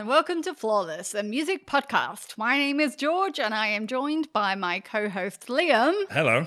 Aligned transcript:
and 0.00 0.08
welcome 0.08 0.40
to 0.40 0.54
Flawless, 0.54 1.12
a 1.12 1.22
music 1.22 1.66
podcast. 1.66 2.38
My 2.38 2.56
name 2.56 2.80
is 2.80 2.96
George, 2.96 3.38
and 3.38 3.52
I 3.52 3.66
am 3.66 3.86
joined 3.86 4.32
by 4.32 4.54
my 4.54 4.80
co 4.80 5.10
host 5.10 5.48
Liam. 5.48 5.92
Hello. 6.10 6.46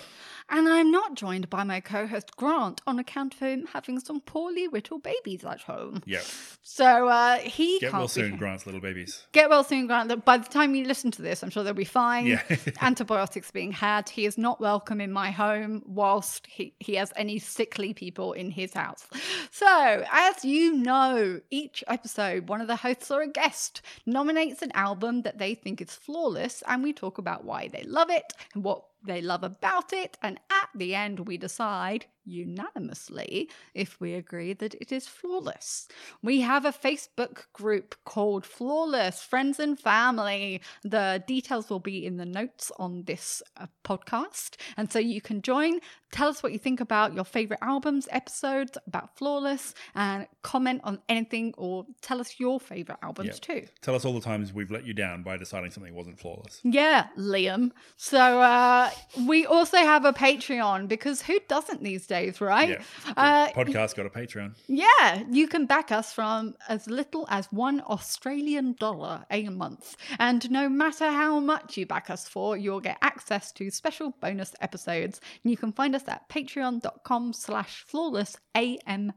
And 0.49 0.67
I'm 0.67 0.91
not 0.91 1.15
joined 1.15 1.49
by 1.49 1.63
my 1.63 1.79
co 1.79 2.07
host 2.07 2.35
Grant 2.35 2.81
on 2.85 2.99
account 2.99 3.33
of 3.33 3.39
him 3.39 3.67
having 3.71 3.99
some 3.99 4.21
poorly 4.21 4.67
little 4.67 4.99
babies 4.99 5.43
at 5.43 5.61
home. 5.61 6.01
Yeah. 6.05 6.21
So 6.61 7.07
uh, 7.07 7.37
he 7.37 7.79
Get 7.79 7.91
can't 7.91 8.01
well 8.01 8.07
soon. 8.07 8.37
Grant's 8.37 8.65
little 8.65 8.81
babies. 8.81 9.25
Get 9.31 9.49
well 9.49 9.63
soon, 9.63 9.87
Grant. 9.87 10.25
By 10.25 10.37
the 10.37 10.49
time 10.49 10.75
you 10.75 10.85
listen 10.85 11.11
to 11.11 11.21
this, 11.21 11.43
I'm 11.43 11.49
sure 11.49 11.63
they'll 11.63 11.73
be 11.73 11.85
fine. 11.85 12.27
Yeah. 12.27 12.41
Antibiotics 12.81 13.51
being 13.51 13.71
had. 13.71 14.09
He 14.09 14.25
is 14.25 14.37
not 14.37 14.59
welcome 14.59 15.01
in 15.01 15.11
my 15.11 15.31
home 15.31 15.81
whilst 15.85 16.47
he, 16.47 16.73
he 16.79 16.95
has 16.95 17.11
any 17.15 17.39
sickly 17.39 17.93
people 17.93 18.33
in 18.33 18.51
his 18.51 18.73
house. 18.73 19.07
So, 19.51 20.05
as 20.11 20.43
you 20.43 20.73
know, 20.73 21.39
each 21.51 21.83
episode, 21.87 22.49
one 22.49 22.61
of 22.61 22.67
the 22.67 22.75
hosts 22.75 23.11
or 23.11 23.21
a 23.21 23.27
guest 23.27 23.81
nominates 24.05 24.61
an 24.61 24.71
album 24.73 25.23
that 25.23 25.37
they 25.37 25.55
think 25.55 25.81
is 25.81 25.91
flawless, 25.91 26.63
and 26.67 26.83
we 26.83 26.93
talk 26.93 27.17
about 27.17 27.45
why 27.45 27.67
they 27.67 27.83
love 27.83 28.09
it 28.09 28.33
and 28.53 28.63
what 28.63 28.83
they 29.03 29.21
love 29.21 29.43
about 29.43 29.93
it. 29.93 30.17
And 30.21 30.39
at 30.49 30.69
the 30.75 30.95
end, 30.95 31.27
we 31.27 31.37
decide 31.37 32.05
unanimously 32.25 33.49
if 33.73 33.99
we 33.99 34.13
agree 34.13 34.53
that 34.53 34.73
it 34.75 34.91
is 34.91 35.07
flawless. 35.07 35.87
We 36.21 36.41
have 36.41 36.65
a 36.65 36.71
Facebook 36.71 37.45
group 37.53 37.95
called 38.05 38.45
Flawless 38.45 39.21
Friends 39.21 39.59
and 39.59 39.79
Family. 39.79 40.61
The 40.83 41.23
details 41.27 41.69
will 41.69 41.79
be 41.79 42.05
in 42.05 42.17
the 42.17 42.25
notes 42.25 42.71
on 42.77 43.03
this 43.03 43.41
uh, 43.57 43.67
podcast. 43.83 44.55
And 44.77 44.91
so 44.91 44.99
you 44.99 45.21
can 45.21 45.41
join, 45.41 45.79
tell 46.11 46.29
us 46.29 46.43
what 46.43 46.51
you 46.53 46.59
think 46.59 46.79
about 46.81 47.13
your 47.13 47.25
favorite 47.25 47.59
albums, 47.61 48.07
episodes, 48.11 48.77
about 48.87 49.15
Flawless, 49.17 49.73
and 49.95 50.27
comment 50.41 50.81
on 50.83 50.99
anything 51.09 51.53
or 51.57 51.85
tell 52.01 52.19
us 52.19 52.39
your 52.39 52.59
favorite 52.59 52.99
albums 53.01 53.39
Yeah. 53.47 53.55
too. 53.61 53.67
Tell 53.81 53.95
us 53.95 54.05
all 54.05 54.13
the 54.13 54.21
times 54.21 54.53
we've 54.53 54.71
let 54.71 54.85
you 54.85 54.93
down 54.93 55.23
by 55.23 55.37
deciding 55.37 55.71
something 55.71 55.93
wasn't 55.93 56.19
flawless. 56.19 56.59
Yeah, 56.63 57.07
Liam. 57.17 57.71
So 57.97 58.41
uh, 58.41 58.89
we 59.27 59.45
also 59.45 59.77
have 59.77 60.05
a 60.05 60.13
Patreon 60.13 60.87
because 60.87 61.21
who 61.23 61.39
doesn't 61.47 61.83
these 61.83 62.05
days, 62.07 62.12
right? 62.41 62.69
Yeah. 62.69 63.13
Uh, 63.17 63.49
Podcast 63.51 63.95
got 63.95 64.05
a 64.05 64.09
Patreon. 64.09 64.53
yeah, 64.67 65.23
you 65.29 65.47
can 65.47 65.65
back 65.65 65.91
us 65.91 66.13
from 66.13 66.55
as 66.69 66.87
little 66.87 67.25
as 67.29 67.47
one 67.51 67.81
Australian 67.81 68.73
dollar 68.79 69.25
a 69.29 69.49
month. 69.49 69.95
And 70.19 70.49
no 70.51 70.69
matter 70.69 71.09
how 71.09 71.39
much 71.39 71.77
you 71.77 71.85
back 71.85 72.09
us 72.09 72.27
for, 72.27 72.55
you'll 72.57 72.79
get 72.79 72.97
access 73.01 73.51
to 73.53 73.69
special 73.69 74.11
bonus 74.21 74.53
episodes. 74.61 75.19
And 75.43 75.51
you 75.51 75.57
can 75.57 75.71
find 75.71 75.95
us 75.95 76.07
at 76.07 76.29
patreon.com 76.29 77.33
slash 77.33 77.83
flawless 77.87 78.37
AMP. 78.55 79.13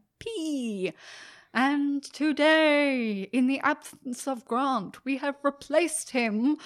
And 1.56 2.02
today, 2.02 3.22
in 3.32 3.46
the 3.46 3.60
absence 3.60 4.28
of 4.28 4.44
Grant, 4.44 5.02
we 5.06 5.16
have 5.16 5.36
replaced 5.42 6.10
him. 6.10 6.58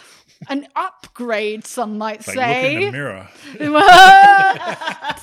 An 0.48 0.66
upgrade, 0.74 1.64
some 1.64 1.96
might 1.96 2.18
It's 2.18 2.26
like 2.34 2.36
say. 2.36 2.74
look 2.74 2.82
in 2.82 2.86
the 2.86 2.90
mirror. 2.90 3.28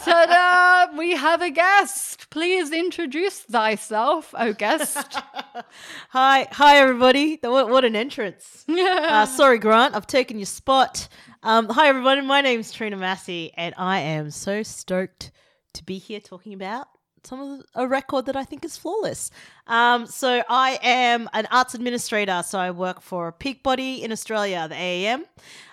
Ta-da! 0.05 0.97
We 0.97 1.17
have 1.17 1.41
a 1.41 1.49
guest. 1.49 2.29
Please 2.29 2.71
introduce 2.71 3.39
thyself, 3.39 4.33
oh 4.37 4.53
guest. 4.53 4.97
Hi, 6.11 6.47
hi 6.49 6.77
everybody. 6.77 7.37
What, 7.43 7.69
what 7.69 7.83
an 7.83 7.95
entrance. 7.97 8.63
Uh, 8.77 9.25
sorry, 9.25 9.57
Grant, 9.57 9.95
I've 9.95 10.07
taken 10.07 10.37
your 10.39 10.45
spot. 10.45 11.09
Um, 11.43 11.67
hi 11.67 11.87
everybody, 11.89 12.21
my 12.21 12.39
name's 12.41 12.71
Trina 12.71 12.95
Massey, 12.95 13.51
and 13.57 13.73
I 13.77 13.99
am 13.99 14.31
so 14.31 14.63
stoked 14.63 15.31
to 15.73 15.83
be 15.83 15.97
here 15.97 16.19
talking 16.21 16.53
about 16.53 16.87
some 17.23 17.39
of 17.41 17.59
the, 17.59 17.65
a 17.75 17.87
record 17.87 18.25
that 18.27 18.35
I 18.35 18.43
think 18.43 18.63
is 18.65 18.77
flawless. 18.77 19.31
Um, 19.67 20.05
so 20.05 20.43
I 20.49 20.79
am 20.81 21.29
an 21.33 21.47
arts 21.51 21.73
administrator, 21.73 22.41
so 22.45 22.59
I 22.59 22.71
work 22.71 23.01
for 23.01 23.31
Peakbody 23.31 24.01
in 24.01 24.11
Australia, 24.11 24.67
the 24.67 24.75
AAM. 24.75 25.23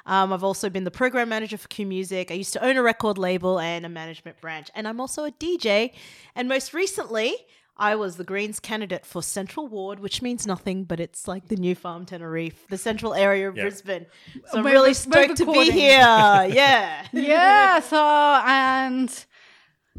Um, 0.06 0.33
I've 0.33 0.45
also 0.45 0.69
been 0.69 0.84
the 0.84 0.91
program 0.91 1.28
manager 1.28 1.56
for 1.56 1.69
Q 1.69 1.87
Music. 1.87 2.31
I 2.31 2.34
used 2.34 2.53
to 2.54 2.65
own 2.65 2.77
a 2.77 2.83
record 2.83 3.19
label 3.19 3.59
and 3.59 3.87
a 3.87 3.88
management 3.88 4.41
branch, 4.41 4.71
and 4.75 4.87
I'm 4.87 5.00
also 5.00 5.25
a 5.25 5.31
DJ. 5.33 5.93
And 6.34 6.49
most 6.49 6.75
recently, 6.75 7.34
I 7.77 7.97
was 7.97 8.16
the 8.16 8.22
Greens 8.25 8.60
candidate 8.60 9.04
for 9.04 9.21
Central 9.21 9.66
Ward, 9.66 9.99
which 9.99 10.22
means 10.22 10.47
nothing, 10.47 10.84
but 10.84 11.00
it's 11.00 11.27
like 11.27 11.49
the 11.49 11.56
new 11.56 11.75
farm 11.75 12.06
Teneriffe, 12.06 12.69
the 12.69 12.78
central 12.78 13.15
area 13.15 13.49
of 13.49 13.56
Yeah. 13.56 13.65
Brisbane. 13.65 14.06
So 14.50 14.59
I'm 14.59 14.65
We're 14.65 14.71
really 14.71 14.83
re- 14.83 14.88
we're 14.91 14.94
stoked 14.94 15.37
to 15.38 15.47
be 15.53 15.71
here. 15.72 15.99
Yeah. 16.00 17.04
yeah, 17.12 17.81
so, 17.81 17.99
and 18.47 19.25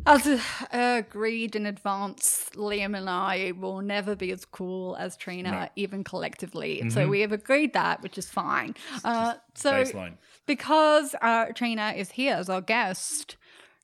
as 0.05 0.27
uh, 0.27 0.39
agreed 0.71 1.55
in 1.55 1.65
advance, 1.65 2.49
Liam 2.55 2.97
and 2.97 3.09
I 3.09 3.53
will 3.57 3.81
never 3.81 4.15
be 4.15 4.31
as 4.31 4.45
cool 4.45 4.95
as 4.97 5.17
Trina, 5.17 5.51
No. 5.51 5.69
even 5.75 6.03
collectively. 6.03 6.89
So 6.89 7.07
we 7.07 7.21
have 7.21 7.31
agreed 7.31 7.73
that, 7.73 8.01
which 8.03 8.17
is 8.17 8.29
fine. 8.29 8.75
Uh, 9.03 9.35
so, 9.55 9.71
Baseline. 9.83 10.17
because 10.45 11.15
uh, 11.21 11.45
Trina 11.55 11.93
is 11.95 12.11
here 12.11 12.35
as 12.35 12.49
our 12.49 12.61
guest, 12.61 13.37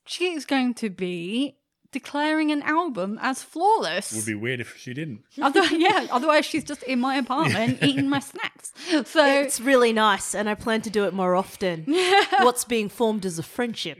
she 0.06 0.34
is 0.34 0.46
going 0.46 0.74
to 0.76 0.90
be 0.90 1.56
declaring 1.92 2.52
an 2.52 2.62
album 2.64 3.20
as 3.22 3.44
flawless. 3.44 4.14
Would 4.14 4.26
be 4.26 4.36
weird 4.36 4.60
if 4.62 4.78
she 4.78 4.94
didn't. 4.94 5.24
Other- 5.42 5.66
yeah, 5.76 6.08
otherwise 6.12 6.46
she's 6.46 6.64
just 6.64 6.84
in 6.84 7.00
my 7.00 7.16
apartment 7.16 7.80
eating 7.84 8.10
my 8.10 8.20
snacks. 8.32 8.72
So 9.06 9.26
It's 9.26 9.60
really 9.60 9.92
nice, 9.94 10.34
and 10.34 10.50
I 10.50 10.56
plan 10.56 10.82
to 10.84 10.90
do 10.90 11.06
it 11.06 11.14
more 11.14 11.36
often. 11.36 11.86
What's 12.40 12.64
being 12.66 12.90
formed 12.90 13.26
as 13.26 13.38
a 13.40 13.44
friendship. 13.44 13.98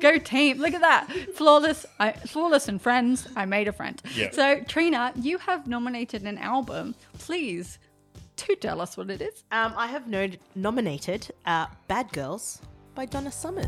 go 0.00 0.18
team! 0.18 0.58
Look 0.58 0.74
at 0.74 0.80
that, 0.80 1.08
flawless, 1.34 1.86
I, 2.00 2.12
flawless 2.12 2.68
and 2.68 2.80
friends. 2.80 3.28
I 3.36 3.44
made 3.46 3.68
a 3.68 3.72
friend. 3.72 4.00
Yeah. 4.14 4.30
So 4.32 4.60
Trina, 4.62 5.12
you 5.16 5.38
have 5.38 5.66
nominated 5.66 6.22
an 6.24 6.38
album. 6.38 6.94
Please, 7.18 7.78
to 8.36 8.54
tell 8.56 8.80
us 8.80 8.96
what 8.96 9.10
it 9.10 9.22
is. 9.22 9.44
Um, 9.52 9.72
I 9.76 9.86
have 9.86 10.06
no- 10.08 10.28
nominated 10.54 11.30
uh, 11.46 11.66
Bad 11.88 12.12
Girls 12.12 12.60
by 12.94 13.06
Donna 13.06 13.30
Summer. 13.32 13.64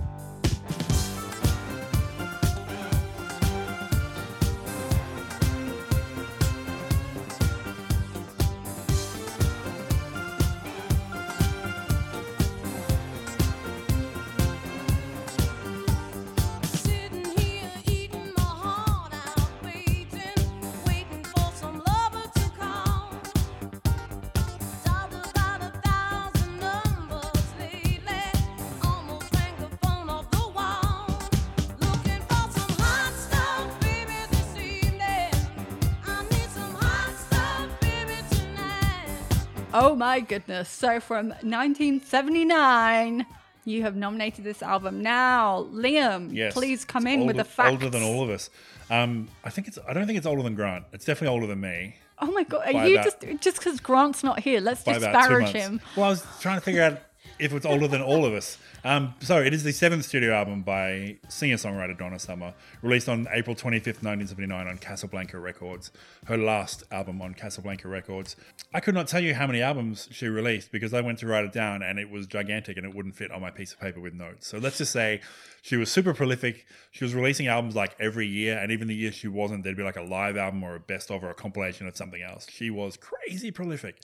My 39.99 40.21
goodness! 40.21 40.69
So 40.69 41.01
from 41.01 41.29
1979. 41.29 43.27
You 43.65 43.83
have 43.83 43.97
nominated 43.97 44.45
this 44.45 44.63
album 44.63 45.03
now, 45.03 45.67
Liam. 45.73 46.33
Yes. 46.33 46.55
please 46.55 46.87
come 46.87 47.07
in 47.07 47.27
with 47.27 47.37
older- 47.37 47.43
the 47.43 47.45
facts. 47.45 47.71
Older 47.71 47.91
than 47.91 48.03
all 48.03 48.23
of 48.23 48.31
us. 48.31 48.49
Um, 48.89 49.29
I 49.45 49.51
think 49.51 49.69
it's. 49.69 49.79
I 49.87 49.93
don't 49.93 50.07
think 50.07 50.17
it's 50.17 50.27
older 50.27 50.43
than 50.43 50.55
Grant. 50.55 50.87
It's 50.95 51.05
definitely 51.05 51.35
older 51.35 51.47
than 51.47 51.61
me 51.61 51.97
Oh 52.21 52.31
my 52.33 52.43
god! 52.43 52.75
Are 52.75 52.87
you 52.87 52.95
about- 52.99 53.05
just 53.21 53.41
just 53.41 53.59
because 53.59 53.81
Grant's 53.81 54.25
not 54.25 54.41
here? 54.41 54.61
Let's 54.61 54.83
by 54.83 54.93
about 54.93 55.29
two 55.29 55.39
disparage 55.39 55.53
him. 55.53 55.81
Well, 55.97 56.07
I 56.07 56.11
was 56.11 56.27
trying 56.41 56.57
to 56.59 56.61
figure 56.65 56.83
out 56.83 56.99
if 57.39 57.53
it's 57.53 57.67
older 57.67 57.89
than 57.89 58.03
all 58.03 58.25
of 58.25 58.35
us. 58.35 58.59
Um, 58.85 59.15
so 59.21 59.39
it 59.39 59.53
is 59.53 59.65
the 59.65 59.73
seventh 59.73 60.05
studio 60.05 60.33
album 60.33 60.63
by 60.63 61.17
singer-songwriter 61.29 61.99
Donna 61.99 62.19
Summer, 62.19 62.55
released 62.83 63.09
on 63.09 63.27
April 63.33 63.55
25th, 63.55 64.03
1979 64.03 64.67
on 64.67 64.79
Casablanca 64.79 65.39
Records. 65.39 65.91
Her 66.27 66.37
last 66.37 66.85
album 66.91 67.21
on 67.23 67.35
Casablanca 67.35 67.89
Records. 67.89 68.37
I 68.75 68.81
could 68.81 68.95
not 68.95 69.09
tell 69.09 69.21
you 69.21 69.35
how 69.35 69.47
many 69.47 69.63
albums 69.63 70.09
she 70.11 70.27
released 70.27 70.73
because 70.73 70.95
I 70.95 71.01
went 71.01 71.19
to 71.21 71.27
write 71.27 71.45
it 71.45 71.53
down 71.53 71.83
and 71.83 71.99
it 71.99 72.11
was 72.11 72.27
gigantic 72.27 72.77
and 72.77 72.87
it 72.87 72.95
wouldn't 72.95 73.17
fit 73.17 73.31
on 73.31 73.41
my 73.41 73.51
piece 73.51 73.73
of 73.73 73.81
paper 73.81 74.01
with 74.01 74.15
notes. 74.15 74.47
So 74.47 74.59
let's 74.59 74.79
just 74.79 74.93
say 74.93 75.21
she 75.63 75.77
was 75.77 75.91
super 75.91 76.15
prolific. 76.15 76.67
She 76.91 77.05
was 77.05 77.15
releasing 77.15 77.47
albums 77.47 77.77
like 77.77 77.95
every 78.01 78.27
year, 78.27 78.57
and 78.59 78.73
even 78.73 78.89
the 78.89 78.95
year 78.95 79.13
she 79.13 79.29
wasn't, 79.29 79.65
there'd 79.65 79.77
be 79.77 79.83
like 79.83 79.97
a 79.97 80.03
live 80.03 80.37
album 80.37 80.63
or 80.63 80.77
a 80.77 80.81
best 80.81 81.11
of 81.11 81.23
or 81.23 81.31
a 81.31 81.35
compilation 81.35 81.87
of 81.87 81.97
something 81.97 82.23
else. 82.23 82.47
She 82.51 82.71
was 82.71 82.97
crazy 82.97 83.51
prolific. 83.51 83.97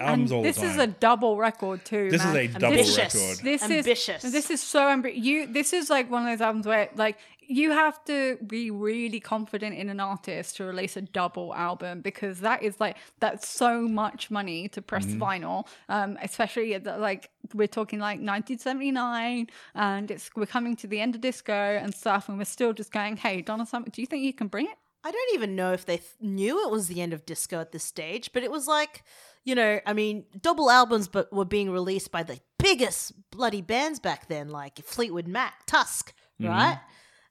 Albums 0.00 0.32
all 0.32 0.42
the 0.42 0.52
time. 0.52 0.64
This 0.64 0.72
is 0.72 0.78
a 0.78 0.86
double 0.86 1.36
record 1.36 1.84
too. 1.84 2.10
This 2.10 2.24
is 2.24 2.34
a 2.34 2.46
double 2.46 2.77
Ambitious. 2.80 3.14
record. 3.14 3.38
This 3.44 3.62
Ambitious. 3.62 4.24
is 4.24 4.32
this 4.32 4.50
is 4.50 4.62
so 4.62 4.88
ambitious. 4.88 5.18
You 5.24 5.46
this 5.46 5.72
is 5.72 5.90
like 5.90 6.10
one 6.10 6.22
of 6.26 6.28
those 6.30 6.40
albums 6.44 6.66
where 6.66 6.88
like 6.96 7.18
you 7.50 7.70
have 7.70 8.04
to 8.04 8.36
be 8.46 8.70
really 8.70 9.20
confident 9.20 9.74
in 9.74 9.88
an 9.88 10.00
artist 10.00 10.56
to 10.56 10.64
release 10.64 10.98
a 10.98 11.00
double 11.00 11.54
album 11.54 12.02
because 12.02 12.40
that 12.40 12.62
is 12.62 12.78
like 12.78 12.96
that's 13.20 13.48
so 13.48 13.80
much 13.82 14.30
money 14.30 14.68
to 14.68 14.82
press 14.82 15.06
Mm-hmm. 15.06 15.22
vinyl. 15.22 15.66
Um, 15.88 16.18
especially 16.22 16.74
at 16.74 16.84
the, 16.84 16.98
like 16.98 17.30
we're 17.54 17.66
talking 17.66 17.98
like 18.00 18.18
1979, 18.20 19.48
and 19.74 20.10
it's 20.10 20.30
we're 20.36 20.46
coming 20.46 20.76
to 20.76 20.86
the 20.86 21.00
end 21.00 21.14
of 21.14 21.20
disco 21.20 21.52
and 21.54 21.94
stuff, 21.94 22.28
and 22.28 22.36
we're 22.38 22.44
still 22.44 22.72
just 22.72 22.92
going, 22.92 23.16
hey, 23.16 23.40
Donna 23.40 23.64
Summer, 23.66 23.86
do 23.90 24.00
you 24.02 24.06
think 24.06 24.24
you 24.24 24.32
can 24.34 24.48
bring 24.48 24.66
it? 24.66 24.76
I 25.04 25.10
don't 25.10 25.34
even 25.34 25.54
know 25.56 25.72
if 25.72 25.86
they 25.86 25.98
th- 25.98 26.10
knew 26.20 26.62
it 26.66 26.70
was 26.70 26.88
the 26.88 27.00
end 27.00 27.12
of 27.12 27.24
disco 27.24 27.60
at 27.60 27.72
this 27.72 27.84
stage, 27.84 28.30
but 28.32 28.42
it 28.42 28.50
was 28.50 28.66
like, 28.66 29.04
you 29.44 29.54
know, 29.54 29.80
I 29.86 29.92
mean, 29.92 30.24
double 30.40 30.70
albums, 30.70 31.08
but 31.08 31.32
were 31.32 31.44
being 31.44 31.70
released 31.70 32.10
by 32.10 32.22
the 32.22 32.38
biggest 32.58 33.12
bloody 33.30 33.62
bands 33.62 33.98
back 34.00 34.28
then, 34.28 34.48
like 34.48 34.78
Fleetwood 34.84 35.26
Mac, 35.28 35.64
Tusk, 35.66 36.12
right? 36.40 36.80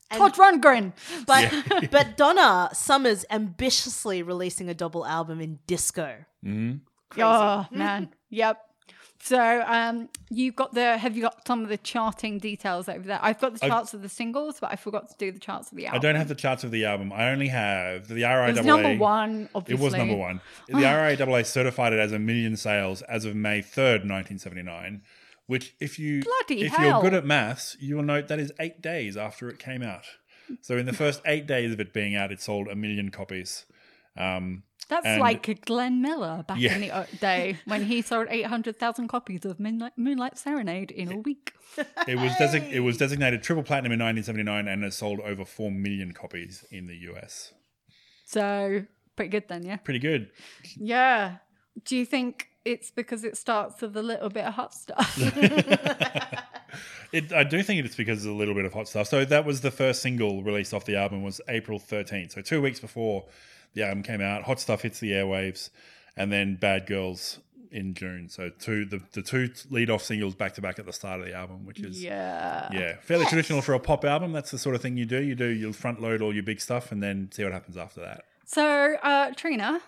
And- 0.09 0.19
Todd 0.19 0.35
Rundgren. 0.35 0.93
but 1.25 1.89
but 1.91 2.15
Donna 2.17 2.69
Summers 2.73 3.25
ambitiously 3.29 4.23
releasing 4.23 4.69
a 4.69 4.73
double 4.73 5.05
album 5.05 5.41
in 5.41 5.59
disco. 5.67 6.15
Mhm. 6.45 6.79
Crazy. 7.09 7.23
Oh 7.25 7.65
man, 7.71 8.09
yep. 8.29 8.61
So 9.27 9.61
um, 9.67 10.07
you 10.29 10.53
got 10.53 10.73
the 10.73 10.97
have 10.97 11.17
you 11.17 11.21
got 11.21 11.45
some 11.45 11.61
of 11.61 11.67
the 11.67 11.77
charting 11.77 12.39
details 12.39 12.87
over 12.87 13.05
there? 13.05 13.19
I've 13.21 13.41
got 13.41 13.59
the 13.59 13.67
charts 13.67 13.93
of 13.93 14.01
the 14.01 14.07
singles, 14.07 14.57
but 14.61 14.71
I 14.71 14.77
forgot 14.77 15.09
to 15.09 15.15
do 15.17 15.33
the 15.33 15.39
charts 15.39 15.69
of 15.69 15.75
the 15.77 15.87
album. 15.87 15.99
I 15.99 16.01
don't 16.01 16.15
have 16.15 16.29
the 16.29 16.35
charts 16.35 16.63
of 16.63 16.71
the 16.71 16.85
album. 16.85 17.11
I 17.11 17.29
only 17.29 17.49
have 17.49 18.07
the 18.07 18.21
RIAA. 18.21 18.49
It 18.51 18.55
was 18.55 18.65
number 18.65 18.95
one. 18.95 19.49
It 19.67 19.79
was 19.79 19.93
number 19.93 20.15
one. 20.15 20.39
The 20.67 20.75
RIAA 20.75 21.45
certified 21.45 21.91
it 21.91 21.99
as 21.99 22.13
a 22.13 22.19
million 22.19 22.55
sales 22.55 23.01
as 23.01 23.25
of 23.25 23.35
May 23.35 23.59
3rd, 23.59 24.07
1979, 24.07 25.01
which 25.45 25.75
if 25.81 25.99
you 25.99 26.21
Bloody 26.21 26.61
if 26.65 26.71
hell. 26.71 26.87
you're 26.87 27.01
good 27.01 27.13
at 27.13 27.25
maths, 27.25 27.75
you 27.81 27.97
will 27.97 28.03
note 28.03 28.29
that 28.29 28.39
is 28.39 28.53
8 28.61 28.81
days 28.81 29.17
after 29.17 29.49
it 29.49 29.59
came 29.59 29.83
out. 29.83 30.05
So 30.61 30.77
in 30.77 30.85
the 30.85 30.93
first 30.93 31.21
8 31.25 31.45
days 31.45 31.73
of 31.73 31.81
it 31.81 31.91
being 31.91 32.15
out, 32.15 32.31
it 32.31 32.39
sold 32.39 32.69
a 32.69 32.75
million 32.75 33.11
copies. 33.11 33.65
Um, 34.15 34.63
That's 34.89 35.05
and- 35.05 35.19
like 35.19 35.65
Glenn 35.65 36.01
Miller 36.01 36.43
back 36.47 36.59
Yeah. 36.59 36.75
in 36.75 36.81
the 36.81 36.91
uh, 36.91 37.05
day 37.19 37.57
when 37.65 37.83
he 37.85 38.01
sold 38.01 38.27
eight 38.29 38.45
hundred 38.45 38.79
thousand 38.79 39.07
copies 39.09 39.43
of 39.45 39.59
Moonlight, 39.59 39.93
Moonlight 39.97 40.37
Serenade 40.37 40.91
in 40.91 41.11
a 41.11 41.17
week. 41.17 41.53
it 42.07 42.15
was 42.17 42.31
desi- 42.33 42.71
it 42.71 42.79
was 42.79 42.97
designated 42.97 43.43
triple 43.43 43.63
platinum 43.63 43.91
in 43.91 43.99
1979 43.99 44.67
and 44.67 44.83
has 44.83 44.95
sold 44.95 45.19
over 45.19 45.43
4 45.45 45.69
million 45.71 46.13
copies 46.13 46.63
in 46.71 46.87
the 46.87 46.95
US. 47.11 47.53
So 48.25 48.83
pretty 49.15 49.29
good 49.29 49.43
then, 49.49 49.63
yeah. 49.63 49.77
Pretty 49.77 49.99
good. 49.99 50.29
Yeah. 50.77 51.37
Do 51.83 51.95
you 51.97 52.05
think 52.05 52.47
it's 52.65 52.89
because 52.89 53.23
it 53.23 53.37
starts 53.37 53.81
with 53.81 53.95
a 53.97 54.01
little 54.01 54.29
bit 54.29 54.45
of 54.45 54.53
hot 54.53 54.73
stuff? 54.73 55.17
It, 57.13 57.31
I 57.31 57.45
do 57.45 57.63
think 57.63 57.85
it's 57.85 57.95
because 57.95 58.25
of 58.25 58.33
a 58.33 58.35
little 58.35 58.53
bit 58.53 58.65
of 58.65 58.73
hot 58.73 58.89
stuff. 58.89 59.07
So 59.07 59.23
that 59.23 59.45
was 59.45 59.61
the 59.61 59.71
first 59.71 60.01
single 60.01 60.43
released 60.43 60.73
off 60.73 60.83
the 60.83 60.97
album 60.97 61.23
was 61.23 61.39
April 61.47 61.79
13th. 61.79 62.33
So 62.33 62.41
two 62.41 62.61
weeks 62.61 62.81
before 62.81 63.23
the 63.77 63.83
album 63.83 64.03
came 64.03 64.21
out, 64.21 64.43
Hot 64.43 64.59
Stuff 64.59 64.81
hits 64.81 64.99
the 64.99 65.11
airwaves, 65.11 65.69
and 66.15 66.31
then 66.31 66.55
Bad 66.55 66.85
Girls 66.87 67.39
in 67.71 67.93
June. 67.93 68.27
So 68.29 68.49
two 68.49 68.85
the, 68.85 69.01
the 69.13 69.21
two 69.21 69.49
lead 69.69 69.89
off 69.89 70.01
singles 70.01 70.35
back 70.35 70.53
to 70.55 70.61
back 70.61 70.79
at 70.79 70.85
the 70.85 70.93
start 70.93 71.19
of 71.19 71.25
the 71.25 71.33
album, 71.33 71.65
which 71.65 71.79
is 71.79 72.01
yeah. 72.03 72.69
yeah 72.71 72.95
fairly 73.01 73.25
traditional 73.25 73.61
for 73.61 73.73
a 73.73 73.79
pop 73.79 74.03
album. 74.05 74.31
That's 74.31 74.51
the 74.51 74.57
sort 74.57 74.75
of 74.75 74.81
thing 74.81 74.97
you 74.97 75.05
do. 75.05 75.21
You 75.21 75.35
do 75.35 75.47
you'll 75.47 75.73
front 75.73 76.01
load 76.01 76.21
all 76.21 76.33
your 76.33 76.43
big 76.43 76.59
stuff 76.61 76.91
and 76.91 77.01
then 77.03 77.29
see 77.31 77.43
what 77.43 77.53
happens 77.53 77.77
after 77.77 78.01
that. 78.01 78.23
So, 78.45 78.95
uh, 79.03 79.31
Trina, 79.35 79.81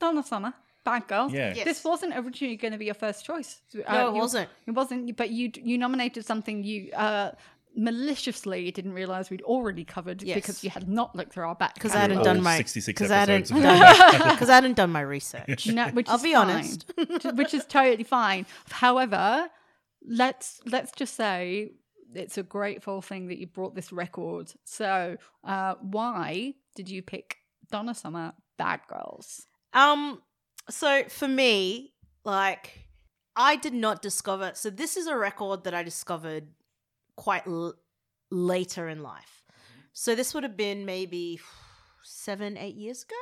Donna 0.00 0.24
Summer, 0.24 0.52
Bad 0.84 1.06
Girl. 1.06 1.30
Yeah. 1.30 1.54
Yes. 1.54 1.64
This 1.64 1.84
wasn't 1.84 2.12
originally 2.16 2.56
going 2.56 2.72
to 2.72 2.78
be 2.78 2.86
your 2.86 2.94
first 2.94 3.24
choice. 3.24 3.60
Uh, 3.86 3.92
No, 3.92 4.08
it 4.08 4.14
you- 4.14 4.20
wasn't. 4.20 4.48
It 4.66 4.72
wasn't. 4.72 5.16
But 5.16 5.30
you 5.30 5.52
you 5.54 5.78
nominated 5.78 6.26
something 6.26 6.64
you 6.64 6.90
uh, 6.92 7.30
maliciously 7.76 8.70
didn't 8.70 8.92
realize 8.92 9.30
we'd 9.30 9.42
already 9.42 9.84
covered 9.84 10.22
Yes. 10.22 10.34
because 10.36 10.64
you 10.64 10.70
had 10.70 10.88
not 10.88 11.14
looked 11.14 11.32
through 11.32 11.44
our 11.44 11.54
back 11.54 11.74
Because 11.74 11.92
I 11.92 12.00
catalogue. 12.00 12.26
hadn't 12.26 12.34
done 12.34 12.42
my 12.44 12.58
because 12.58 13.10
I 13.10 13.16
hadn't 13.18 13.48
done 13.48 14.32
because 14.32 14.48
I 14.50 14.54
hadn't 14.54 14.74
done 14.76 14.90
my 14.90 15.00
research. 15.00 15.66
No, 15.68 15.88
which 15.88 16.08
I'll 16.08 16.16
is 16.16 16.22
be 16.22 16.32
fine. 16.34 16.50
honest. 16.50 16.86
which 17.34 17.54
is 17.54 17.64
totally 17.66 18.04
fine. 18.04 18.46
However, 18.70 19.48
let's 20.06 20.60
let's 20.66 20.92
just 20.92 21.14
say 21.14 21.72
it's 22.14 22.36
a 22.38 22.42
grateful 22.42 23.02
thing 23.02 23.28
that 23.28 23.38
you 23.38 23.46
brought 23.46 23.74
this 23.74 23.92
record. 23.92 24.52
So, 24.64 25.16
uh, 25.44 25.74
why 25.80 26.54
did 26.74 26.88
you 26.90 27.02
pick 27.02 27.36
Donna 27.70 27.94
Summer, 27.94 28.32
Bad 28.58 28.80
Girls? 28.88 29.46
Um, 29.72 30.20
so 30.68 31.04
for 31.08 31.28
me, 31.28 31.92
like, 32.24 32.80
I 33.36 33.54
did 33.56 33.74
not 33.74 34.02
discover. 34.02 34.50
So 34.54 34.70
this 34.70 34.96
is 34.96 35.06
a 35.06 35.16
record 35.16 35.62
that 35.64 35.72
I 35.74 35.84
discovered 35.84 36.48
quite 37.16 37.46
l- 37.46 37.74
later 38.30 38.88
in 38.88 39.02
life. 39.02 39.42
So 39.92 40.14
this 40.14 40.32
would 40.34 40.42
have 40.44 40.56
been 40.56 40.84
maybe 40.86 41.40
seven, 42.02 42.56
eight 42.56 42.74
years 42.76 43.02
ago. 43.02 43.16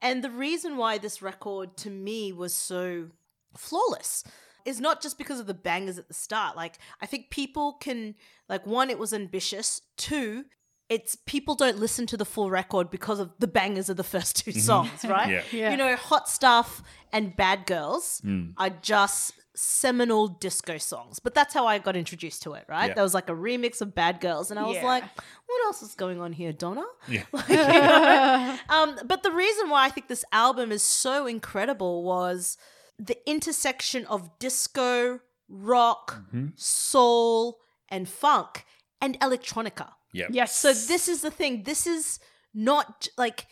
And 0.00 0.22
the 0.22 0.30
reason 0.30 0.76
why 0.76 0.98
this 0.98 1.20
record 1.22 1.76
to 1.78 1.90
me 1.90 2.32
was 2.32 2.54
so 2.54 3.08
flawless 3.56 4.24
is 4.64 4.80
not 4.80 5.00
just 5.02 5.18
because 5.18 5.40
of 5.40 5.46
the 5.46 5.54
bangers 5.54 5.98
at 5.98 6.08
the 6.08 6.14
start. 6.14 6.56
Like, 6.56 6.78
I 7.00 7.06
think 7.06 7.30
people 7.30 7.74
can, 7.80 8.14
like, 8.48 8.66
one, 8.66 8.90
it 8.90 8.98
was 8.98 9.12
ambitious. 9.14 9.80
Two, 9.96 10.44
it's 10.88 11.16
people 11.26 11.54
don't 11.54 11.78
listen 11.78 12.06
to 12.06 12.16
the 12.16 12.24
full 12.24 12.50
record 12.50 12.90
because 12.90 13.18
of 13.18 13.32
the 13.38 13.46
bangers 13.46 13.88
of 13.88 13.96
the 13.96 14.04
first 14.04 14.44
two 14.44 14.52
songs, 14.52 15.04
right? 15.04 15.28
Yeah. 15.30 15.42
Yeah. 15.52 15.70
You 15.72 15.76
know, 15.76 15.96
Hot 15.96 16.28
Stuff 16.28 16.82
and 17.12 17.34
Bad 17.36 17.66
Girls 17.66 18.20
Mm. 18.24 18.52
are 18.56 18.70
just 18.70 19.32
seminal 19.60 20.28
disco 20.28 20.78
songs. 20.78 21.18
But 21.18 21.34
that's 21.34 21.52
how 21.52 21.66
I 21.66 21.78
got 21.78 21.96
introduced 21.96 22.42
to 22.44 22.54
it, 22.54 22.64
right? 22.68 22.88
Yeah. 22.88 22.94
There 22.94 23.02
was 23.02 23.12
like 23.14 23.28
a 23.28 23.32
remix 23.34 23.80
of 23.80 23.92
Bad 23.94 24.20
Girls, 24.20 24.50
and 24.52 24.60
I 24.60 24.64
was 24.64 24.76
Yeah. 24.76 24.86
like, 24.86 25.02
what 25.46 25.64
else 25.66 25.82
is 25.82 25.94
going 25.96 26.20
on 26.20 26.32
here, 26.32 26.52
Donna? 26.52 26.84
Yeah. 27.08 27.24
Like, 27.32 27.48
you 27.48 27.56
know? 27.56 28.58
um, 28.68 28.98
but 29.04 29.22
the 29.24 29.32
reason 29.32 29.68
why 29.68 29.84
I 29.86 29.88
think 29.90 30.06
this 30.06 30.24
album 30.30 30.70
is 30.70 30.82
so 30.84 31.26
incredible 31.26 32.04
was 32.04 32.56
the 33.00 33.18
intersection 33.28 34.06
of 34.06 34.38
disco, 34.38 35.20
rock, 35.48 36.22
soul, 36.54 37.58
and 37.88 38.08
funk, 38.08 38.64
and 39.00 39.18
electronica. 39.20 39.88
Yeah. 40.12 40.26
Yes. 40.30 40.56
So 40.56 40.72
this 40.72 41.08
is 41.08 41.20
the 41.22 41.30
thing. 41.30 41.64
This 41.64 41.86
is 41.86 42.20
not 42.54 43.08
like, 43.16 43.46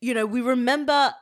you 0.00 0.12
know, 0.12 0.26
we 0.26 0.40
remember 0.42 1.14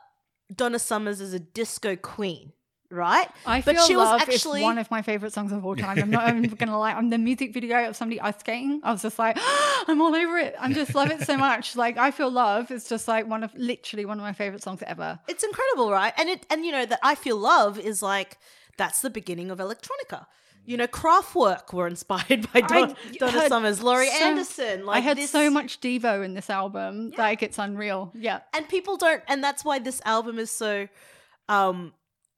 Donna 0.53 0.79
Summers 0.79 1.21
as 1.21 1.33
a 1.33 1.39
disco 1.39 1.95
queen, 1.95 2.51
right? 2.91 3.27
I 3.45 3.61
but 3.61 3.75
feel 3.75 3.85
she 3.85 3.95
was 3.95 4.07
love 4.09 4.21
actually- 4.21 4.61
is 4.61 4.63
one 4.63 4.77
of 4.77 4.89
my 4.91 5.01
favorite 5.01 5.33
songs 5.33 5.51
of 5.51 5.65
all 5.65 5.75
time. 5.75 5.97
I'm 5.99 6.09
not 6.09 6.27
even 6.29 6.43
gonna 6.57 6.77
lie. 6.79 6.93
On 6.93 7.09
the 7.09 7.17
music 7.17 7.53
video 7.53 7.87
of 7.89 7.95
somebody 7.95 8.19
ice 8.21 8.39
skating, 8.39 8.81
I 8.83 8.91
was 8.91 9.01
just 9.01 9.17
like, 9.19 9.37
I'm 9.87 10.01
all 10.01 10.15
over 10.15 10.37
it. 10.37 10.55
I 10.59 10.71
just 10.73 10.95
love 10.95 11.11
it 11.11 11.21
so 11.21 11.37
much. 11.37 11.75
Like 11.75 11.97
I 11.97 12.11
feel 12.11 12.29
love 12.31 12.71
is 12.71 12.87
just 12.87 13.07
like 13.07 13.27
one 13.27 13.43
of 13.43 13.53
literally 13.55 14.05
one 14.05 14.17
of 14.19 14.23
my 14.23 14.33
favorite 14.33 14.63
songs 14.63 14.81
ever. 14.85 15.19
It's 15.27 15.43
incredible, 15.43 15.91
right? 15.91 16.13
And 16.17 16.29
it 16.29 16.45
and 16.49 16.65
you 16.65 16.71
know 16.71 16.85
that 16.85 16.99
I 17.03 17.15
feel 17.15 17.37
love 17.37 17.79
is 17.79 18.01
like 18.01 18.37
that's 18.77 19.01
the 19.01 19.09
beginning 19.09 19.51
of 19.51 19.59
electronica. 19.59 20.25
You 20.67 20.77
know, 20.77 20.87
Kraftwerk 20.87 21.73
were 21.73 21.85
inspired 21.87 22.51
by 22.51 22.61
Don, 22.61 22.95
I 23.11 23.11
Donna 23.19 23.47
Summers, 23.47 23.83
Laurie 23.83 24.09
so- 24.09 24.25
Anderson. 24.25 24.83
Like 24.85 24.97
I 24.97 24.99
had 25.01 25.17
this, 25.17 25.29
so 25.29 25.51
much 25.51 25.79
Devo 25.79 26.25
in 26.25 26.33
this 26.33 26.49
album, 26.49 27.11
like 27.17 27.43
it's 27.43 27.59
unreal. 27.59 28.11
Yeah. 28.15 28.39
and 28.51 28.67
people 28.67 28.97
don't, 28.97 29.21
and 29.27 29.43
that's 29.43 29.63
why 29.63 29.77
this 29.77 30.01
album 30.05 30.39
is 30.39 30.49
so 30.49 30.87
um 31.49 31.93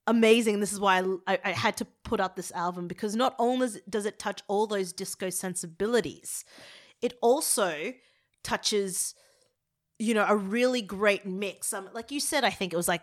amazing. 0.07 0.59
This 0.59 0.73
is 0.73 0.79
why 0.79 0.99
I, 0.99 1.33
I, 1.33 1.39
I 1.45 1.51
had 1.51 1.77
to 1.77 1.85
put 2.03 2.19
out 2.19 2.35
this 2.35 2.51
album 2.53 2.87
because 2.87 3.15
not 3.15 3.35
only 3.37 3.69
does 3.89 4.05
it, 4.05 4.17
touch 4.17 4.41
all 4.47 4.65
those 4.67 4.93
disco 4.93 5.29
sensibilities, 5.29 6.43
it 7.01 7.13
also 7.21 7.93
touches, 8.43 9.13
you 9.99 10.13
know, 10.13 10.25
a 10.27 10.35
really 10.35 10.81
great 10.81 11.25
mix. 11.25 11.73
Um, 11.73 11.89
like 11.93 12.11
you 12.11 12.19
said, 12.19 12.43
I 12.43 12.49
think 12.49 12.73
it 12.73 12.77
was 12.77 12.87
like, 12.87 13.01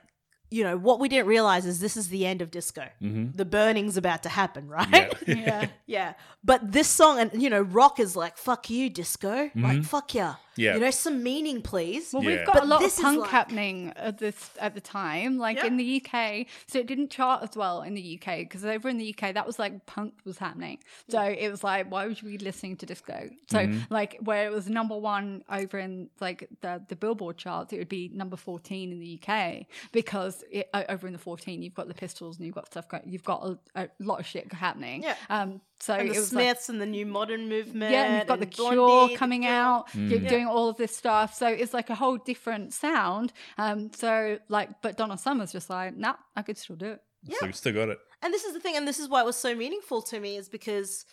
you 0.50 0.62
know, 0.62 0.76
what 0.76 1.00
we 1.00 1.08
didn't 1.08 1.26
realize 1.26 1.66
is 1.66 1.80
this 1.80 1.96
is 1.96 2.08
the 2.08 2.24
end 2.26 2.40
of 2.40 2.50
disco. 2.50 2.86
hmm 3.00 3.28
The 3.34 3.44
burning's 3.44 3.96
about 3.96 4.22
to 4.22 4.28
happen, 4.28 4.68
right? 4.68 4.88
Yeah. 4.92 5.10
Yeah. 5.44 5.66
Yeah. 5.86 6.14
But 6.44 6.72
this 6.72 6.86
song 6.88 7.18
and 7.18 7.42
you 7.42 7.50
know, 7.50 7.62
rock 7.62 7.98
is 7.98 8.14
like, 8.14 8.36
fuck 8.36 8.70
you, 8.70 8.88
disco. 8.90 9.50
Like, 9.54 9.82
fuck 9.84 10.14
yeah. 10.14 10.34
Yeah. 10.56 10.74
You 10.74 10.80
know, 10.80 10.90
some 10.90 11.22
meaning, 11.22 11.62
please. 11.62 12.12
Well, 12.12 12.22
we've 12.22 12.44
got 12.46 12.54
But 12.54 12.62
a 12.64 12.66
lot 12.66 12.76
of 12.76 12.82
this 12.82 12.98
is 12.98 13.02
punk 13.04 13.20
like- 13.22 13.30
happening 13.30 13.92
at 13.96 14.18
this 14.18 14.50
at 14.60 14.74
the 14.74 14.80
time, 14.80 15.38
like 15.38 15.56
Yeah. 15.58 15.66
in 15.66 15.76
the 15.76 15.84
UK. 16.02 16.46
So 16.66 16.78
it 16.78 16.86
didn't 16.86 17.10
chart 17.10 17.42
as 17.42 17.56
well 17.56 17.82
in 17.82 17.94
the 17.94 18.02
UK 18.02 18.38
because 18.44 18.64
over 18.64 18.88
in 18.88 18.98
the 18.98 19.08
UK 19.16 19.32
that 19.32 19.46
was 19.46 19.58
like 19.58 19.84
punk 19.86 20.14
was 20.24 20.38
happening. 20.38 20.78
So 21.08 21.20
it 21.20 21.50
was 21.50 21.64
like, 21.64 21.90
why 21.90 22.06
would 22.06 22.20
you 22.22 22.28
be 22.28 22.38
listening 22.38 22.76
to 22.78 22.86
disco? 22.86 23.30
So 23.50 23.58
Mm-hmm. 23.58 23.92
like 23.92 24.18
where 24.20 24.46
it 24.46 24.52
was 24.52 24.68
number 24.68 24.96
one 24.96 25.42
over 25.50 25.78
in 25.78 26.08
like 26.20 26.48
the 26.60 26.82
the 26.88 26.96
Billboard 26.96 27.36
charts, 27.36 27.72
it 27.72 27.78
would 27.78 27.88
be 27.88 28.10
number 28.14 28.36
fourteen 28.36 28.92
in 28.92 29.00
the 29.00 29.20
UK 29.22 29.66
because 29.92 30.44
it, 30.50 30.68
over 30.88 31.06
in 31.06 31.12
the 31.12 31.18
fourteen 31.18 31.62
you've 31.62 31.74
got 31.74 31.88
the 31.88 31.94
Pistols 31.94 32.36
and 32.36 32.46
you've 32.46 32.54
got 32.54 32.66
stuff 32.66 32.88
going, 32.88 33.02
you've 33.06 33.24
got 33.24 33.44
a, 33.44 33.58
a 33.82 33.88
lot 34.00 34.20
of 34.20 34.26
shit 34.26 34.52
happening. 34.52 35.02
Yeah. 35.02 35.16
Um. 35.30 35.60
So 35.80 35.94
And 35.94 36.08
it 36.08 36.14
the 36.14 36.20
was 36.20 36.32
like, 36.32 36.44
Smiths 36.44 36.68
and 36.68 36.80
the 36.80 36.86
new 36.86 37.04
modern 37.04 37.48
movement. 37.48 37.92
yeah, 37.92 38.04
and 38.04 38.16
you've 38.18 38.26
got 38.26 38.38
the 38.38 38.46
and 38.46 38.54
Cure 38.54 38.74
Blondie, 38.74 39.14
The 39.14 39.18
coming 39.18 39.42
Cure. 39.42 39.52
out, 39.52 39.94
you're 39.94 40.20
Mm. 40.20 40.28
doing 40.28 40.46
all 40.46 40.68
of 40.68 40.76
this 40.76 40.96
stuff. 40.96 41.34
So 41.34 41.46
it's 41.48 41.74
like 41.74 41.90
a 41.90 41.94
whole 41.94 42.16
different 42.16 42.72
sound. 42.72 43.32
Um, 43.58 43.90
so 43.92 44.38
like, 44.48 44.80
but 44.82 44.96
Donna 44.96 45.18
Summer's 45.18 45.52
just 45.52 45.68
like, 45.68 45.96
nah, 45.96 46.14
I 46.36 46.42
could 46.42 46.56
still 46.56 46.76
do 46.76 46.92
it. 46.92 47.00
So 47.38 47.46
we 47.46 47.52
still 47.52 47.72
got 47.72 47.88
it. 47.90 47.98
And 48.22 48.32
this 48.32 48.44
is 48.44 48.54
the 48.54 48.60
thing, 48.60 48.76
and 48.76 48.86
this 48.88 48.98
is 48.98 49.08
why 49.08 49.20
it 49.20 49.26
was 49.26 49.36
so 49.36 49.54
meaningful 49.54 50.00
to 50.02 50.20
me, 50.20 50.36
is 50.36 50.48
because 50.48 51.04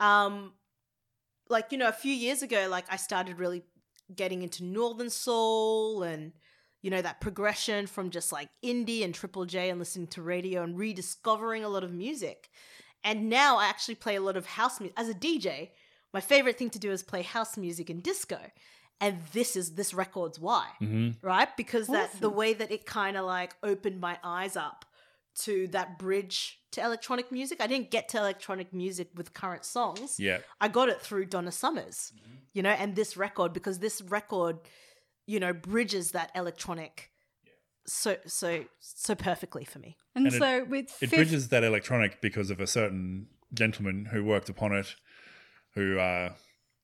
um 0.00 0.52
like, 1.48 1.72
you 1.72 1.78
know, 1.78 1.88
a 1.88 1.92
few 1.92 2.12
years 2.12 2.42
ago, 2.42 2.68
like 2.70 2.84
I 2.90 2.96
started 2.96 3.38
really 3.38 3.62
getting 4.14 4.42
into 4.42 4.64
Northern 4.64 5.10
Soul 5.10 6.02
and 6.02 6.32
you 6.82 6.90
know, 6.90 7.02
that 7.02 7.20
progression 7.20 7.86
from 7.86 8.08
just 8.08 8.32
like 8.32 8.48
indie 8.64 9.04
and 9.04 9.14
Triple 9.14 9.44
J 9.44 9.68
and 9.68 9.78
listening 9.78 10.06
to 10.08 10.22
radio 10.22 10.62
and 10.62 10.78
rediscovering 10.78 11.62
a 11.62 11.68
lot 11.68 11.84
of 11.84 11.92
music. 11.92 12.48
And 13.04 13.28
now 13.30 13.56
I 13.58 13.66
actually 13.66 13.94
play 13.96 14.16
a 14.16 14.20
lot 14.20 14.36
of 14.36 14.46
house 14.46 14.80
music. 14.80 14.94
As 14.98 15.08
a 15.08 15.14
DJ, 15.14 15.70
my 16.12 16.20
favorite 16.20 16.58
thing 16.58 16.70
to 16.70 16.78
do 16.78 16.90
is 16.90 17.02
play 17.02 17.22
house 17.22 17.56
music 17.56 17.88
and 17.90 18.02
disco. 18.02 18.38
and 19.00 19.18
this 19.32 19.56
is 19.56 19.74
this 19.76 19.94
record's 19.94 20.38
why, 20.38 20.66
Mm-hmm. 20.82 21.26
right? 21.26 21.48
Because 21.56 21.86
that 21.86 22.20
the 22.20 22.28
way 22.28 22.52
that 22.52 22.70
it 22.70 22.84
kind 22.84 23.16
of 23.16 23.24
like 23.24 23.54
opened 23.62 23.98
my 24.00 24.18
eyes 24.22 24.56
up 24.56 24.84
to 25.44 25.68
that 25.68 25.98
bridge 25.98 26.58
to 26.72 26.84
electronic 26.84 27.32
music. 27.32 27.60
I 27.62 27.66
didn't 27.66 27.90
get 27.90 28.08
to 28.10 28.18
electronic 28.18 28.74
music 28.74 29.08
with 29.14 29.32
current 29.32 29.64
songs. 29.64 30.16
Yeah. 30.18 30.38
I 30.60 30.68
got 30.68 30.88
it 30.90 31.00
through 31.00 31.26
Donna 31.26 31.52
Summers, 31.52 32.12
you 32.52 32.62
know, 32.62 32.70
and 32.70 32.94
this 32.94 33.16
record 33.16 33.52
because 33.54 33.78
this 33.78 34.02
record, 34.02 34.58
you 35.26 35.40
know, 35.40 35.52
bridges 35.54 36.10
that 36.10 36.30
electronic 36.34 37.10
so 37.92 38.16
so 38.26 38.64
so 38.80 39.14
perfectly 39.14 39.64
for 39.64 39.78
me. 39.78 39.96
And, 40.14 40.26
And 40.26 40.34
it- 40.34 40.38
so 40.38 40.64
with 40.64 40.86
It 41.02 41.08
fifth, 41.08 41.10
bridges 41.14 41.48
that 41.48 41.64
electronic 41.64 42.20
because 42.20 42.50
of 42.50 42.60
a 42.60 42.66
certain 42.66 43.26
gentleman 43.52 44.06
who 44.12 44.24
worked 44.24 44.48
upon 44.48 44.72
it. 44.72 44.94
Who 45.74 45.98
uh, 45.98 46.32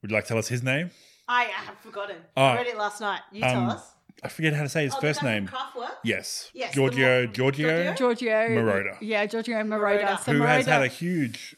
would 0.03 0.11
you 0.11 0.15
like 0.17 0.25
to 0.25 0.29
tell 0.29 0.39
us 0.39 0.49
his 0.49 0.63
name? 0.63 0.91
I 1.29 1.45
have 1.45 1.77
forgotten. 1.79 2.17
Oh. 2.37 2.43
I 2.45 2.57
read 2.57 2.67
it 2.69 2.77
last 2.79 3.01
night. 3.01 3.21
You 3.33 3.43
tell 3.43 3.57
Um, 3.63 3.69
us. 3.71 3.83
I 4.23 4.29
forget 4.29 4.55
how 4.55 4.63
to 4.63 4.69
say 4.69 4.85
his 4.85 4.95
Oh, 4.95 5.01
first 5.01 5.23
name. 5.23 5.47
Kraftwerk? 5.49 5.91
Yes. 6.05 6.51
Yes, 6.55 6.71
the 6.71 6.77
Giorgio. 6.77 7.27
Giorgio. 7.27 7.95
Giorgio 7.95 8.49
Moroder. 8.51 8.97
Yeah, 9.01 9.27
Giorgio 9.27 9.57
Moroder. 9.63 10.03
Moroder. 10.05 10.21
So 10.25 10.33
who 10.33 10.43
has 10.43 10.67
had 10.67 10.83
a 10.83 10.87
huge 10.89 11.57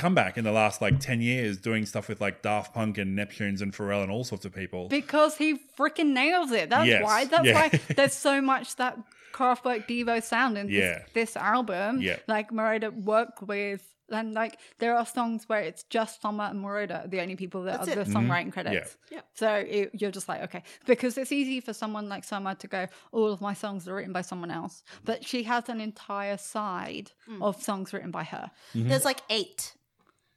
comeback 0.00 0.38
in 0.38 0.44
the 0.44 0.52
last 0.52 0.80
like 0.80 0.98
10 1.00 1.20
years 1.20 1.58
doing 1.58 1.84
stuff 1.86 2.08
with 2.08 2.20
like 2.20 2.42
Daft 2.42 2.74
Punk 2.74 2.98
and 2.98 3.16
Neptunes 3.18 3.60
and 3.60 3.72
Pharrell 3.72 4.02
and 4.02 4.10
all 4.10 4.24
sorts 4.24 4.44
of 4.44 4.54
people. 4.54 4.88
because 4.88 5.36
he 5.36 5.58
freaking 5.78 6.12
nails 6.12 6.50
it. 6.52 6.70
That's 6.70 6.88
Yes, 6.88 7.04
why. 7.04 7.24
That's 7.26 7.46
yeah. 7.46 7.54
why 7.54 7.80
there's 7.96 8.14
so 8.14 8.40
much 8.40 8.76
that 8.76 8.98
Kraftwerk 9.32 9.86
Devo 9.88 10.22
sound 10.22 10.58
in 10.58 10.68
Yeah. 10.68 10.80
this, 11.14 11.32
this 11.32 11.36
album. 11.36 12.00
Yeah. 12.00 12.16
Like 12.26 12.50
Moroder 12.50 12.92
work 12.92 13.42
with. 13.46 13.82
And 14.12 14.34
like 14.34 14.58
there 14.80 14.96
are 14.96 15.06
songs 15.06 15.44
where 15.48 15.60
it's 15.60 15.84
just 15.84 16.20
Summer 16.20 16.42
and 16.50 16.58
Moroder, 16.64 17.08
the 17.08 17.20
only 17.20 17.36
people 17.36 17.62
that 17.62 17.84
That's 17.84 17.96
are 17.96 18.00
it. 18.00 18.06
the 18.06 18.12
songwriting 18.12 18.52
credits. 18.52 18.90
Mm-hmm. 18.90 19.14
Yeah. 19.14 19.20
So 19.34 19.54
it, 19.54 19.90
you're 20.00 20.10
just 20.10 20.28
like, 20.28 20.42
okay, 20.46 20.64
because 20.84 21.16
it's 21.16 21.30
easy 21.30 21.60
for 21.60 21.72
someone 21.72 22.08
like 22.08 22.24
Summer 22.24 22.56
to 22.56 22.66
go, 22.66 22.88
all 23.12 23.30
of 23.32 23.40
my 23.40 23.54
songs 23.54 23.86
are 23.86 23.94
written 23.94 24.12
by 24.12 24.22
someone 24.22 24.50
else, 24.50 24.82
but 25.04 25.24
she 25.24 25.44
has 25.44 25.68
an 25.68 25.80
entire 25.80 26.38
side 26.38 27.12
Mm. 27.30 27.40
of 27.42 27.62
songs 27.62 27.92
written 27.92 28.10
by 28.10 28.24
her. 28.24 28.50
There's 28.74 29.04
like 29.04 29.20
eight. 29.30 29.74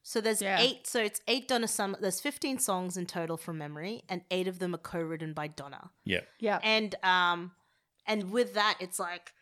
So 0.06 0.20
there's 0.22 0.42
Yeah. 0.42 0.60
eight. 0.60 0.86
So 0.86 1.02
it's 1.02 1.22
eight 1.28 1.48
Donna 1.48 1.68
Summer. 1.68 1.98
There's 2.00 2.20
15 2.20 2.60
songs 2.60 2.98
in 2.98 3.06
total 3.06 3.38
from 3.38 3.58
memory, 3.58 4.04
and 4.10 4.22
eight 4.30 4.48
of 4.50 4.60
them 4.60 4.76
are 4.76 4.80
co-written 4.80 5.34
by 5.34 5.48
Donna. 5.48 5.92
yeah. 6.04 6.22
Yeah, 6.40 6.60
And 6.62 6.94
um, 7.04 7.54
and 8.06 8.32
with 8.32 8.54
that, 8.56 8.78
it's 8.82 9.00
like, 9.00 9.34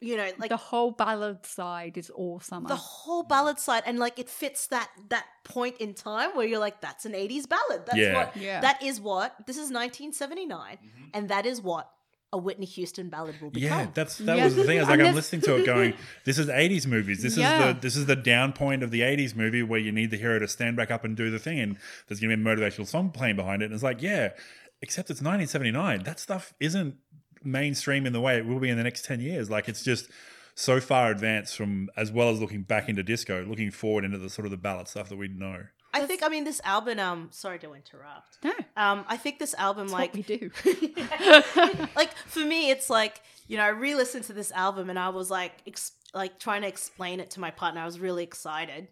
you 0.00 0.16
know, 0.16 0.30
like 0.38 0.50
the 0.50 0.56
whole 0.56 0.90
ballad 0.92 1.44
side 1.46 1.96
is 1.96 2.10
all 2.10 2.40
Summer. 2.40 2.68
the 2.68 2.76
whole 2.76 3.22
ballad 3.22 3.58
side, 3.60 3.82
and 3.86 3.98
like 3.98 4.18
it 4.18 4.28
fits 4.28 4.66
that 4.68 4.90
that 5.10 5.26
point 5.44 5.76
in 5.78 5.94
time 5.94 6.36
where 6.36 6.46
you're 6.46 6.58
like, 6.60 6.80
that's 6.80 7.04
an 7.04 7.12
80s 7.14 7.46
ballad. 7.48 7.86
That's 7.86 7.98
Yeah. 7.98 8.14
what. 8.14 8.36
Yeah. 8.36 8.60
That 8.60 8.82
is 8.82 9.00
what. 9.00 9.34
This 9.46 9.56
is 9.56 9.70
1979, 9.70 10.78
and 11.14 11.28
that 11.28 11.46
is 11.46 11.60
what 11.62 11.90
a 12.32 12.38
Whitney 12.38 12.66
Houston 12.66 13.08
ballad 13.08 13.40
will 13.40 13.50
become. 13.50 13.68
Yeah, 13.80 13.86
that's 13.94 14.18
that 14.18 14.36
Yeah. 14.36 14.44
was 14.44 14.54
the 14.56 14.64
thing. 14.64 14.78
I 14.78 14.82
was 14.82 14.88
like, 14.88 15.00
I'm 15.00 15.14
listening 15.14 15.40
to 15.42 15.56
it, 15.56 15.64
going, 15.66 15.94
"This 16.24 16.38
is 16.38 16.48
'80s 16.48 16.86
movies. 16.86 17.22
This 17.22 17.36
Yeah. 17.36 17.68
is 17.70 17.74
the 17.74 17.80
this 17.80 17.96
is 17.96 18.06
the 18.06 18.16
down 18.16 18.52
point 18.52 18.82
of 18.82 18.90
the 18.90 19.00
'80s 19.00 19.34
movie 19.34 19.62
where 19.62 19.80
you 19.80 19.92
need 19.92 20.10
the 20.10 20.18
hero 20.18 20.38
to 20.38 20.46
stand 20.48 20.76
back 20.76 20.90
up 20.90 21.04
and 21.04 21.16
do 21.16 21.30
the 21.30 21.38
thing, 21.38 21.58
and 21.58 21.76
there's 22.06 22.20
going 22.20 22.30
to 22.30 22.36
be 22.36 22.42
a 22.42 22.44
motivational 22.44 22.86
song 22.86 23.10
playing 23.10 23.36
behind 23.36 23.62
it." 23.62 23.66
And 23.66 23.74
it's 23.74 23.82
like, 23.82 24.02
yeah, 24.02 24.30
except 24.82 25.10
it's 25.10 25.22
1979. 25.22 26.02
That 26.04 26.20
stuff 26.20 26.52
isn't 26.60 26.96
mainstream 27.44 28.04
in 28.04 28.12
the 28.12 28.20
way 28.20 28.36
it 28.36 28.44
will 28.46 28.60
be 28.60 28.68
in 28.68 28.76
the 28.76 28.84
next 28.84 29.04
10 29.04 29.20
years. 29.20 29.48
Like, 29.48 29.68
it's 29.68 29.82
just 29.82 30.10
so 30.54 30.80
far 30.80 31.10
advanced 31.10 31.56
from 31.56 31.88
as 31.96 32.10
well 32.10 32.30
as 32.30 32.40
looking 32.40 32.62
back 32.62 32.88
into 32.88 33.02
disco, 33.02 33.44
looking 33.44 33.70
forward 33.70 34.04
into 34.04 34.18
the 34.18 34.28
sort 34.28 34.44
of 34.44 34.50
the 34.50 34.56
ballad 34.56 34.88
stuff 34.88 35.08
that 35.08 35.16
we 35.16 35.28
know. 35.28 35.62
I 35.94 36.06
think. 36.06 36.22
I 36.22 36.28
mean, 36.28 36.44
this 36.44 36.60
album. 36.64 36.98
Um, 36.98 37.28
sorry 37.32 37.58
to 37.60 37.72
interrupt. 37.74 38.38
no, 38.44 38.52
Um, 38.76 39.04
I 39.08 39.16
think 39.16 39.38
this 39.38 39.54
album, 39.54 39.88
that's 39.88 39.92
like, 39.92 40.14
what 40.14 40.28
we 40.28 40.36
do. 40.38 40.50
like 41.96 42.14
for 42.26 42.40
me 42.40 42.70
it's 42.70 42.88
like 42.90 43.22
you 43.46 43.56
know 43.56 43.62
i 43.64 43.68
re-listened 43.68 44.24
to 44.24 44.32
this 44.32 44.52
album 44.52 44.90
and 44.90 44.98
i 44.98 45.08
was 45.08 45.30
like 45.30 45.52
ex- 45.66 45.92
like 46.14 46.38
trying 46.38 46.62
to 46.62 46.68
explain 46.68 47.20
it 47.20 47.30
to 47.30 47.40
my 47.40 47.50
partner 47.50 47.80
i 47.80 47.84
was 47.86 47.98
really 47.98 48.22
excited 48.24 48.88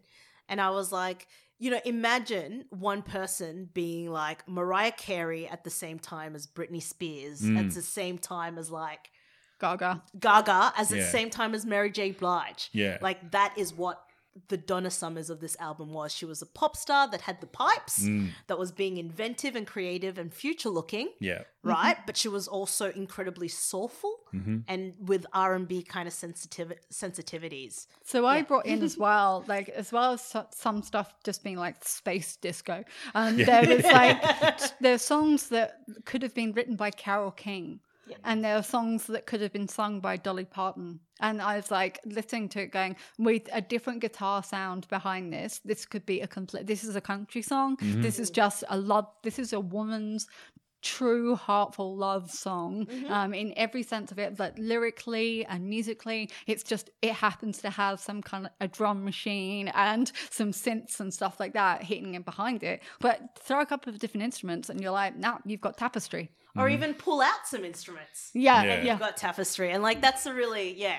and 0.49 0.61
i 0.61 0.71
was 0.71 0.93
like 0.93 1.27
you 1.59 1.71
know 1.71 1.81
imagine 1.85 2.65
one 2.71 3.03
person 3.03 3.69
being 3.75 4.11
like 4.11 4.47
mariah 4.49 4.93
carey 4.93 5.47
at 5.49 5.65
the 5.65 5.71
same 5.71 5.99
time 5.99 6.35
as 6.35 6.47
britney 6.47 6.83
spears 6.83 7.41
Mm. 7.43 7.59
at 7.59 7.75
the 7.75 7.83
same 7.83 8.19
time 8.19 8.59
as 8.59 8.71
like 8.71 9.11
Gaga. 9.59 10.03
gaga 10.19 10.73
as 10.77 10.91
at 10.93 10.99
Yeah. 10.99 11.05
the 11.05 11.11
same 11.11 11.31
time 11.31 11.55
as 11.55 11.65
mary 11.67 11.91
j 11.91 12.11
blige 12.13 12.69
Yeah. 12.73 12.99
like 13.01 13.31
that 13.33 13.55
is 13.57 13.73
what 13.75 14.03
the 14.49 14.57
Donna 14.57 14.91
Summers 14.91 15.31
of 15.31 15.41
this 15.41 15.57
album 15.61 15.93
was. 15.93 16.13
She 16.13 16.25
was 16.27 16.43
a 16.43 16.47
pop 16.47 16.77
star 16.77 17.09
that 17.11 17.23
had 17.23 17.41
the 17.41 17.47
pipes, 17.47 18.03
Mm. 18.05 18.31
that 18.49 18.59
was 18.59 18.71
being 18.73 18.97
inventive 18.99 19.57
and 19.57 19.67
creative 19.67 20.19
and 20.19 20.33
future 20.33 20.69
looking 20.69 21.09
Yeah. 21.21 21.43
right? 21.63 21.97
But 22.07 22.17
she 22.17 22.29
was 22.29 22.47
also 22.49 22.91
incredibly 22.91 23.49
soulful 23.49 24.21
Mm-hmm. 24.35 24.59
and 24.69 24.95
with 25.01 25.25
R 25.33 25.55
and 25.55 25.67
B 25.67 25.83
kind 25.83 26.07
of 26.07 26.13
sensitive 26.13 26.73
sensitivities. 26.93 27.87
So 28.05 28.27
I 28.27 28.37
Yeah. 28.39 28.43
brought 28.43 28.67
in 28.67 28.83
as 28.83 28.97
well, 29.07 29.45
like 29.49 29.69
as 29.71 29.93
well 29.93 30.13
as 30.13 30.35
some 30.51 30.83
stuff 30.83 31.15
just 31.25 31.43
being 31.43 31.57
like 31.57 31.83
space 31.85 32.37
disco. 32.37 32.85
Um, 33.15 33.37
There 33.37 33.67
was 33.67 33.85
like 33.85 34.21
there's 34.81 35.03
songs 35.03 35.49
that 35.49 35.81
could 36.05 36.23
have 36.23 36.35
been 36.35 36.53
written 36.53 36.77
by 36.77 36.91
Carole 36.91 37.31
King, 37.31 37.81
Yeah. 38.07 38.17
and 38.25 38.45
there 38.45 38.57
are 38.57 38.63
songs 38.63 39.07
that 39.07 39.27
could 39.27 39.41
have 39.41 39.53
been 39.53 39.69
sung 39.69 40.01
by 40.01 40.17
Dolly 40.17 40.45
Parton. 40.45 41.01
And 41.21 41.41
I 41.41 41.57
was 41.57 41.71
like 41.71 41.99
listening 42.05 42.49
to 42.51 42.63
it, 42.63 42.73
going 42.73 42.97
with 43.19 43.49
a 43.53 43.61
different 43.61 44.01
guitar 44.01 44.43
sound 44.43 44.87
behind 44.89 45.33
this. 45.33 45.61
This 45.65 45.87
could 45.87 46.05
be 46.07 46.21
a 46.21 46.27
complete. 46.27 46.67
This 46.67 46.85
is 46.85 46.95
a 46.95 47.01
country 47.01 47.43
song. 47.43 47.79
This 47.81 48.19
is 48.19 48.31
just 48.31 48.65
a 48.69 48.77
love. 48.79 49.07
This 49.23 49.39
is 49.39 49.53
a 49.53 49.61
woman's 49.61 50.27
true 50.83 51.35
heartful 51.35 51.97
love 51.97 52.31
song 52.31 52.87
um, 53.09 53.35
in 53.35 53.53
every 53.57 53.83
sense 53.83 54.13
of 54.13 54.21
it 54.21 54.39
like 54.39 54.53
lyrically 54.57 55.45
and 55.47 55.69
musically 55.69 56.31
it's 56.47 56.63
just 56.63 56.91
it 57.03 57.13
happens 57.13 57.59
to 57.59 57.71
have 57.71 57.99
some 57.99 58.23
kind 58.23 58.47
of 58.47 58.53
a 58.61 58.69
drum 58.69 59.05
machine 59.05 59.67
and 59.69 60.13
some 60.31 60.53
synths 60.53 61.01
and 61.01 61.13
stuff 61.13 61.41
like 61.41 61.55
that 61.55 61.83
hitting 61.83 62.15
in 62.15 62.23
behind 62.23 62.63
it 62.63 62.83
but 63.01 63.37
throw 63.41 63.61
a 63.61 63.67
couple 63.67 63.93
of 63.93 63.99
different 63.99 64.23
instruments 64.23 64.69
and 64.69 64.81
you're 64.81 64.93
like 64.93 65.17
nah 65.17 65.39
you've 65.45 65.61
got 65.61 65.77
tapestry 65.77 66.31
Or 66.59 66.69
even 66.69 66.95
pull 66.95 67.21
out 67.21 67.47
some 67.47 67.65
instruments. 67.65 68.31
yeah 68.35 68.63
Yeah. 68.63 68.75
yeah, 68.75 68.91
You've 68.93 69.01
got 69.01 69.17
tapestry, 69.17 69.71
and 69.71 69.83
like 69.83 70.01
that's 70.01 70.27
a 70.27 70.35
really 70.35 70.75
yeah. 70.75 70.99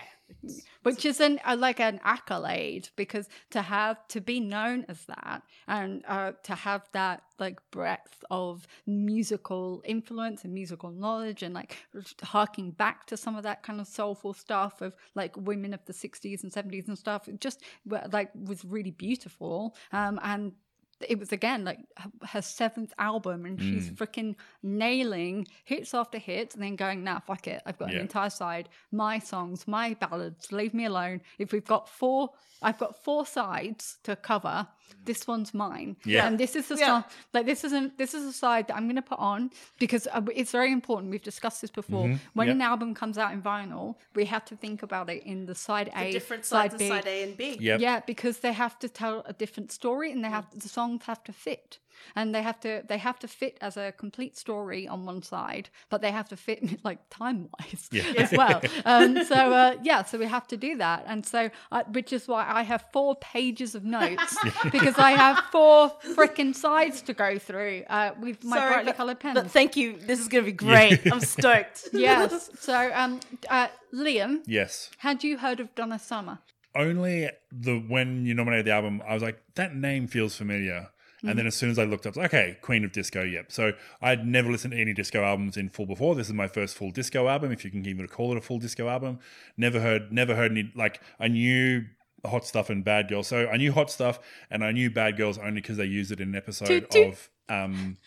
which 0.84 1.06
is 1.06 1.22
an 1.22 1.40
uh, 1.46 1.56
like 1.58 1.80
an 1.80 2.00
accolade 2.04 2.90
because 2.98 3.30
to 3.50 3.62
have 3.62 4.06
to 4.10 4.20
be 4.20 4.40
known 4.42 4.86
as 4.90 5.06
that 5.06 5.42
and 5.68 6.04
uh, 6.08 6.34
to 6.44 6.54
have 6.54 6.88
that 6.92 7.24
like 7.40 7.60
breadth 7.72 8.24
of 8.30 8.68
musical 8.86 9.82
influence 9.86 10.44
and 10.44 10.54
musical 10.54 10.92
knowledge 10.92 11.44
and 11.44 11.54
like 11.54 11.78
harking 12.24 12.72
back 12.72 13.06
to 13.06 13.16
some 13.16 13.36
of 13.38 13.44
that 13.44 13.64
kind 13.64 13.80
of 13.80 13.88
soulful 13.88 14.34
stuff 14.34 14.82
of 14.82 14.96
like 15.16 15.36
women 15.38 15.74
of 15.74 15.84
the 15.86 15.94
60s 15.94 16.44
and 16.44 16.52
70s 16.52 16.88
and 16.90 16.98
stuff 16.98 17.28
it 17.28 17.40
just 17.40 17.64
like 18.12 18.30
was 18.36 18.66
really 18.66 18.92
beautiful 18.92 19.76
um 19.94 20.20
and 20.24 20.52
it 21.02 21.20
was 21.20 21.32
again 21.32 21.64
like 21.64 21.80
her 22.28 22.42
seventh 22.42 22.94
album 22.98 23.46
and 23.46 23.62
she's 23.62 23.90
hmm. 23.90 23.96
freaking 23.96 24.36
nailing 24.64 25.48
hits 25.64 25.94
after 25.94 26.18
hits 26.18 26.56
and 26.56 26.64
then 26.64 26.76
going 26.76 27.04
nah 27.04 27.20
fuck 27.20 27.48
it. 27.48 27.62
I've 27.66 27.78
got 27.78 27.90
Yeah. 27.90 27.96
an 27.96 28.02
entire 28.02 28.30
side 28.30 28.70
my 28.92 29.20
songs 29.20 29.68
my 29.68 29.94
ballads 29.96 30.52
leave 30.52 30.74
me 30.74 30.86
alone. 30.86 31.22
If 31.38 31.52
we've 31.52 31.66
got 31.66 31.88
four 31.90 32.32
i've 32.62 32.78
got 32.80 33.04
four 33.04 33.26
sides 33.26 33.98
to 34.04 34.16
cover 34.16 34.68
this 35.06 35.28
one's 35.28 35.54
mine 35.54 35.96
Yeah. 36.06 36.28
and 36.28 36.38
this 36.40 36.56
is 36.56 36.68
the 36.68 36.76
Yeah. 36.78 36.88
song 36.88 37.04
like 37.34 37.46
this 37.46 37.64
isn't 37.64 37.98
this 37.98 38.14
is 38.14 38.24
a 38.26 38.34
side 38.34 38.68
that 38.68 38.76
i'm 38.76 38.86
going 38.86 38.96
to 38.98 39.02
put 39.02 39.20
on 39.20 39.52
because 39.80 40.08
uh, 40.12 40.22
it's 40.36 40.52
very 40.52 40.72
important 40.72 41.12
we've 41.12 41.24
discussed 41.24 41.62
this 41.62 41.72
before 41.72 42.08
when 42.08 42.18
Mm-hmm. 42.18 42.40
Yep. 42.48 42.56
an 42.56 42.62
album 42.62 42.94
comes 42.94 43.18
out 43.18 43.32
in 43.34 43.42
vinyl 43.42 43.96
we 44.16 44.26
have 44.26 44.46
to 44.46 44.56
think 44.56 44.84
about 44.84 45.10
it 45.10 45.24
in 45.24 45.46
the 45.46 45.56
side 45.56 45.88
The 45.94 46.02
a 46.04 46.12
different 46.12 46.46
side 46.46 46.72
sides 46.72 46.74
of 46.76 46.80
b 46.80 46.88
side 46.90 47.08
A 47.08 47.24
and 47.24 47.38
B. 47.38 47.58
Yep. 47.60 47.80
yeah, 47.80 48.00
because 48.06 48.40
they 48.40 48.54
have 48.54 48.78
to 48.80 48.88
tell 48.90 49.24
a 49.26 49.34
different 49.34 49.72
story, 49.72 50.12
and 50.12 50.24
they 50.24 50.30
have 50.30 50.46
the 50.66 50.70
songs 50.70 51.04
have 51.06 51.24
to 51.26 51.34
fit, 51.34 51.80
and 52.16 52.34
they 52.36 52.42
have 52.50 52.60
to 52.62 52.72
they 52.90 52.98
have 52.98 53.18
to 53.20 53.28
fit 53.28 53.58
as 53.62 53.78
a 53.78 53.92
complete 54.04 54.38
story 54.38 54.88
on 54.88 55.06
one 55.06 55.22
side, 55.22 55.70
but 55.90 56.02
they 56.02 56.12
have 56.12 56.28
to 56.30 56.38
fit 56.38 56.60
like 56.90 57.00
time 57.10 57.50
wise 57.60 57.84
Yeah. 57.92 58.04
as 58.24 58.32
well. 58.32 58.62
Um, 58.86 59.24
so 59.32 59.36
uh, 59.36 59.76
yeah, 59.90 60.04
so 60.10 60.18
we 60.18 60.26
have 60.38 60.48
to 60.54 60.58
do 60.58 60.72
that, 60.78 61.04
and 61.08 61.26
so 61.26 61.50
uh, 61.72 61.84
which 61.98 62.12
is 62.18 62.28
why 62.28 62.44
I 62.60 62.64
have 62.64 62.82
four 62.94 63.16
pages 63.18 63.76
of 63.76 63.84
notes 63.84 64.32
because 64.80 64.98
I 64.98 65.12
have 65.12 65.40
four 65.52 65.92
freaking 66.16 66.56
sides 66.56 67.02
to 67.04 67.14
go 67.14 67.38
through 67.40 67.84
uh, 67.90 68.12
with 68.20 68.44
my 68.44 68.58
Sorry, 68.58 68.70
brightly 68.74 68.92
but- 68.92 68.98
coloured 68.98 69.20
pens. 69.20 69.36
But 69.36 69.52
thank 69.52 69.76
you. 69.76 69.98
This 69.98 70.20
is 70.20 70.28
gonna 70.28 70.44
be 70.44 70.52
great. 70.52 71.00
I'm 71.12 71.20
stoked. 71.20 71.90
yes. 71.94 72.50
So 72.60 72.92
um, 72.94 73.20
uh, 73.50 73.68
Liam, 73.94 74.42
Yes. 74.46 74.90
had 75.00 75.24
you 75.24 75.38
heard 75.38 75.60
of 75.60 75.74
Donna 75.76 76.00
Summer? 76.00 76.40
only 76.76 77.28
the 77.52 77.80
when 77.88 78.24
you 78.26 78.34
nominated 78.36 78.66
the 78.68 78.72
album, 78.72 79.02
I 79.08 79.14
was 79.16 79.24
like, 79.24 79.42
that 79.56 79.76
name 79.76 80.06
feels 80.08 80.36
familiar. 80.36 80.90
And 81.24 81.38
then 81.38 81.48
as 81.48 81.56
soon 81.56 81.72
as 81.72 81.80
I 81.80 81.84
looked 81.84 82.06
up, 82.06 82.16
okay, 82.16 82.58
Queen 82.62 82.86
of 82.86 82.92
Disco, 82.92 83.24
yep. 83.24 83.52
So 83.52 83.74
I'd 84.02 84.26
never 84.26 84.52
listened 84.52 84.74
to 84.74 84.80
any 84.80 84.94
disco 84.94 85.24
albums 85.24 85.58
in 85.58 85.68
full 85.70 85.88
before. 85.88 86.14
This 86.14 86.28
is 86.28 86.34
my 86.34 86.48
first 86.48 86.76
full 86.78 86.92
disco 86.92 87.28
album, 87.28 87.52
if 87.52 87.66
you 87.66 87.72
can 87.72 87.84
even 87.88 88.08
call 88.08 88.32
it 88.32 88.38
a 88.38 88.42
full 88.42 88.60
disco 88.60 88.88
album. 88.88 89.18
Never 89.58 89.80
heard, 89.82 90.12
never 90.14 90.36
heard 90.36 90.52
any 90.52 90.72
like 90.76 91.02
I 91.20 91.28
knew 91.28 91.86
Hot 92.26 92.46
Stuff 92.46 92.70
and 92.70 92.84
Bad 92.84 93.08
Girls. 93.10 93.28
So 93.28 93.48
I 93.48 93.58
knew 93.58 93.72
Hot 93.72 93.90
Stuff 93.92 94.20
and 94.50 94.64
I 94.64 94.72
knew 94.72 94.90
Bad 94.90 95.18
Girls 95.18 95.38
only 95.38 95.62
because 95.62 95.78
they 95.78 95.86
used 95.86 96.12
it 96.12 96.20
in 96.20 96.30
an 96.30 96.36
episode 96.36 96.68
Toot, 96.68 96.90
toot. 96.92 97.08
of 97.08 97.30
um 97.50 97.98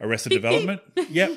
Arrested 0.00 0.30
Development. 0.30 0.80
yep. 1.10 1.30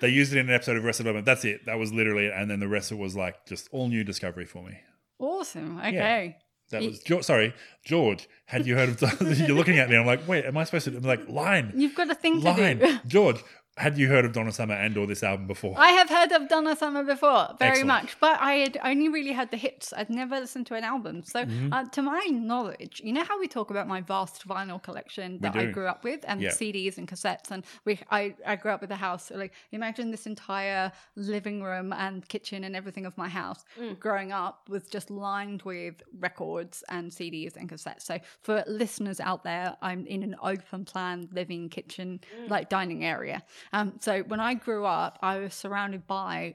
They 0.00 0.08
used 0.08 0.32
it 0.34 0.38
in 0.38 0.48
an 0.48 0.54
episode 0.54 0.76
of 0.76 0.84
Arrested 0.84 1.04
Development. 1.04 1.24
That's 1.26 1.44
it. 1.44 1.64
That 1.66 1.78
was 1.78 1.92
literally 1.92 2.26
it. 2.26 2.32
And 2.34 2.50
then 2.50 2.60
the 2.60 2.68
rest 2.68 2.90
of 2.92 2.98
it 2.98 3.00
was 3.00 3.16
like 3.16 3.46
just 3.46 3.68
all 3.72 3.88
new 3.88 4.04
discovery 4.04 4.44
for 4.46 4.62
me. 4.62 4.78
Awesome. 5.18 5.78
Okay. 5.78 6.36
That 6.70 6.82
was 6.82 6.98
George, 7.00 7.24
sorry, 7.24 7.54
George. 7.84 8.28
Had 8.46 8.66
you 8.66 8.74
heard 8.76 8.88
of? 9.00 9.20
You're 9.38 9.56
looking 9.56 9.78
at 9.78 9.88
me. 9.88 9.96
I'm 9.96 10.04
like, 10.04 10.26
wait, 10.26 10.44
am 10.44 10.56
I 10.56 10.64
supposed 10.64 10.86
to? 10.86 10.96
I'm 10.96 11.02
like, 11.04 11.28
line, 11.28 11.72
You've 11.76 11.94
got 11.94 12.10
a 12.10 12.14
thing 12.14 12.40
to 12.40 12.50
line. 12.50 12.78
do. 12.78 12.98
George, 13.06 13.40
had 13.78 13.98
you 13.98 14.08
heard 14.08 14.24
of 14.24 14.32
Donna 14.32 14.52
Summer 14.52 14.74
and 14.74 14.96
or 14.96 15.06
this 15.06 15.22
album 15.22 15.46
before? 15.46 15.74
I 15.76 15.90
have 15.90 16.08
heard 16.08 16.32
of 16.32 16.48
Donna 16.48 16.74
Summer 16.74 17.04
before, 17.04 17.48
very 17.58 17.70
Excellent. 17.80 17.86
much, 17.88 18.16
but 18.20 18.40
I 18.40 18.52
had 18.54 18.78
only 18.82 19.10
really 19.10 19.32
heard 19.32 19.50
the 19.50 19.58
hits. 19.58 19.92
I'd 19.94 20.08
never 20.08 20.40
listened 20.40 20.66
to 20.68 20.74
an 20.76 20.84
album. 20.84 21.22
So, 21.22 21.44
Mm-hmm. 21.44 21.72
uh, 21.72 21.84
to 21.90 22.00
my 22.02 22.20
knowledge, 22.32 23.02
you 23.04 23.12
know 23.12 23.22
how 23.24 23.38
we 23.38 23.48
talk 23.48 23.70
about 23.70 23.86
my 23.86 24.00
vast 24.00 24.48
vinyl 24.48 24.82
collection 24.82 25.38
that 25.40 25.54
I 25.56 25.66
grew 25.66 25.86
up 25.86 26.04
with, 26.04 26.24
and 26.26 26.40
Yeah. 26.40 26.50
CDs 26.50 26.96
and 26.96 27.06
cassettes, 27.06 27.50
and 27.50 27.64
we, 27.84 28.00
I, 28.10 28.34
I 28.46 28.56
grew 28.56 28.70
up 28.70 28.80
with 28.80 28.90
a 28.92 28.96
house. 28.96 29.26
So 29.26 29.36
like, 29.36 29.52
imagine 29.72 30.10
this 30.10 30.26
entire 30.26 30.90
living 31.14 31.62
room 31.62 31.92
and 31.92 32.26
kitchen 32.28 32.64
and 32.64 32.74
everything 32.74 33.04
of 33.04 33.16
my 33.18 33.28
house 33.28 33.64
growing 34.00 34.32
up 34.32 34.68
was 34.70 34.84
just 34.84 35.10
lined 35.10 35.60
with 35.62 36.02
records 36.18 36.82
and 36.88 37.10
CDs 37.10 37.56
and 37.56 37.68
cassettes. 37.68 38.02
So, 38.02 38.18
for 38.40 38.64
listeners 38.66 39.20
out 39.20 39.44
there, 39.44 39.76
I'm 39.82 40.06
in 40.06 40.22
an 40.22 40.34
open 40.42 40.86
plan 40.86 41.28
living 41.32 41.68
kitchen, 41.68 42.20
like 42.48 42.70
dining 42.70 43.04
area. 43.04 43.42
Um, 43.72 43.94
so 44.00 44.22
when 44.22 44.40
I 44.40 44.54
grew 44.54 44.84
up, 44.84 45.18
I 45.22 45.38
was 45.38 45.54
surrounded 45.54 46.06
by 46.06 46.54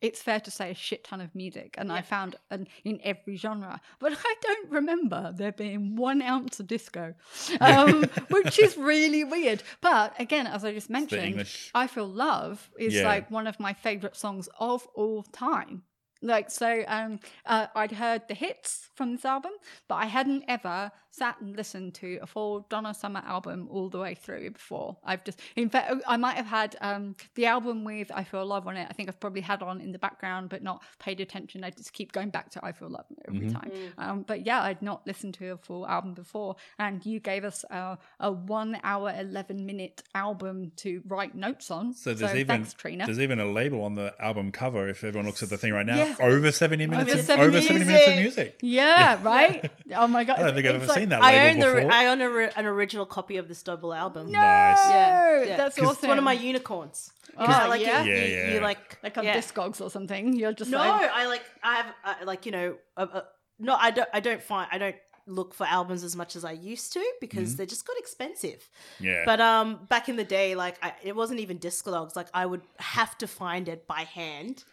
it's 0.00 0.22
fair 0.22 0.40
to 0.40 0.50
say 0.50 0.70
a 0.70 0.74
shit 0.74 1.04
ton 1.04 1.20
of 1.20 1.34
music 1.34 1.74
and 1.76 1.92
i 1.92 2.00
found 2.00 2.34
an, 2.50 2.66
in 2.84 2.98
every 3.04 3.36
genre. 3.36 3.78
But 3.98 4.14
i 4.24 4.34
don't 4.40 4.70
remember 4.70 5.30
there 5.36 5.52
being 5.52 5.94
one 5.94 6.22
ounce 6.22 6.58
of 6.58 6.66
disco 6.66 7.12
um, 7.60 8.04
which 8.30 8.58
is 8.58 8.78
really 8.78 9.24
weird. 9.24 9.62
But 9.82 10.14
again 10.18 10.46
as 10.46 10.64
i 10.64 10.72
just 10.72 10.88
mentioned 10.88 11.46
i 11.74 11.86
feel 11.86 12.06
love 12.08 12.70
is 12.78 12.94
Yeah. 12.94 13.04
like 13.08 13.30
one 13.30 13.46
of 13.46 13.60
my 13.60 13.74
favorite 13.74 14.16
songs 14.16 14.48
of 14.58 14.86
all 14.94 15.22
time 15.22 15.82
like 16.22 16.50
so 16.50 16.84
um 16.86 17.18
uh, 17.46 17.66
i'd 17.76 17.92
heard 17.92 18.22
the 18.28 18.34
hits 18.34 18.88
from 18.94 19.12
this 19.12 19.24
album 19.24 19.52
but 19.88 19.94
i 19.96 20.04
hadn't 20.04 20.44
ever 20.48 20.92
sat 21.12 21.40
and 21.40 21.56
listened 21.56 21.92
to 21.94 22.18
a 22.22 22.26
full 22.26 22.66
donna 22.68 22.92
summer 22.94 23.22
album 23.26 23.66
all 23.70 23.88
the 23.88 23.98
way 23.98 24.14
through 24.14 24.50
before 24.50 24.96
i've 25.04 25.24
just 25.24 25.40
in 25.56 25.68
fact 25.70 25.92
i 26.06 26.16
might 26.16 26.36
have 26.36 26.46
had 26.46 26.76
um 26.82 27.16
the 27.34 27.46
album 27.46 27.84
with 27.84 28.10
i 28.14 28.22
feel 28.22 28.44
love 28.44 28.66
on 28.66 28.76
it 28.76 28.86
i 28.88 28.92
think 28.92 29.08
i've 29.08 29.18
probably 29.18 29.40
had 29.40 29.62
on 29.62 29.80
in 29.80 29.92
the 29.92 29.98
background 29.98 30.48
but 30.50 30.62
not 30.62 30.82
paid 30.98 31.20
attention 31.20 31.64
i 31.64 31.70
just 31.70 31.92
keep 31.92 32.12
going 32.12 32.28
back 32.30 32.50
to 32.50 32.64
i 32.64 32.70
feel 32.70 32.88
love 32.90 33.06
every 33.26 33.40
Mm-hmm. 33.40 33.54
time 33.58 33.72
um 33.98 34.22
but 34.22 34.44
yeah 34.46 34.62
i'd 34.64 34.82
not 34.82 35.06
listened 35.06 35.34
to 35.34 35.48
a 35.52 35.56
full 35.56 35.86
album 35.86 36.12
before 36.14 36.56
and 36.78 37.04
you 37.06 37.18
gave 37.18 37.44
us 37.44 37.64
a, 37.70 37.96
a 38.20 38.30
one 38.30 38.78
hour 38.84 39.12
11 39.18 39.64
minute 39.64 40.02
album 40.14 40.70
to 40.76 41.02
write 41.06 41.34
notes 41.34 41.70
on 41.70 41.94
So 41.94 42.12
there's 42.12 42.34
even 42.34 42.46
thanks 42.46 42.74
trina 42.74 43.06
there's 43.06 43.18
even 43.20 43.40
a 43.40 43.46
label 43.50 43.82
on 43.84 43.94
the 43.94 44.14
album 44.20 44.52
cover. 44.52 44.88
If 44.88 45.02
everyone 45.02 45.26
looks 45.26 45.42
at 45.42 45.48
the 45.48 45.56
thing 45.56 45.72
right 45.72 45.86
now, 45.86 45.96
Yeah. 45.96 46.09
Over 46.20 46.50
seventy 46.50 46.86
minutes, 46.86 47.10
Over 47.12 47.20
of, 47.20 47.26
70 47.26 47.46
over 47.48 47.60
seventy 47.62 47.84
minutes 47.84 48.08
of 48.08 48.16
music. 48.16 48.58
Yeah, 48.62 49.22
right. 49.22 49.70
Oh 49.94 50.06
my 50.06 50.24
god! 50.24 50.38
I 50.38 50.42
don't 50.44 50.54
think 50.54 50.66
I've 50.66 50.74
It's 50.76 50.84
ever 50.84 50.86
like- 50.92 50.98
seen 50.98 51.08
that 51.10 51.22
I 51.22 51.32
label 51.32 51.50
own 51.50 51.58
the 51.74 51.80
before. 51.82 51.92
I 51.92 52.06
own 52.06 52.20
a, 52.20 52.30
re- 52.30 52.50
an 52.56 52.66
original 52.66 53.06
copy 53.06 53.36
of 53.36 53.48
this 53.48 53.62
double 53.62 53.92
album. 53.92 54.30
No, 54.32 54.40
Nice. 54.40 54.78
Yeah, 54.88 55.42
yeah. 55.44 55.56
that's 55.56 55.76
'Cause 55.76 55.84
awesome. 55.88 55.98
It's 55.98 56.08
one 56.08 56.18
of 56.18 56.24
my 56.24 56.32
unicorns. 56.32 57.12
Oh, 57.38 57.44
like 57.44 57.80
yeah? 57.82 58.02
You, 58.02 58.12
Yeah, 58.12 58.24
yeah. 58.24 58.54
you 58.54 58.60
like 58.60 58.98
like 59.02 59.16
on 59.18 59.24
yeah. 59.24 59.36
Discogs 59.36 59.80
or 59.80 59.90
something. 59.90 60.34
You're 60.36 60.52
just 60.52 60.70
No, 60.70 60.78
like, 60.78 61.10
I 61.10 61.26
like 61.26 61.42
I 61.62 61.74
have 61.76 61.86
uh, 62.04 62.14
like 62.24 62.44
you 62.46 62.52
know 62.52 62.76
uh, 62.96 63.06
uh, 63.12 63.20
no 63.58 63.76
I 63.76 63.90
don't 63.92 64.08
I 64.12 64.20
don't 64.20 64.42
find 64.42 64.68
I 64.72 64.78
don't 64.78 64.96
look 65.26 65.54
for 65.54 65.64
albums 65.64 66.02
as 66.02 66.16
much 66.16 66.34
as 66.34 66.44
I 66.44 66.50
used 66.52 66.92
to 66.94 67.12
because 67.20 67.54
they 67.54 67.64
just 67.64 67.86
got 67.86 67.96
expensive. 67.98 68.68
Yeah. 68.98 69.22
But 69.24 69.40
um 69.40 69.86
back 69.88 70.08
in 70.08 70.16
the 70.16 70.24
day 70.24 70.54
like 70.56 70.76
I, 70.82 70.92
it 71.04 71.14
wasn't 71.14 71.38
even 71.40 71.58
Discogs 71.58 72.16
like 72.16 72.26
I 72.34 72.46
would 72.46 72.62
have 72.78 73.16
to 73.18 73.28
find 73.28 73.68
it 73.68 73.86
by 73.86 74.00
hand 74.02 74.64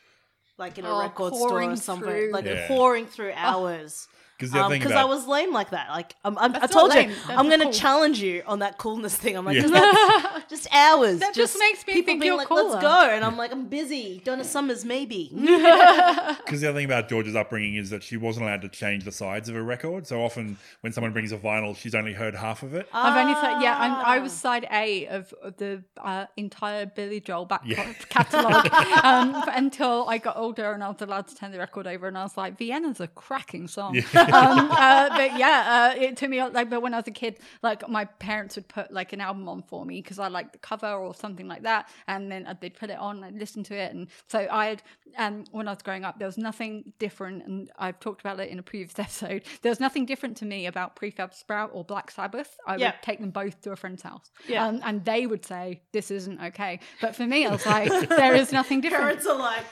like 0.58 0.78
in 0.78 0.86
a 0.86 0.90
Oh, 0.90 1.00
record 1.02 1.34
store 1.36 1.62
or 1.64 1.76
somewhere 1.76 2.18
through. 2.24 2.32
like 2.32 2.46
Yeah. 2.46 2.68
pouring 2.68 3.06
through 3.06 3.32
oh. 3.32 3.36
hours. 3.38 4.08
Because 4.38 4.52
the 4.52 4.60
other 4.64 4.76
Um, 4.76 4.92
I 4.94 5.06
was 5.06 5.26
lame 5.28 5.52
like 5.52 5.72
that. 5.72 5.90
Like 5.90 6.16
I'm, 6.24 6.38
I'm, 6.38 6.56
I 6.56 6.68
told 6.68 6.94
you. 6.94 7.08
That's 7.08 7.30
I'm 7.30 7.50
gonna 7.50 7.64
cool. 7.66 7.74
challenge 7.74 8.22
you 8.22 8.44
on 8.46 8.60
that 8.60 8.78
coolness 8.78 9.16
thing. 9.16 9.36
I'm 9.36 9.46
like, 9.46 9.56
Yeah. 9.56 9.62
just, 9.64 9.74
that's- 9.74 10.44
just 10.50 10.68
hours. 10.74 11.20
That 11.20 11.34
just 11.34 11.58
makes 11.58 11.86
me 11.88 11.94
people 11.94 12.06
think 12.08 12.22
being 12.22 12.30
you're 12.32 12.38
like, 12.38 12.48
cooler. 12.48 12.70
let's 12.70 12.82
go, 12.82 13.10
and 13.10 13.26
I'm 13.26 13.36
like, 13.36 13.52
I'm 13.52 13.66
busy. 13.68 14.22
Donna 14.24 14.44
Summers, 14.44 14.86
maybe. 14.86 15.32
Because 16.48 16.62
the 16.62 16.70
other 16.70 16.78
thing 16.80 16.86
about 16.86 17.10
George's 17.10 17.36
upbringing 17.36 17.76
is 17.76 17.90
that 17.90 18.04
she 18.04 18.16
wasn't 18.18 18.46
allowed 18.46 18.62
to 18.62 18.70
change 18.70 19.04
the 19.04 19.12
sides 19.12 19.50
of 19.50 19.56
a 19.56 19.62
record. 19.62 20.08
So 20.08 20.24
often 20.24 20.58
when 20.82 20.94
someone 20.94 21.12
brings 21.14 21.32
a 21.32 21.38
vinyl, 21.38 21.76
she's 21.76 21.94
only 21.96 22.14
heard 22.14 22.36
half 22.36 22.64
of 22.64 22.74
it. 22.74 22.88
I've 22.94 23.18
only 23.18 23.34
said, 23.36 23.62
yeah, 23.62 23.78
I'm, 23.78 23.92
I 23.94 24.18
Ah. 24.20 24.22
was 24.22 24.32
side 24.34 24.66
A 24.72 25.08
of 25.08 25.34
of 25.42 25.58
the 25.58 25.84
uh, 26.02 26.26
entire 26.38 26.86
Billy 26.86 27.20
Joel 27.20 27.46
back 27.46 27.62
Yeah. 27.66 27.92
catalogue 28.10 28.70
um, 29.04 29.44
until 29.54 30.08
I 30.08 30.18
got 30.20 30.38
older 30.38 30.72
and 30.72 30.84
I 30.84 30.88
was 30.90 31.02
allowed 31.02 31.28
to 31.30 31.36
turn 31.36 31.52
the 31.52 31.58
record 31.60 31.86
over 31.88 32.08
and 32.08 32.18
I 32.18 32.24
was 32.24 32.38
like, 32.38 32.58
Vienna's 32.58 33.00
a 33.02 33.08
cracking 33.08 33.68
song. 33.68 33.96
Um, 34.34 34.70
uh, 34.72 35.10
but 35.10 35.38
yeah, 35.38 35.94
uh, 35.96 36.00
it 36.02 36.18
took 36.18 36.30
me 36.30 36.44
like, 36.44 36.70
but 36.70 36.82
when 36.82 36.94
I 36.94 36.98
was 36.98 37.08
a 37.08 37.12
kid, 37.12 37.40
like 37.64 37.88
my 37.90 38.06
parents 38.06 38.56
would 38.56 38.68
put 38.68 38.92
like 38.92 39.14
an 39.14 39.22
album 39.22 39.48
on 39.50 39.64
for 39.64 39.86
me 39.86 40.02
because 40.02 40.20
I 40.20 40.28
liked 40.28 40.54
the 40.54 40.60
cover 40.60 40.92
or 40.92 41.14
something 41.16 41.48
like 41.48 41.64
that, 41.64 41.90
and 42.08 42.32
then 42.32 42.46
uh, 42.46 42.56
they'd 42.60 42.74
put 42.76 42.90
it 42.90 42.98
on, 43.00 43.24
I'd 43.24 43.36
listen 43.40 43.64
to 43.66 43.76
it, 43.76 43.94
and 43.94 44.08
so 44.28 44.48
I 44.52 44.66
had, 44.68 44.84
um, 45.18 45.46
when 45.52 45.68
I 45.68 45.72
was 45.72 45.82
growing 45.82 46.04
up, 46.06 46.20
there 46.20 46.28
was 46.28 46.38
nothing 46.38 46.94
different, 47.00 47.46
and 47.46 47.70
I've 47.78 48.00
talked 48.00 48.22
about 48.22 48.40
it 48.40 48.50
in 48.50 48.60
a 48.60 48.64
previous 48.64 48.98
episode. 49.00 49.44
There 49.62 49.72
was 49.72 49.80
nothing 49.80 50.06
different 50.06 50.38
to 50.38 50.46
me 50.46 50.66
about 50.68 50.96
Prefab 50.96 51.34
Sprout 51.34 51.72
or 51.74 51.84
Black 51.84 52.12
Sabbath. 52.12 52.56
I 52.68 52.76
Yeah. 52.78 52.88
would 52.92 53.02
take 53.04 53.20
them 53.20 53.32
both 53.32 53.62
to 53.62 53.72
a 53.72 53.76
friend's 53.76 54.02
house, 54.04 54.30
Yeah. 54.48 54.66
um, 54.68 54.82
and 54.84 55.04
they 55.06 55.26
would 55.28 55.46
say 55.46 55.82
this 55.94 56.12
isn't 56.12 56.42
okay, 56.42 56.80
but 57.02 57.16
for 57.16 57.26
me, 57.26 57.46
I 57.46 57.52
was 57.52 57.66
like, 57.66 58.10
there 58.10 58.36
is 58.36 58.52
nothing 58.52 58.82
different. 58.82 59.04
Parents 59.04 59.26
are 59.28 59.38
like, 59.38 59.66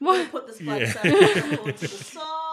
we'll 0.00 0.26
put 0.28 0.46
this 0.46 0.60
black 0.60 0.80
Yeah. 0.80 0.92
Sabbath 0.92 1.50
record 1.50 1.76
to 1.78 1.88
the 1.88 1.88
side. 1.88 2.47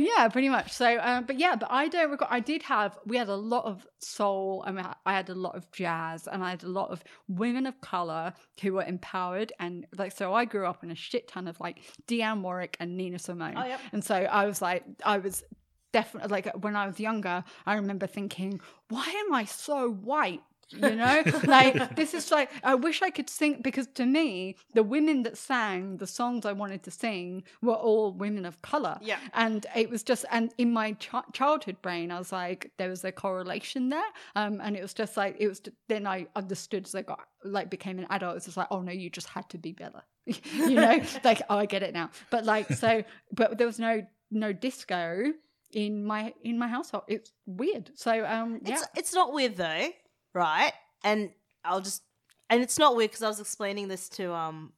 Yeah, 0.00 0.28
pretty 0.28 0.48
much. 0.48 0.72
So, 0.72 0.98
um, 1.00 1.24
but 1.26 1.38
yeah, 1.38 1.56
but 1.56 1.68
I 1.70 1.88
don't 1.88 2.10
regret. 2.10 2.30
I 2.32 2.40
did 2.40 2.62
have. 2.62 2.98
We 3.06 3.16
had 3.16 3.28
a 3.28 3.36
lot 3.36 3.64
of 3.64 3.86
soul. 3.98 4.64
Mean, 4.66 4.86
I 5.04 5.12
had 5.12 5.28
a 5.28 5.34
lot 5.34 5.56
of 5.56 5.70
jazz, 5.72 6.26
and 6.26 6.42
I 6.42 6.50
had 6.50 6.62
a 6.64 6.68
lot 6.68 6.90
of 6.90 7.04
women 7.28 7.66
of 7.66 7.80
color 7.80 8.32
who 8.62 8.74
were 8.74 8.84
empowered. 8.84 9.52
And 9.58 9.86
like, 9.96 10.12
so 10.12 10.32
I 10.32 10.44
grew 10.44 10.66
up 10.66 10.82
in 10.82 10.90
a 10.90 10.94
shit 10.94 11.28
ton 11.28 11.48
of 11.48 11.60
like 11.60 11.80
Dionne 12.06 12.40
Warwick 12.40 12.76
and 12.80 12.96
Nina 12.96 13.18
Simone. 13.18 13.54
Oh, 13.56 13.64
yep. 13.64 13.80
And 13.92 14.02
so 14.02 14.14
I 14.14 14.46
was 14.46 14.62
like, 14.62 14.84
I 15.04 15.18
was 15.18 15.44
definitely 15.92 16.30
like 16.30 16.46
when 16.62 16.76
I 16.76 16.86
was 16.86 17.00
younger. 17.00 17.44
I 17.66 17.74
remember 17.74 18.06
thinking, 18.06 18.60
why 18.88 19.06
am 19.06 19.34
I 19.34 19.44
so 19.44 19.90
white? 19.90 20.40
You 20.72 20.94
know, 20.96 21.22
like 21.44 21.96
this 21.96 22.14
is 22.14 22.30
like 22.30 22.50
I 22.62 22.74
wish 22.74 23.02
I 23.02 23.10
could 23.10 23.28
sing 23.28 23.60
because 23.62 23.86
to 23.94 24.06
me, 24.06 24.56
the 24.74 24.82
women 24.82 25.22
that 25.24 25.36
sang 25.36 25.96
the 25.96 26.06
songs 26.06 26.46
I 26.46 26.52
wanted 26.52 26.82
to 26.84 26.90
sing 26.90 27.44
were 27.62 27.74
all 27.74 28.12
women 28.12 28.44
of 28.46 28.60
color. 28.62 28.98
Yeah. 29.02 29.18
and 29.34 29.66
it 29.74 29.90
was 29.90 30.02
just 30.02 30.24
and 30.30 30.52
in 30.58 30.72
my 30.72 30.92
ch- 30.92 31.10
childhood 31.32 31.80
brain, 31.82 32.10
I 32.10 32.18
was 32.18 32.32
like, 32.32 32.70
there 32.78 32.88
was 32.88 33.04
a 33.04 33.12
correlation 33.12 33.88
there, 33.88 34.10
um, 34.36 34.60
and 34.62 34.76
it 34.76 34.82
was 34.82 34.94
just 34.94 35.16
like 35.16 35.36
it 35.38 35.48
was. 35.48 35.60
Then 35.88 36.06
I 36.06 36.26
understood 36.36 36.86
as 36.86 36.94
I 36.94 37.02
got 37.02 37.20
like 37.44 37.70
became 37.70 37.98
an 37.98 38.06
adult. 38.10 38.36
It's 38.36 38.44
just 38.46 38.56
like, 38.56 38.68
oh 38.70 38.82
no, 38.82 38.92
you 38.92 39.10
just 39.10 39.28
had 39.28 39.48
to 39.50 39.58
be 39.58 39.72
better 39.72 40.02
you 40.54 40.74
know, 40.74 41.00
like 41.24 41.42
oh 41.48 41.58
I 41.58 41.66
get 41.66 41.82
it 41.82 41.94
now. 41.94 42.10
But 42.30 42.44
like 42.44 42.72
so, 42.72 43.04
but 43.32 43.58
there 43.58 43.66
was 43.66 43.78
no 43.78 44.06
no 44.30 44.52
disco 44.52 45.32
in 45.72 46.04
my 46.04 46.34
in 46.42 46.58
my 46.58 46.68
household. 46.68 47.04
It's 47.08 47.32
weird. 47.46 47.90
So 47.94 48.24
um, 48.24 48.60
yeah. 48.62 48.74
It's 48.74 48.86
it's 48.96 49.14
not 49.14 49.32
weird 49.32 49.56
though, 49.56 49.88
right? 50.34 50.72
And 51.04 51.30
I'll 51.64 51.80
just 51.80 52.02
and 52.48 52.62
it's 52.62 52.78
not 52.78 52.96
weird 52.96 53.10
because 53.10 53.22
I 53.22 53.28
was 53.28 53.40
explaining 53.40 53.88
this 53.88 54.08
to 54.10 54.32
um 54.32 54.72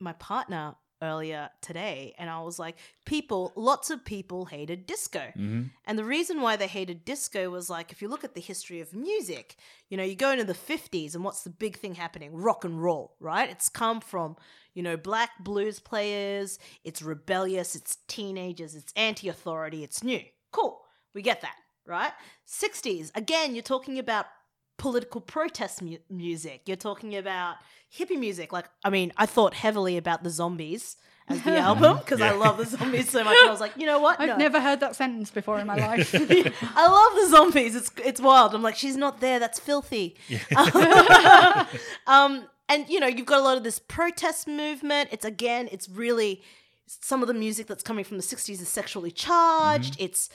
my 0.00 0.12
partner 0.14 0.74
earlier 1.02 1.48
today, 1.62 2.14
and 2.18 2.28
I 2.28 2.42
was 2.42 2.58
like, 2.58 2.76
people, 3.06 3.52
lots 3.56 3.88
of 3.88 4.04
people 4.04 4.44
hated 4.44 4.86
disco, 4.86 5.32
hmm 5.34 5.62
and 5.86 5.98
the 5.98 6.04
reason 6.04 6.40
why 6.40 6.56
they 6.56 6.66
hated 6.68 7.04
disco 7.04 7.50
was 7.50 7.68
like, 7.68 7.90
if 7.90 8.00
you 8.00 8.08
look 8.08 8.22
at 8.22 8.34
the 8.34 8.40
history 8.40 8.80
of 8.80 8.94
music, 8.94 9.56
you 9.88 9.96
know, 9.96 10.04
you 10.04 10.14
go 10.14 10.30
into 10.30 10.44
the 10.44 10.54
fifties, 10.54 11.14
and 11.14 11.24
what's 11.24 11.42
the 11.42 11.50
big 11.50 11.76
thing 11.78 11.94
happening? 11.94 12.32
Rock 12.34 12.64
and 12.64 12.82
roll, 12.82 13.16
right? 13.18 13.50
It's 13.50 13.68
come 13.68 14.00
from 14.00 14.36
you 14.74 14.82
know 14.82 14.96
black 14.96 15.30
blues 15.40 15.80
players. 15.80 16.58
It's 16.84 17.02
rebellious. 17.02 17.74
It's 17.74 17.96
teenagers. 18.06 18.74
It's 18.74 18.92
anti-authority. 18.94 19.82
It's 19.82 20.02
new. 20.04 20.20
Cool, 20.52 20.80
we 21.14 21.22
get 21.22 21.40
that, 21.40 21.56
right? 21.86 22.12
60s, 22.46 23.10
again, 23.14 23.54
you're 23.54 23.62
talking 23.62 23.98
about 23.98 24.26
political 24.80 25.20
protest 25.20 25.82
mu- 25.82 25.98
music. 26.08 26.62
You're 26.64 26.76
talking 26.88 27.14
about 27.16 27.56
hippie 27.96 28.18
music. 28.18 28.50
Like, 28.52 28.64
I 28.82 28.88
mean, 28.90 29.12
I 29.18 29.26
thought 29.26 29.52
heavily 29.54 29.96
about 29.98 30.22
the 30.24 30.30
zombies 30.30 30.96
as 31.28 31.42
the 31.42 31.56
album 31.68 31.98
because 31.98 32.20
I 32.22 32.30
love 32.32 32.56
the 32.56 32.64
zombies 32.64 33.10
so 33.10 33.22
much. 33.22 33.36
And 33.38 33.48
I 33.48 33.50
was 33.52 33.60
like, 33.60 33.72
you 33.76 33.84
know 33.84 34.00
what? 34.00 34.18
I've 34.20 34.28
No. 34.28 34.36
never 34.38 34.58
heard 34.58 34.80
that 34.80 34.96
sentence 34.96 35.30
before 35.30 35.58
in 35.60 35.66
my 35.66 35.76
life. 35.76 36.14
I 36.14 36.86
love 36.98 37.12
the 37.20 37.28
zombies. 37.36 37.74
It's 37.76 37.90
it's 38.02 38.20
wild. 38.22 38.54
I'm 38.54 38.62
like, 38.62 38.76
she's 38.76 38.96
not 38.96 39.20
there. 39.20 39.38
That's 39.38 39.60
filthy. 39.60 40.16
um, 42.06 42.44
and 42.68 42.88
you 42.88 43.00
know, 43.00 43.06
you've 43.06 43.26
got 43.26 43.40
a 43.40 43.44
lot 43.44 43.56
of 43.56 43.64
this 43.64 43.78
protest 43.78 44.46
movement. 44.48 45.10
It's 45.12 45.24
again, 45.24 45.68
it's 45.72 45.88
really 45.88 46.42
some 46.86 47.22
of 47.22 47.28
the 47.28 47.34
music 47.34 47.66
that's 47.66 47.82
coming 47.82 48.04
from 48.04 48.16
the 48.16 48.22
'60s 48.22 48.60
is 48.60 48.68
sexually 48.68 49.10
charged. 49.10 49.96
It's 49.98 50.30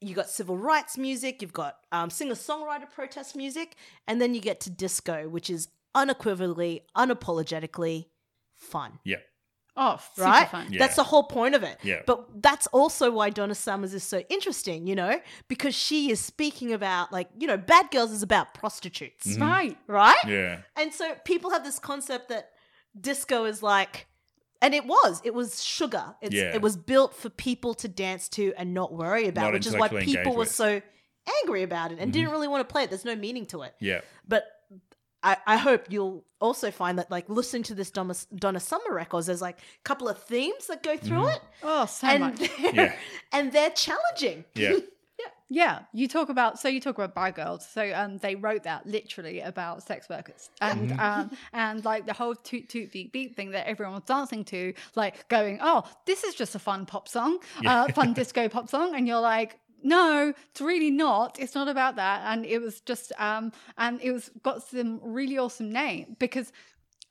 you 0.00 0.14
got 0.14 0.28
civil 0.28 0.56
rights 0.56 0.96
music. 0.96 1.42
You've 1.42 1.52
got 1.52 1.76
um, 1.92 2.10
singer 2.10 2.34
songwriter 2.34 2.90
protest 2.90 3.34
music, 3.36 3.76
and 4.06 4.20
then 4.20 4.34
you 4.34 4.40
get 4.40 4.60
to 4.60 4.70
disco, 4.70 5.28
which 5.28 5.50
is 5.50 5.68
unequivocally, 5.94 6.82
unapologetically 6.96 8.06
fun. 8.56 8.98
Yeah. 9.04 9.16
Oh, 9.80 10.00
super 10.14 10.28
right? 10.28 10.48
fun. 10.48 10.66
Yeah. 10.72 10.80
That's 10.80 10.96
the 10.96 11.04
whole 11.04 11.22
point 11.22 11.54
of 11.54 11.62
it. 11.62 11.78
Yeah. 11.84 12.02
But 12.04 12.42
that's 12.42 12.66
also 12.68 13.12
why 13.12 13.30
Donna 13.30 13.54
Summers 13.54 13.94
is 13.94 14.02
so 14.02 14.24
interesting, 14.28 14.88
you 14.88 14.96
know, 14.96 15.20
because 15.46 15.72
she 15.74 16.10
is 16.10 16.18
speaking 16.20 16.72
about 16.72 17.12
like, 17.12 17.28
you 17.38 17.46
know, 17.46 17.56
Bad 17.56 17.92
Girls 17.92 18.10
is 18.10 18.24
about 18.24 18.54
prostitutes, 18.54 19.36
Mhm. 19.36 19.40
Right. 19.40 19.78
right? 19.86 20.16
Yeah. 20.26 20.62
And 20.74 20.92
so 20.92 21.14
people 21.24 21.50
have 21.52 21.62
this 21.62 21.78
concept 21.78 22.28
that 22.30 22.50
disco 23.00 23.44
is 23.44 23.62
like 23.62 24.08
and 24.62 24.74
it 24.74 24.86
was. 24.86 25.20
It 25.24 25.34
was 25.34 25.62
sugar. 25.64 26.14
It's, 26.20 26.34
Yeah. 26.34 26.54
It 26.54 26.62
was 26.62 26.76
built 26.76 27.14
for 27.14 27.28
people 27.30 27.74
to 27.74 27.88
dance 27.88 28.28
to 28.30 28.52
and 28.56 28.74
not 28.74 28.92
worry 28.92 29.28
about, 29.28 29.42
Not 29.44 29.52
which 29.54 29.66
is 29.66 29.76
why 29.76 29.88
people 29.88 30.34
were 30.36 30.46
so 30.46 30.80
angry 31.42 31.62
about 31.62 31.92
it 31.92 31.98
and 31.98 32.10
Mhm. 32.10 32.14
didn't 32.14 32.30
really 32.30 32.48
want 32.48 32.66
to 32.68 32.72
play 32.72 32.84
it. 32.84 32.90
There's 32.90 33.04
no 33.04 33.16
meaning 33.16 33.46
to 33.46 33.62
it. 33.62 33.74
Yeah. 33.80 34.00
But 34.26 34.44
I, 35.22 35.36
I 35.46 35.56
hope 35.56 35.86
you'll 35.90 36.24
also 36.40 36.70
find 36.70 36.98
that, 36.98 37.10
like, 37.10 37.28
listening 37.28 37.64
to 37.64 37.74
this 37.74 37.90
Donna, 37.90 38.14
Donna 38.34 38.60
Summer 38.60 38.92
records, 38.94 39.26
there's 39.26 39.42
like 39.42 39.58
a 39.58 39.82
couple 39.82 40.08
of 40.08 40.22
themes 40.22 40.68
that 40.68 40.82
go 40.84 40.96
through 40.96 41.22
Mhm. 41.24 41.34
it, 41.36 41.42
Oh, 41.64 41.86
so 41.86 42.06
and 42.06 42.20
much. 42.20 42.38
they're, 42.38 42.48
Yeah. 42.74 42.96
and 43.32 43.52
they're 43.52 43.70
challenging. 43.70 44.44
Yeah. 44.54 44.76
Yeah, 45.50 45.80
you 45.94 46.08
talk 46.08 46.28
about 46.28 46.58
so 46.58 46.68
you 46.68 46.80
talk 46.80 46.96
about 46.98 47.14
Bad 47.14 47.34
Girls. 47.34 47.66
So 47.66 47.90
um, 47.94 48.18
they 48.18 48.34
wrote 48.34 48.64
that 48.64 48.86
literally 48.86 49.40
about 49.40 49.82
sex 49.82 50.08
workers 50.08 50.50
and 50.60 50.90
Mhm. 50.90 50.98
um 51.00 51.30
and 51.52 51.84
like 51.84 52.04
the 52.06 52.12
whole 52.12 52.34
toot 52.34 52.68
toot 52.68 52.92
beat 52.92 53.12
beat 53.12 53.34
thing 53.34 53.52
that 53.52 53.66
everyone 53.66 53.94
was 53.94 54.04
dancing 54.04 54.44
to, 54.46 54.74
like 54.94 55.26
going, 55.28 55.58
oh, 55.62 55.84
this 56.04 56.22
is 56.24 56.34
just 56.34 56.54
a 56.54 56.58
fun 56.58 56.84
pop 56.86 57.08
song, 57.08 57.38
Yeah. 57.62 57.84
uh, 57.84 57.92
fun 57.92 58.12
disco 58.20 58.48
pop 58.48 58.68
song, 58.68 58.94
and 58.94 59.06
you're 59.08 59.20
like. 59.20 59.58
No, 59.80 60.34
it's 60.50 60.60
really 60.60 60.90
not. 60.90 61.38
It's 61.38 61.54
not 61.54 61.68
about 61.68 61.94
that. 61.96 62.22
And 62.24 62.44
it 62.44 62.58
was 62.58 62.80
just 62.80 63.12
um 63.16 63.52
and 63.76 64.00
it 64.02 64.10
was 64.10 64.28
got 64.42 64.60
some 64.64 64.98
really 65.04 65.38
awesome 65.38 65.70
name 65.70 66.16
because 66.18 66.52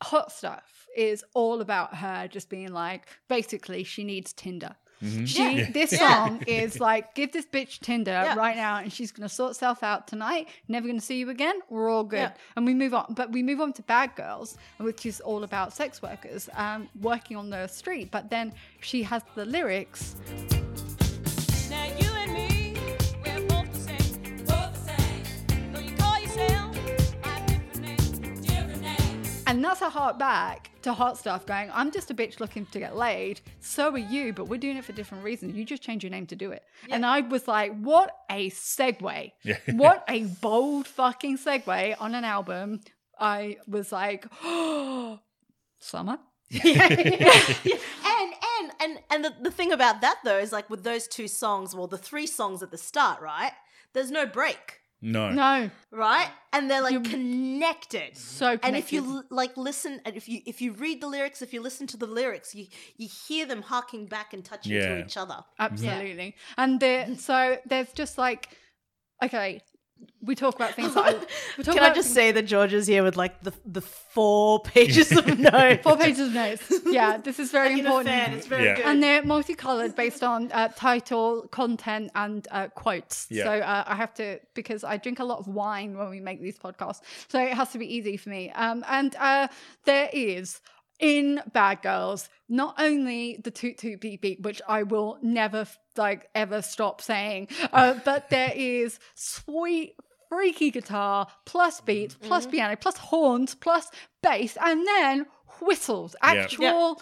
hot 0.03 0.33
stuff 0.33 0.85
is 0.93 1.23
all 1.33 1.61
about 1.61 1.95
her 1.95 2.27
just 2.27 2.49
being 2.49 2.73
like 2.73 3.07
basically 3.29 3.85
she 3.85 4.03
needs 4.03 4.33
Tinder. 4.33 4.75
Mhm. 5.03 5.27
She 5.27 5.57
Yeah. 5.59 5.71
this 5.71 5.91
Yeah. 5.91 5.99
song 6.25 6.43
is 6.47 6.79
like 6.79 7.13
give 7.13 7.31
this 7.31 7.45
bitch 7.45 7.79
Tinder 7.79 8.11
Yeah. 8.11 8.35
right 8.35 8.55
now 8.55 8.77
and 8.77 8.91
she's 8.91 9.11
gonna 9.11 9.29
sort 9.29 9.49
herself 9.51 9.83
out 9.83 10.07
tonight. 10.07 10.47
Never 10.67 10.87
gonna 10.87 10.99
see 11.01 11.17
you 11.19 11.29
again. 11.29 11.59
We're 11.69 11.89
all 11.89 12.03
good. 12.03 12.17
Yeah. 12.17 12.31
And 12.55 12.65
we 12.65 12.73
move 12.73 12.93
on. 12.93 13.13
But 13.13 13.31
we 13.31 13.43
move 13.43 13.61
on 13.61 13.73
to 13.73 13.81
Bad 13.83 14.15
Girls, 14.15 14.57
which 14.77 15.05
is 15.05 15.19
all 15.21 15.43
about 15.43 15.73
sex 15.73 16.01
workers 16.01 16.49
um, 16.55 16.89
working 16.99 17.37
on 17.37 17.49
the 17.49 17.67
street. 17.67 18.09
But 18.11 18.29
then 18.29 18.53
she 18.81 19.03
has 19.03 19.21
the 19.35 19.45
lyrics. 19.45 20.15
And 29.47 29.63
that's 29.63 29.81
a 29.81 29.89
heart 29.89 30.19
back 30.19 30.71
to 30.81 30.91
hot 30.91 31.17
stuff 31.17 31.45
going, 31.45 31.71
I'm 31.73 31.89
just 31.89 32.11
a 32.11 32.13
bitch 32.13 32.41
looking 32.41 32.65
to 32.65 32.79
get 32.79 32.97
laid. 32.97 33.39
So 33.61 33.93
are 33.93 33.97
you, 33.97 34.33
but 34.33 34.49
we're 34.49 34.59
doing 34.59 34.75
it 34.75 34.83
for 34.83 34.91
different 34.91 35.23
reasons. 35.23 35.55
You 35.55 35.63
just 35.63 35.81
change 35.81 36.03
your 36.03 36.09
name 36.09 36.27
to 36.27 36.35
do 36.35 36.51
it. 36.51 36.63
And 36.89 37.05
I 37.05 37.21
was 37.21 37.47
like, 37.47 37.73
what 37.79 38.11
a 38.29 38.49
segue. 38.49 39.31
Yeah. 39.43 39.57
what 39.71 40.03
a 40.09 40.25
bold 40.25 40.85
fucking 40.85 41.37
segue 41.37 41.95
on 41.97 42.13
an 42.13 42.25
album. 42.25 42.81
I 43.17 43.55
was 43.65 43.93
like, 43.93 44.27
oh, 44.43 45.21
summer. 45.79 46.19
and 46.51 46.65
and 46.65 47.21
and 48.81 48.99
and 49.09 49.25
the, 49.25 49.33
the 49.41 49.51
thing 49.51 49.71
about 49.71 50.01
that 50.01 50.19
though 50.23 50.37
is 50.37 50.51
like 50.51 50.69
with 50.69 50.83
those 50.83 51.07
two 51.07 51.29
songs, 51.29 51.73
well, 51.73 51.87
the 51.87 51.97
three 51.97 52.27
songs 52.27 52.61
at 52.63 52.71
the 52.71 52.77
start, 52.77 53.21
right? 53.21 53.53
There's 53.93 54.11
no 54.11 54.25
break, 54.25 54.81
No. 55.01 55.29
No, 55.31 55.69
right? 55.91 56.29
And 56.53 56.69
they're 56.71 56.81
like 56.81 56.93
You- 56.93 57.01
connected. 57.01 58.17
so 58.17 58.57
And 58.63 58.75
if 58.75 58.91
you 58.91 59.23
like 59.29 59.55
listen, 59.55 60.01
and 60.05 60.15
if 60.15 60.27
you 60.27 60.41
if 60.45 60.59
you 60.61 60.73
read 60.73 61.01
the 61.01 61.07
lyrics, 61.07 61.41
if 61.41 61.53
you 61.53 61.61
listen 61.61 61.85
to 61.87 61.97
the 61.97 62.07
lyrics, 62.07 62.55
you 62.55 62.67
you 62.97 63.07
hear 63.27 63.45
them 63.45 63.61
harking 63.61 64.07
back 64.07 64.33
and 64.33 64.43
touching 64.43 64.73
Yeah. 64.73 64.95
to 64.95 65.05
each 65.05 65.17
other. 65.17 65.43
absolutely. 65.59 66.35
And 66.57 66.79
there, 66.79 67.15
so 67.15 67.57
there's 67.65 67.91
just 67.93 68.17
like, 68.17 68.49
okay, 69.23 69.61
we 70.21 70.35
talk 70.35 70.55
about 70.55 70.73
things 70.73 70.93
that 70.95 71.05
I, 71.05 71.13
we 71.57 71.63
talk 71.63 71.75
Can 71.75 71.83
I 71.83 71.87
about 71.87 71.95
just 71.95 72.07
things- 72.09 72.15
say 72.15 72.31
that 72.33 72.43
George 72.43 72.73
is 72.73 72.87
here 72.87 73.03
with 73.03 73.15
like 73.15 73.41
the 73.43 73.53
the 73.65 73.81
four 73.81 74.59
pages 74.73 75.11
of 75.15 75.25
notes? 75.53 75.83
four 75.83 75.95
pages 75.97 76.27
of 76.27 76.33
notes. 76.33 76.73
Yeah, 76.85 77.17
this 77.17 77.39
is 77.39 77.51
very 77.51 77.69
Like 77.75 77.79
important. 77.79 78.09
fan, 78.09 78.33
it's 78.33 78.47
very 78.47 78.65
Yeah. 78.65 78.75
good. 78.75 78.85
and 78.85 79.01
they're 79.03 79.23
multicolored 79.23 79.95
based 79.95 80.23
on 80.23 80.51
uh, 80.51 80.69
title, 80.75 81.47
content, 81.51 82.11
and 82.15 82.47
uh, 82.51 82.67
quotes. 82.69 83.27
Yeah. 83.29 83.43
So 83.45 83.51
uh, 83.59 83.83
I 83.87 83.95
have 83.95 84.13
to 84.15 84.39
because 84.53 84.83
I 84.83 84.97
drink 84.97 85.19
a 85.19 85.23
lot 85.23 85.39
of 85.39 85.47
wine 85.47 85.97
when 85.97 86.09
we 86.09 86.19
make 86.19 86.41
these 86.41 86.57
podcasts, 86.57 87.01
so 87.27 87.39
it 87.41 87.53
has 87.53 87.71
to 87.71 87.77
be 87.77 87.85
easy 87.95 88.17
for 88.17 88.29
me. 88.29 88.49
Um, 88.51 88.83
and 88.87 89.15
uh, 89.17 89.47
there 89.85 90.09
is 90.11 90.61
in 90.99 91.39
Bad 91.53 91.83
Girls 91.83 92.27
not 92.49 92.73
only 92.79 93.39
the 93.43 93.51
toot 93.51 93.77
toot 93.77 94.01
beep 94.01 94.21
beep, 94.21 94.41
which 94.41 94.61
I 94.67 94.81
will 94.83 95.19
never 95.21 95.67
like 95.97 96.29
ever 96.35 96.61
stop 96.61 97.01
saying, 97.01 97.47
uh, 97.73 97.95
but 98.05 98.29
there 98.29 98.51
is 98.55 98.99
sweet. 99.15 99.95
Freaky 100.29 100.71
guitar, 100.71 101.25
plus 101.45 101.79
beats, 101.79 102.13
plus 102.15 102.45
piano, 102.45 102.75
plus 102.75 102.97
horns, 102.97 103.55
plus 103.55 103.89
bass, 104.21 104.57
and 104.61 104.85
then 104.85 105.25
whistles, 105.61 106.17
Yeah. 106.21 106.31
actual 106.43 107.01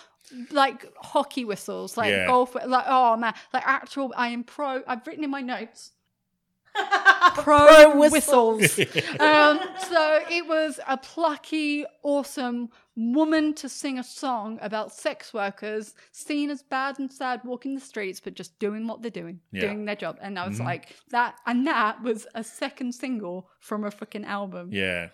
like 0.51 0.85
hockey 1.01 1.43
whistles, 1.43 1.97
like 1.97 2.11
Yeah. 2.11 2.27
golf, 2.27 2.53
like 2.67 2.85
oh 2.87 3.17
man, 3.17 3.33
like 3.51 3.63
actual. 3.65 4.13
I 4.15 4.27
am 4.27 4.43
pro. 4.43 4.83
I've 4.87 5.07
written 5.07 5.23
in 5.23 5.31
my 5.31 5.41
notes 5.41 5.93
pro, 6.75 7.33
Pro 7.65 7.97
whistles. 7.99 8.61
whistles. 8.77 9.19
um, 9.19 9.59
so 9.89 10.19
it 10.29 10.45
was 10.47 10.79
a 10.87 10.97
plucky, 10.97 11.85
awesome 12.03 12.69
woman 12.95 13.53
to 13.55 13.67
sing 13.67 13.99
a 13.99 14.03
song 14.03 14.57
about 14.61 14.93
sex 14.93 15.33
workers 15.33 15.95
seen 16.11 16.49
as 16.49 16.63
bad 16.63 16.97
and 16.99 17.11
sad 17.11 17.41
walking 17.43 17.75
the 17.75 17.81
streets, 17.81 18.19
but 18.19 18.33
just 18.35 18.57
doing 18.59 18.87
what 18.87 19.01
they're 19.01 19.11
doing, 19.11 19.39
Yeah. 19.51 19.61
doing 19.61 19.85
their 19.85 19.95
job. 19.97 20.17
And 20.21 20.39
I 20.39 20.47
was 20.47 20.59
Mhm. 20.59 20.65
like 20.65 20.95
that, 21.09 21.35
and 21.45 21.67
that 21.67 22.01
was 22.01 22.25
a 22.35 22.43
second 22.43 22.93
single 22.95 23.49
from 23.59 23.83
a 23.83 23.89
freaking 23.91 24.25
album. 24.25 24.69
Yeah. 24.71 25.09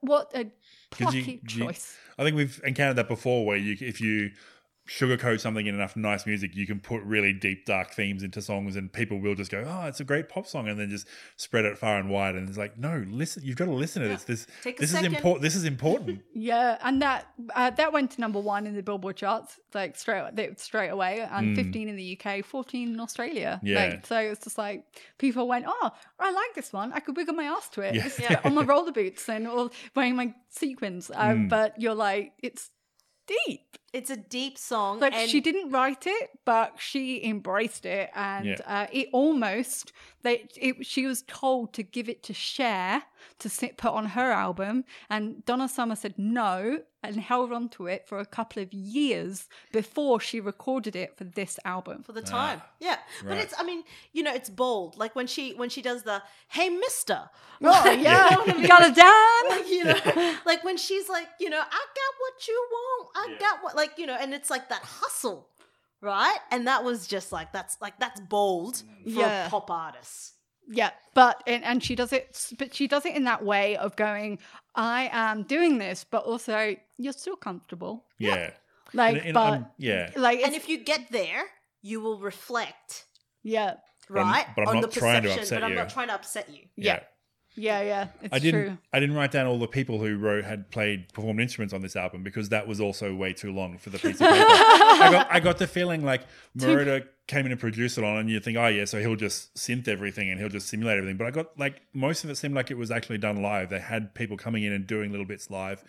What 0.00 0.30
a 0.34 0.44
you- 0.44 0.50
plucky 0.90 1.40
you- 1.42 1.48
choice. 1.48 1.96
I 2.18 2.24
think 2.24 2.36
we've 2.36 2.60
encountered 2.64 2.96
that 2.96 3.08
before 3.08 3.46
where 3.46 3.56
you 3.56 3.76
if 3.80 4.00
you 4.00 4.30
sugarcoat 4.86 5.40
something 5.40 5.66
in 5.66 5.74
enough 5.74 5.96
nice 5.96 6.26
music, 6.26 6.54
you 6.54 6.66
can 6.66 6.78
put 6.80 7.02
really 7.02 7.32
deep, 7.32 7.64
dark 7.66 7.92
themes 7.92 8.22
into 8.22 8.40
songs 8.40 8.76
and 8.76 8.92
people 8.92 9.18
will 9.20 9.34
just 9.34 9.50
go, 9.50 9.64
Oh, 9.66 9.86
it's 9.86 10.00
a 10.00 10.04
great 10.04 10.28
pop 10.28 10.46
song 10.46 10.68
and 10.68 10.78
then 10.78 10.90
just 10.90 11.06
spread 11.36 11.64
it 11.64 11.76
far 11.76 11.98
and 11.98 12.08
wide 12.08 12.34
and 12.36 12.48
it's 12.48 12.58
like, 12.58 12.78
No, 12.78 13.04
listen 13.08 13.42
you've 13.44 13.56
got 13.56 13.64
to 13.66 13.72
listen 13.72 14.02
to 14.02 14.08
this. 14.08 14.24
This 14.24 14.46
Take 14.62 14.78
this 14.78 14.94
is 14.94 15.02
important 15.02 15.42
this 15.42 15.54
is 15.56 15.64
important. 15.64 16.22
Yeah, 16.34 16.78
and 16.82 17.02
that 17.02 17.26
uh, 17.54 17.70
that 17.70 17.92
went 17.92 18.12
to 18.12 18.20
number 18.20 18.38
one 18.40 18.66
in 18.66 18.74
the 18.74 18.82
Billboard 18.82 19.16
charts, 19.16 19.58
like 19.74 19.96
straight 19.96 20.30
they- 20.34 20.54
straight 20.56 20.88
away, 20.90 21.20
and 21.30 21.56
Mm. 21.56 21.64
15 21.64 21.88
in 21.88 21.96
the 21.96 22.18
UK, 22.20 22.44
14 22.44 22.94
in 22.94 23.00
Australia. 23.00 23.60
Yeah. 23.62 23.84
Like, 23.84 24.06
so 24.06 24.18
it's 24.18 24.44
just 24.44 24.58
like 24.58 24.84
people 25.18 25.46
went, 25.48 25.64
oh, 25.68 25.90
I 26.18 26.30
like 26.32 26.54
this 26.54 26.72
one. 26.72 26.92
I 26.92 27.00
could 27.00 27.16
wiggle 27.16 27.34
my 27.34 27.44
ass 27.44 27.68
to 27.70 27.80
it. 27.82 27.94
Yeah. 27.94 28.02
This 28.04 28.18
is 28.20 28.36
on 28.44 28.54
my 28.54 28.62
roller 28.64 28.92
boots 28.92 29.28
and 29.28 29.46
or 29.48 29.70
wearing 29.94 30.16
my 30.16 30.34
sequins. 30.50 31.10
Um, 31.14 31.36
Mm. 31.46 31.48
But 31.48 31.80
you're 31.80 31.94
like, 31.94 32.32
it's 32.42 32.70
deep. 33.26 33.60
It's 33.96 34.10
a 34.10 34.16
deep 34.16 34.58
song. 34.58 35.00
Like 35.00 35.14
and 35.14 35.30
she 35.30 35.40
didn't 35.40 35.70
write 35.70 36.06
it, 36.06 36.30
but 36.44 36.74
she 36.78 37.24
embraced 37.24 37.84
it, 37.86 38.10
and 38.14 38.46
Yeah. 38.46 38.56
uh, 38.66 38.86
it 38.92 39.08
almost 39.12 39.92
they 40.22 40.48
it, 40.56 40.84
she 40.84 41.06
was 41.06 41.22
told 41.26 41.72
to 41.74 41.82
give 41.82 42.08
it 42.08 42.22
to 42.24 42.34
Cher 42.34 43.02
to 43.38 43.48
sit, 43.48 43.76
put 43.76 43.92
on 43.92 44.06
her 44.06 44.30
album, 44.32 44.84
and 45.08 45.44
Donna 45.44 45.68
Summer 45.68 45.96
said 45.96 46.14
no 46.18 46.80
and 47.02 47.16
held 47.20 47.52
on 47.52 47.68
to 47.68 47.86
it 47.86 48.06
for 48.08 48.18
a 48.18 48.26
couple 48.26 48.60
of 48.62 48.72
years 48.72 49.48
before 49.72 50.18
she 50.18 50.40
recorded 50.40 50.96
it 50.96 51.16
for 51.16 51.22
this 51.24 51.58
album. 51.64 52.02
for 52.02 52.12
the 52.12 52.22
time. 52.22 52.60
yeah. 52.80 52.96
But 53.24 53.38
it's 53.38 53.54
I 53.58 53.62
mean, 53.62 53.84
you 54.12 54.22
know, 54.24 54.34
it's 54.34 54.50
bold. 54.50 54.96
Like 54.98 55.14
when 55.14 55.26
she 55.28 55.52
when 55.54 55.68
she 55.68 55.82
does 55.82 56.02
the 56.02 56.22
hey 56.48 56.68
mister. 56.68 57.30
Oh 57.62 57.70
Like, 57.70 57.98
you 57.98 58.04
know 58.04 58.10
yeah, 58.10 58.36
I 58.38 58.44
you 58.48 58.58
mean? 58.58 58.66
got 58.66 58.82
it 58.82 58.94
down. 58.94 59.40
like 59.48 59.70
you 59.70 59.84
know 59.84 60.36
like 60.50 60.62
when 60.62 60.76
she's 60.76 61.08
like 61.08 61.26
you 61.40 61.48
know 61.48 61.56
i 61.58 61.82
got 62.00 62.12
what 62.24 62.46
you 62.48 62.66
want 62.70 63.08
i 63.16 63.28
Yeah. 63.32 63.38
got 63.38 63.62
what 63.64 63.74
like 63.74 63.85
you 63.98 64.06
know 64.06 64.16
and 64.20 64.32
it's 64.34 64.50
like 64.50 64.68
that 64.68 64.82
hustle 64.82 65.48
right 66.00 66.38
and 66.50 66.66
that 66.66 66.84
was 66.84 67.06
just 67.06 67.32
like 67.32 67.52
that's 67.52 67.76
like 67.80 67.98
that's 67.98 68.20
bold 68.20 68.76
for 69.04 69.10
Yeah. 69.10 69.46
a 69.46 69.50
pop 69.50 69.70
artist 69.70 70.34
Yeah, 70.68 70.90
but 71.14 71.42
and, 71.46 71.62
and 71.64 71.82
she 71.82 71.94
does 71.94 72.12
it, 72.12 72.52
but 72.58 72.74
she 72.74 72.88
does 72.88 73.06
it 73.06 73.14
in 73.14 73.24
that 73.24 73.44
way 73.44 73.76
of 73.76 73.94
going, 73.94 74.40
I 74.74 75.08
am 75.12 75.44
doing 75.44 75.78
this, 75.78 76.04
but 76.10 76.24
also 76.24 76.74
you're 76.98 77.12
still 77.12 77.36
comfortable, 77.36 78.04
Yeah. 78.18 78.50
like, 78.92 79.16
In- 79.18 79.26
in- 79.28 79.32
but 79.34 79.52
um, 79.52 79.66
yeah. 79.78 80.10
like, 80.16 80.40
and 80.42 80.54
if 80.56 80.68
you 80.68 80.78
get 80.78 81.02
there 81.12 81.44
you 81.82 82.00
will 82.00 82.18
reflect 82.18 83.04
yeah, 83.44 83.74
But 84.10 84.18
I'm- 84.18 84.32
right 84.32 84.46
but 84.56 84.62
I'm 84.62 84.68
on 84.76 84.80
not 84.82 84.90
the 84.92 84.98
trying 85.00 85.22
to 85.22 85.28
perception 85.28 85.42
upset 85.42 85.60
but 85.60 85.64
i'm 85.64 85.70
you. 85.70 85.76
not 85.82 85.88
trying 85.90 86.08
to 86.08 86.14
upset 86.14 86.48
you 86.50 86.62
yeah, 86.76 86.94
yeah, 86.94 87.00
yeah, 87.56 87.80
yeah, 87.82 88.08
it's 88.22 88.34
I 88.34 88.38
didn't. 88.38 88.64
true. 88.66 88.78
I 88.92 89.00
didn't 89.00 89.16
write 89.16 89.32
down 89.32 89.46
all 89.46 89.58
the 89.58 89.66
people 89.66 89.98
who 89.98 90.16
wrote 90.16 90.44
had 90.44 90.70
played 90.70 91.12
performed 91.12 91.40
instruments 91.40 91.74
on 91.74 91.80
this 91.80 91.96
album 91.96 92.22
because 92.22 92.50
that 92.50 92.68
was 92.68 92.80
also 92.80 93.14
way 93.14 93.32
too 93.32 93.52
long 93.52 93.78
for 93.78 93.90
the 93.90 93.98
piece 93.98 94.20
of 94.20 94.28
paper. 94.28 94.28
I 94.48 95.08
got. 95.10 95.26
I 95.30 95.40
got 95.40 95.58
the 95.58 95.66
feeling 95.66 96.04
like 96.04 96.22
Moroder 96.56 97.06
came 97.26 97.44
in 97.46 97.50
and 97.52 97.60
produced 97.60 97.98
it 97.98 98.04
on, 98.04 98.18
and 98.18 98.30
you 98.30 98.38
think, 98.40 98.56
oh 98.56 98.68
yeah, 98.68 98.84
so 98.84 99.00
he'll 99.00 99.16
just 99.16 99.54
synth 99.54 99.88
everything 99.88 100.30
and 100.30 100.38
he'll 100.38 100.48
just 100.48 100.68
simulate 100.68 100.98
everything. 100.98 101.16
But 101.16 101.26
I 101.26 101.30
got 101.32 101.58
like 101.58 101.82
most 101.92 102.22
of 102.24 102.30
it 102.30 102.36
seemed 102.36 102.54
like 102.54 102.70
it 102.70 102.76
was 102.78 102.90
actually 102.90 103.18
done 103.18 103.42
live. 103.42 103.70
They 103.70 103.80
had 103.80 104.14
people 104.14 104.36
coming 104.36 104.62
in 104.62 104.72
and 104.72 104.86
doing 104.86 105.10
little 105.10 105.26
bits 105.26 105.50
live. 105.50 105.82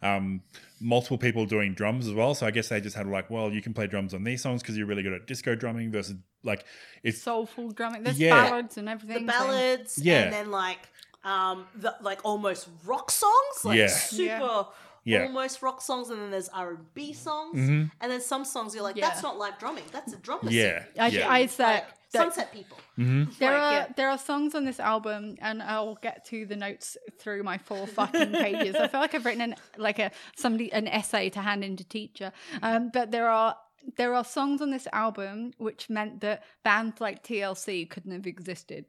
Um, 0.00 0.42
multiple 0.80 1.18
people 1.18 1.44
doing 1.44 1.74
drums 1.74 2.06
as 2.06 2.14
well. 2.14 2.32
So 2.36 2.46
I 2.46 2.52
guess 2.52 2.68
they 2.68 2.80
just 2.80 2.94
had 2.94 3.08
like, 3.08 3.30
well, 3.30 3.50
you 3.50 3.60
can 3.60 3.74
play 3.74 3.88
drums 3.88 4.14
on 4.14 4.22
these 4.22 4.40
songs 4.40 4.62
because 4.62 4.76
you're 4.78 4.86
really 4.86 5.02
good 5.02 5.12
at 5.12 5.26
disco 5.26 5.56
drumming 5.56 5.90
versus 5.90 6.14
like 6.44 6.64
it's 7.02 7.20
Soulful 7.20 7.72
drumming. 7.72 8.04
There's 8.04 8.16
Yeah. 8.20 8.48
ballads 8.48 8.78
and 8.78 8.88
everything. 8.88 9.26
the 9.26 9.32
so- 9.32 9.38
ballads, 9.46 9.98
Yeah. 9.98 10.22
and 10.22 10.32
then 10.32 10.50
like 10.52 10.78
um 11.24 11.66
the 11.74 11.94
like 12.00 12.20
almost 12.24 12.68
rock 12.84 13.10
songs, 13.10 13.64
like 13.64 13.78
Yeah. 13.78 13.88
super 13.88 14.28
Yeah. 14.30 14.64
Yeah. 15.04 15.22
almost 15.24 15.62
rock 15.62 15.80
songs, 15.80 16.10
and 16.10 16.20
then 16.20 16.30
there's 16.30 16.48
R 16.50 16.70
and 16.74 16.94
B 16.94 17.12
songs, 17.12 17.58
Mhm. 17.58 17.90
and 18.00 18.12
then 18.12 18.20
some 18.20 18.44
songs 18.44 18.74
you're 18.74 18.84
like, 18.84 18.96
Yeah. 18.96 19.08
that's 19.08 19.22
not 19.22 19.38
live 19.38 19.58
drumming, 19.58 19.84
that's 19.92 20.12
a 20.12 20.16
drum 20.16 20.40
Yeah, 20.42 20.48
machine. 20.74 20.84
I, 20.98 21.06
yeah. 21.08 21.30
I 21.30 21.46
said 21.46 21.64
Like, 21.64 21.86
that 22.12 22.22
Sunset 22.22 22.52
People. 22.52 22.78
Mhm. 22.98 23.36
there 23.38 23.52
Like, 23.52 23.60
are 23.62 23.72
yeah. 23.72 23.86
there 23.96 24.08
are 24.10 24.18
songs 24.18 24.54
on 24.54 24.64
this 24.64 24.80
album, 24.80 25.36
and 25.40 25.62
I'll 25.62 25.96
get 25.96 26.24
to 26.26 26.46
the 26.46 26.56
notes 26.56 26.96
through 27.18 27.42
my 27.42 27.58
four 27.58 27.86
fucking 27.86 28.32
pages. 28.32 28.76
I 28.76 28.88
feel 28.88 29.00
like 29.00 29.14
I've 29.14 29.24
written 29.26 29.40
an 29.42 29.54
like 29.76 29.98
a 29.98 30.10
somebody 30.36 30.72
an 30.72 30.86
essay 30.88 31.30
to 31.30 31.40
hand 31.40 31.64
into 31.64 31.84
teacher. 31.84 32.32
Um, 32.62 32.90
but 32.92 33.10
there 33.10 33.28
are 33.28 33.56
there 33.96 34.14
are 34.14 34.24
songs 34.24 34.60
on 34.60 34.70
this 34.70 34.86
album 34.92 35.52
which 35.56 35.88
meant 35.88 36.20
that 36.20 36.42
bands 36.64 37.00
like 37.00 37.22
TLC 37.22 37.86
couldn't 37.88 38.12
have 38.12 38.26
existed. 38.26 38.84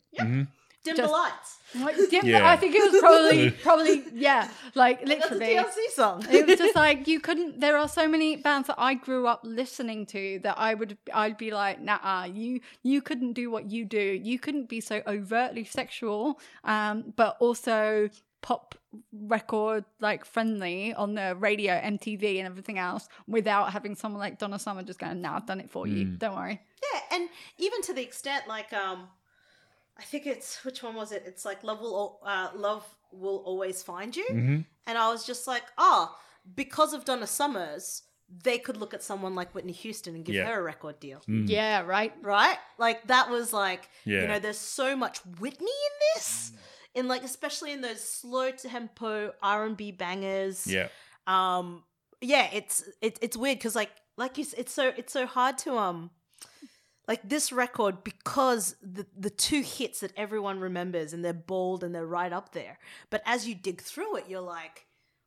Dim 0.84 0.96
Just- 0.96 1.08
the 1.10 1.12
lights. 1.18 1.56
Like, 1.76 1.96
yeah, 2.12 2.22
Yeah. 2.24 2.50
I 2.50 2.56
think 2.56 2.74
it 2.74 2.92
was 2.92 3.00
probably 3.00 3.52
probably 3.64 4.04
yeah, 4.14 4.50
like 4.74 5.06
That's 5.06 5.30
a 5.30 5.36
literally. 5.36 5.56
TLC 5.56 5.92
song. 5.94 6.26
it 6.32 6.48
was 6.48 6.58
just 6.58 6.76
like 6.86 7.08
you 7.08 7.20
couldn't 7.20 7.60
there 7.60 7.78
are 7.78 7.88
so 7.88 8.08
many 8.08 8.38
bands 8.38 8.66
that 8.68 8.76
i 8.80 8.96
grew 8.96 9.28
up 9.28 9.42
listening 9.44 10.08
to 10.08 10.40
that 10.42 10.56
i 10.58 10.74
would 10.74 10.98
i'd 11.14 11.38
be 11.38 11.52
like 11.52 11.80
nah 11.80 12.24
you 12.24 12.60
you 12.82 13.02
couldn't 13.04 13.34
do 13.34 13.52
what 13.52 13.70
you 13.70 13.86
do 13.86 14.02
you 14.02 14.40
couldn't 14.40 14.68
be 14.68 14.82
so 14.82 15.04
overtly 15.06 15.64
sexual 15.64 16.40
um 16.64 17.14
but 17.16 17.38
also 17.40 18.10
pop 18.42 18.74
record 19.14 19.86
like 20.00 20.26
friendly 20.26 20.94
on 20.96 21.14
the 21.14 21.36
radio 21.36 21.74
mtv 21.82 22.38
and 22.40 22.48
everything 22.48 22.80
else 22.80 23.08
without 23.28 23.72
having 23.72 23.94
someone 23.96 24.20
like 24.20 24.40
donna 24.40 24.58
summer 24.58 24.82
just 24.82 24.98
going 24.98 25.22
nah 25.22 25.36
i've 25.36 25.46
done 25.46 25.60
it 25.60 25.70
for 25.70 25.86
you 25.86 26.06
don't 26.06 26.36
worry 26.36 26.60
Yeah, 26.94 27.18
and 27.18 27.30
even 27.60 27.82
to 27.84 27.94
the 27.94 28.02
extent 28.02 28.48
like 28.48 28.74
um 28.74 29.08
I 30.00 30.04
think 30.04 30.26
it's 30.26 30.64
which 30.66 30.82
one 30.84 30.96
was 30.96 31.12
it? 31.12 31.24
It's 31.26 31.46
like 31.46 31.64
love 31.64 31.82
will 31.82 32.20
uh, 32.26 32.50
love 32.56 32.86
will 33.12 33.38
always 33.46 33.84
find 33.84 34.16
you. 34.16 34.26
Mhm. 34.32 34.66
And 34.88 34.98
I 34.98 35.10
was 35.12 35.26
just 35.26 35.46
like, 35.48 35.64
"Oh, 35.78 36.16
because 36.56 36.94
of 36.94 37.06
Donna 37.06 37.28
Summers, 37.28 38.04
they 38.44 38.58
could 38.60 38.78
look 38.78 38.94
at 38.94 39.04
someone 39.04 39.36
like 39.36 39.54
Whitney 39.54 39.74
Houston 39.74 40.16
and 40.16 40.24
give 40.26 40.36
Yeah. 40.36 40.46
her 40.48 40.60
a 40.60 40.64
record 40.64 41.00
deal." 41.00 41.22
yeah 41.28 41.82
right 41.82 42.14
Right? 42.22 42.58
Like 42.78 43.08
that 43.08 43.30
was 43.30 43.52
like, 43.54 43.90
Yeah. 44.06 44.22
you 44.22 44.28
know, 44.28 44.40
there's 44.40 44.58
so 44.82 44.96
much 44.96 45.20
Whitney 45.40 45.68
in 45.90 45.94
this. 46.16 46.52
In 46.96 47.08
like 47.08 47.24
especially 47.24 47.72
in 47.72 47.82
those 47.82 48.02
slow 48.04 48.52
tempo 48.52 49.34
R&B 49.44 49.92
bangers 49.92 50.66
yeah, 50.66 50.88
um 51.28 51.84
yeah 52.22 52.50
it's 52.52 52.84
it, 53.02 53.20
it's 53.22 53.38
weird 53.38 53.58
because 53.60 53.76
like 53.76 53.92
like 54.18 54.38
you 54.40 54.46
it's 54.58 54.74
so 54.74 54.92
it's 54.98 55.14
so 55.14 55.26
hard 55.28 55.58
to 55.60 55.78
um 55.78 56.10
like 57.10 57.28
this 57.28 57.52
record 57.52 58.04
because 58.06 58.76
the 58.82 59.06
the 59.18 59.30
two 59.30 59.62
hits 59.62 60.00
that 60.00 60.14
everyone 60.16 60.60
remembers 60.62 61.12
and 61.14 61.26
they're 61.26 61.34
bold 61.34 61.84
and 61.84 61.94
they're 61.94 62.06
right 62.22 62.32
up 62.32 62.54
there 62.54 62.78
but 63.10 63.22
as 63.26 63.46
you 63.48 63.54
dig 63.56 63.82
through 63.82 64.16
it 64.16 64.26
you're 64.30 64.40
like 64.60 64.86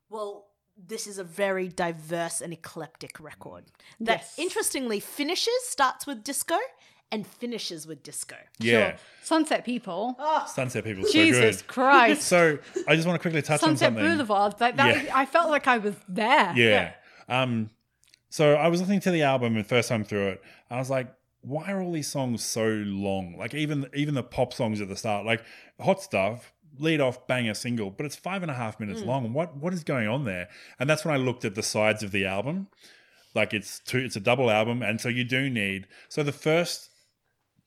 well 0.09 0.47
this 0.93 1.07
is 1.07 1.19
a 1.19 1.25
very 1.25 1.69
diverse 1.69 2.41
and 2.41 2.53
eclectic 2.53 3.21
record 3.21 3.65
that 4.01 4.21
Yes. 4.21 4.39
interestingly 4.39 5.01
finishes 5.01 5.61
starts 5.65 6.07
with 6.07 6.23
disco 6.25 6.57
and 7.11 7.27
finishes 7.27 7.87
with 7.87 8.03
disco 8.03 8.37
yeah. 8.59 8.73
Sure. 8.91 8.99
sunset 9.23 9.65
people 9.67 10.17
oh 10.19 10.45
Sunset 10.49 10.85
People, 10.85 11.05
so 11.05 11.13
jesus 11.13 11.61
good. 11.61 11.67
christ 11.69 12.23
So 12.23 12.59
I 12.89 12.97
just 12.97 13.07
want 13.07 13.17
to 13.21 13.23
quickly 13.23 13.43
touch 13.43 13.63
on 13.63 13.71
sunset 13.71 13.89
something. 13.89 14.05
boulevard 14.05 14.55
like 14.61 14.77
that 14.77 15.05
Yeah. 15.05 15.13
i 15.23 15.27
felt 15.27 15.51
like 15.51 15.67
i 15.67 15.77
was 15.79 15.95
there 16.09 16.53
Yeah. 16.57 16.93
Um. 17.29 17.71
So 18.31 18.55
I 18.55 18.69
was 18.69 18.81
listening 18.81 19.01
to 19.01 19.11
the 19.11 19.23
album 19.23 19.57
and 19.57 19.67
first 19.67 19.89
time 19.91 20.05
through 20.05 20.29
it, 20.31 20.43
I 20.71 20.79
was 20.79 20.89
like, 20.89 21.09
why 21.43 21.71
are 21.73 21.83
all 21.83 21.93
these 21.93 22.11
songs 22.11 22.43
so 22.43 22.67
long? 22.67 23.37
Like 23.37 23.55
even 23.55 23.87
even 23.95 24.15
the 24.15 24.23
pop 24.23 24.53
songs 24.53 24.81
at 24.81 24.89
the 24.89 24.97
start, 24.97 25.27
like 25.27 25.45
Hot 25.81 26.03
Stuff, 26.03 26.53
lead 26.79 27.01
off 27.01 27.27
banger 27.27 27.55
single, 27.55 27.91
but 27.91 28.07
it's 28.07 28.17
five 28.17 28.43
and 28.43 28.51
a 28.51 28.55
half 28.55 28.81
minutes 28.81 29.01
mm. 29.01 29.07
long. 29.07 29.33
What 29.33 29.57
what 29.57 29.73
is 29.73 29.85
going 29.85 30.09
on 30.09 30.25
there? 30.25 30.49
And 30.79 30.89
that's 30.89 31.05
when 31.05 31.15
I 31.15 31.19
looked 31.19 31.45
at 31.45 31.55
the 31.55 31.63
sides 31.63 32.03
of 32.03 32.13
the 32.13 32.27
album. 32.27 32.69
Like 33.35 33.53
it's 33.53 33.81
two, 33.81 33.99
it's 33.99 34.17
a 34.17 34.21
double 34.21 34.51
album, 34.51 34.83
and 34.83 35.01
so 35.01 35.09
you 35.09 35.25
do 35.25 35.49
need. 35.51 35.87
So 36.09 36.23
the 36.23 36.33
first 36.33 36.91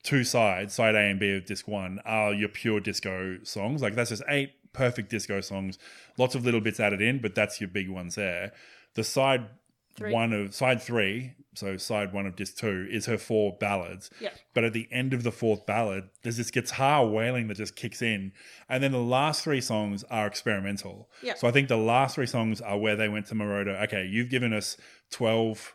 two 0.03 0.23
sides, 0.23 0.73
side 0.73 0.95
A 0.95 0.99
and 0.99 1.19
B 1.19 1.35
of 1.35 1.45
disc 1.45 1.67
one, 1.67 1.99
are 2.05 2.33
your 2.33 2.49
pure 2.49 2.79
disco 2.79 3.39
songs. 3.43 3.81
Like 3.81 3.95
that's 3.95 4.11
just 4.11 4.23
eight 4.27 4.53
perfect 4.73 5.09
disco 5.09 5.41
songs, 5.41 5.79
lots 6.17 6.35
of 6.35 6.45
little 6.45 6.61
bits 6.61 6.79
added 6.79 7.01
in, 7.01 7.19
but 7.19 7.33
that's 7.33 7.59
your 7.59 7.69
big 7.69 7.89
ones 7.89 8.15
there. 8.15 8.51
The 8.93 9.03
side 9.03 9.47
Three. 9.95 10.11
one 10.11 10.33
of 10.33 10.53
side 10.53 10.81
three, 10.81 11.35
so 11.53 11.77
side 11.77 12.11
one 12.11 12.25
of 12.25 12.35
disc 12.35 12.57
two, 12.57 12.85
is 12.91 13.05
her 13.05 13.17
four 13.17 13.55
ballads. 13.59 14.09
Yeah. 14.19 14.31
But 14.53 14.65
at 14.65 14.73
the 14.73 14.89
end 14.91 15.13
of 15.13 15.23
the 15.23 15.31
fourth 15.31 15.65
ballad, 15.65 16.09
there's 16.21 16.35
this 16.35 16.51
guitar 16.51 17.07
wailing 17.07 17.47
that 17.47 17.55
just 17.55 17.77
kicks 17.77 18.01
in, 18.01 18.33
and 18.67 18.83
then 18.83 18.91
the 18.91 18.97
last 18.97 19.43
three 19.43 19.61
songs 19.61 20.03
are 20.11 20.27
experimental. 20.27 21.09
Yeah. 21.21 21.35
So 21.35 21.47
I 21.47 21.51
think 21.51 21.69
the 21.69 21.77
last 21.77 22.15
three 22.15 22.25
songs 22.25 22.59
are 22.59 22.77
where 22.77 22.97
they 22.97 23.07
went 23.07 23.27
to 23.27 23.35
Moroder. 23.35 23.81
Okay, 23.83 24.05
you've 24.05 24.29
given 24.29 24.51
us 24.51 24.75
twelve 25.11 25.74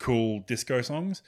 cool 0.00 0.40
disco 0.48 0.82
songs. 0.82 1.22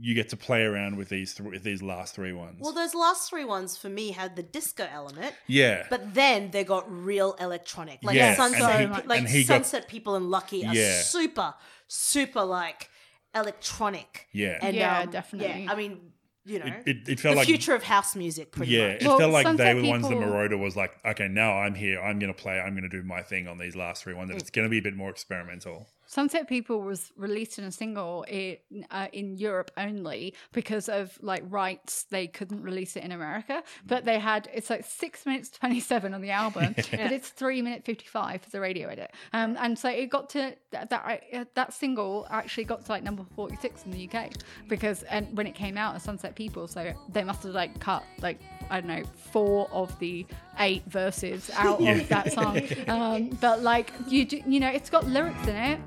You 0.00 0.14
get 0.14 0.28
to 0.30 0.36
play 0.36 0.62
around 0.62 0.96
with 0.96 1.08
these 1.08 1.34
th- 1.34 1.48
with 1.50 1.62
these 1.64 1.82
last 1.82 2.14
three 2.14 2.32
ones. 2.32 2.58
well 2.60 2.72
those 2.72 2.94
last 2.94 3.28
three 3.30 3.44
ones 3.44 3.76
for 3.76 3.88
me 3.88 4.10
had 4.10 4.36
the 4.36 4.42
disco 4.42 4.86
element 4.92 5.34
yeah. 5.46 5.86
But 5.88 6.12
then 6.14 6.50
they 6.50 6.62
got 6.64 6.84
real 6.90 7.34
electronic, 7.40 8.00
like 8.02 8.14
Yes, 8.16 8.36
sunset, 8.36 8.80
and 8.82 8.94
he- 8.96 9.02
like 9.08 9.20
and 9.20 9.28
he 9.28 9.42
got- 9.44 9.64
sunset 9.64 9.88
people 9.88 10.14
and 10.14 10.28
Lucky 10.30 10.64
are 10.66 10.74
Yeah. 10.74 11.00
super, 11.00 11.54
super 11.86 12.44
like 12.44 12.90
electronic. 13.34 14.26
yeah. 14.32 14.58
And 14.60 14.76
Yeah, 14.76 15.00
um, 15.00 15.10
definitely. 15.10 15.64
Yeah, 15.64 15.72
I 15.72 15.76
mean, 15.76 16.00
you 16.44 16.58
know, 16.58 16.66
it, 16.66 16.82
it, 16.86 16.96
it 16.96 17.04
the 17.06 17.16
felt 17.16 17.36
like 17.36 17.46
future 17.46 17.74
of 17.74 17.82
house 17.82 18.16
music, 18.16 18.52
pretty 18.52 18.72
yeah, 18.72 18.88
much. 18.94 19.02
it 19.02 19.06
Well, 19.06 19.18
felt 19.18 19.32
like 19.32 19.56
they 19.56 19.74
were 19.74 19.82
the 19.82 19.88
ones 19.90 20.02
that 20.08 20.14
People- 20.14 20.24
Moroder 20.32 20.58
was 20.58 20.76
like, 20.76 20.92
okay, 21.04 21.28
now 21.28 21.58
I'm 21.58 21.74
here. 21.74 22.00
I'm 22.00 22.18
going 22.18 22.32
to 22.32 22.38
play. 22.42 22.58
I'm 22.58 22.72
going 22.74 22.88
to 22.88 22.94
do 23.00 23.02
my 23.02 23.22
thing 23.22 23.46
on 23.46 23.58
these 23.58 23.76
last 23.76 24.02
three 24.02 24.14
ones. 24.14 24.30
And 24.30 24.40
it's 24.40 24.50
going 24.50 24.66
to 24.66 24.70
be 24.70 24.78
a 24.78 24.82
bit 24.82 24.96
more 24.96 25.10
experimental. 25.10 25.86
Sunset 26.10 26.48
People 26.48 26.80
was 26.80 27.12
released 27.16 27.58
in 27.58 27.64
a 27.64 27.70
single 27.70 28.22
in 28.22 28.56
uh, 28.90 29.08
in 29.12 29.36
Europe 29.36 29.70
only 29.76 30.32
because 30.54 30.88
of 30.88 31.16
like 31.20 31.42
rights. 31.46 32.04
They 32.10 32.26
couldn't 32.26 32.62
release 32.62 32.96
it 32.96 33.04
in 33.04 33.12
America, 33.12 33.62
but 33.86 34.06
they 34.06 34.18
had 34.18 34.48
it's 34.54 34.70
like 34.70 34.86
six 34.86 35.26
minutes 35.26 35.50
twenty 35.50 35.80
seven 35.80 36.14
on 36.14 36.22
the 36.22 36.30
album, 36.30 36.74
but 36.76 37.12
it's 37.12 37.28
three 37.28 37.60
minute 37.60 37.84
fifty 37.84 38.06
five 38.06 38.40
for 38.40 38.48
the 38.48 38.58
radio 38.58 38.88
edit. 38.88 39.10
Um, 39.34 39.58
and 39.60 39.78
so 39.78 39.90
it 39.90 40.06
got 40.08 40.30
to 40.30 40.54
that 40.70 40.88
that, 40.88 41.22
uh, 41.34 41.44
that 41.54 41.74
single 41.74 42.26
actually 42.30 42.64
got 42.64 42.86
to 42.86 42.90
like 42.90 43.02
number 43.02 43.24
forty 43.36 43.56
six 43.56 43.84
in 43.84 43.90
the 43.90 44.08
UK 44.10 44.30
because 44.66 45.02
and 45.04 45.36
when 45.36 45.46
it 45.46 45.54
came 45.54 45.76
out 45.76 45.94
as 45.94 46.02
Sunset 46.04 46.34
People, 46.34 46.66
so 46.68 46.90
they 47.12 47.22
must 47.22 47.42
have 47.42 47.52
like 47.52 47.78
cut 47.80 48.02
like 48.22 48.40
I 48.70 48.80
don't 48.80 48.88
know 48.88 49.04
four 49.30 49.68
of 49.72 49.96
the 49.98 50.24
eight 50.58 50.84
verses 50.86 51.50
out 51.54 51.82
Yeah. 51.82 51.96
of 51.96 52.08
that 52.08 52.32
song. 52.32 52.62
Um, 52.88 53.28
but 53.40 53.62
like 53.62 53.92
you 54.08 54.24
do, 54.24 54.40
you 54.46 54.58
know, 54.60 54.68
it's 54.70 54.88
got 54.88 55.06
lyrics 55.06 55.46
in 55.46 55.54
it. 55.54 55.78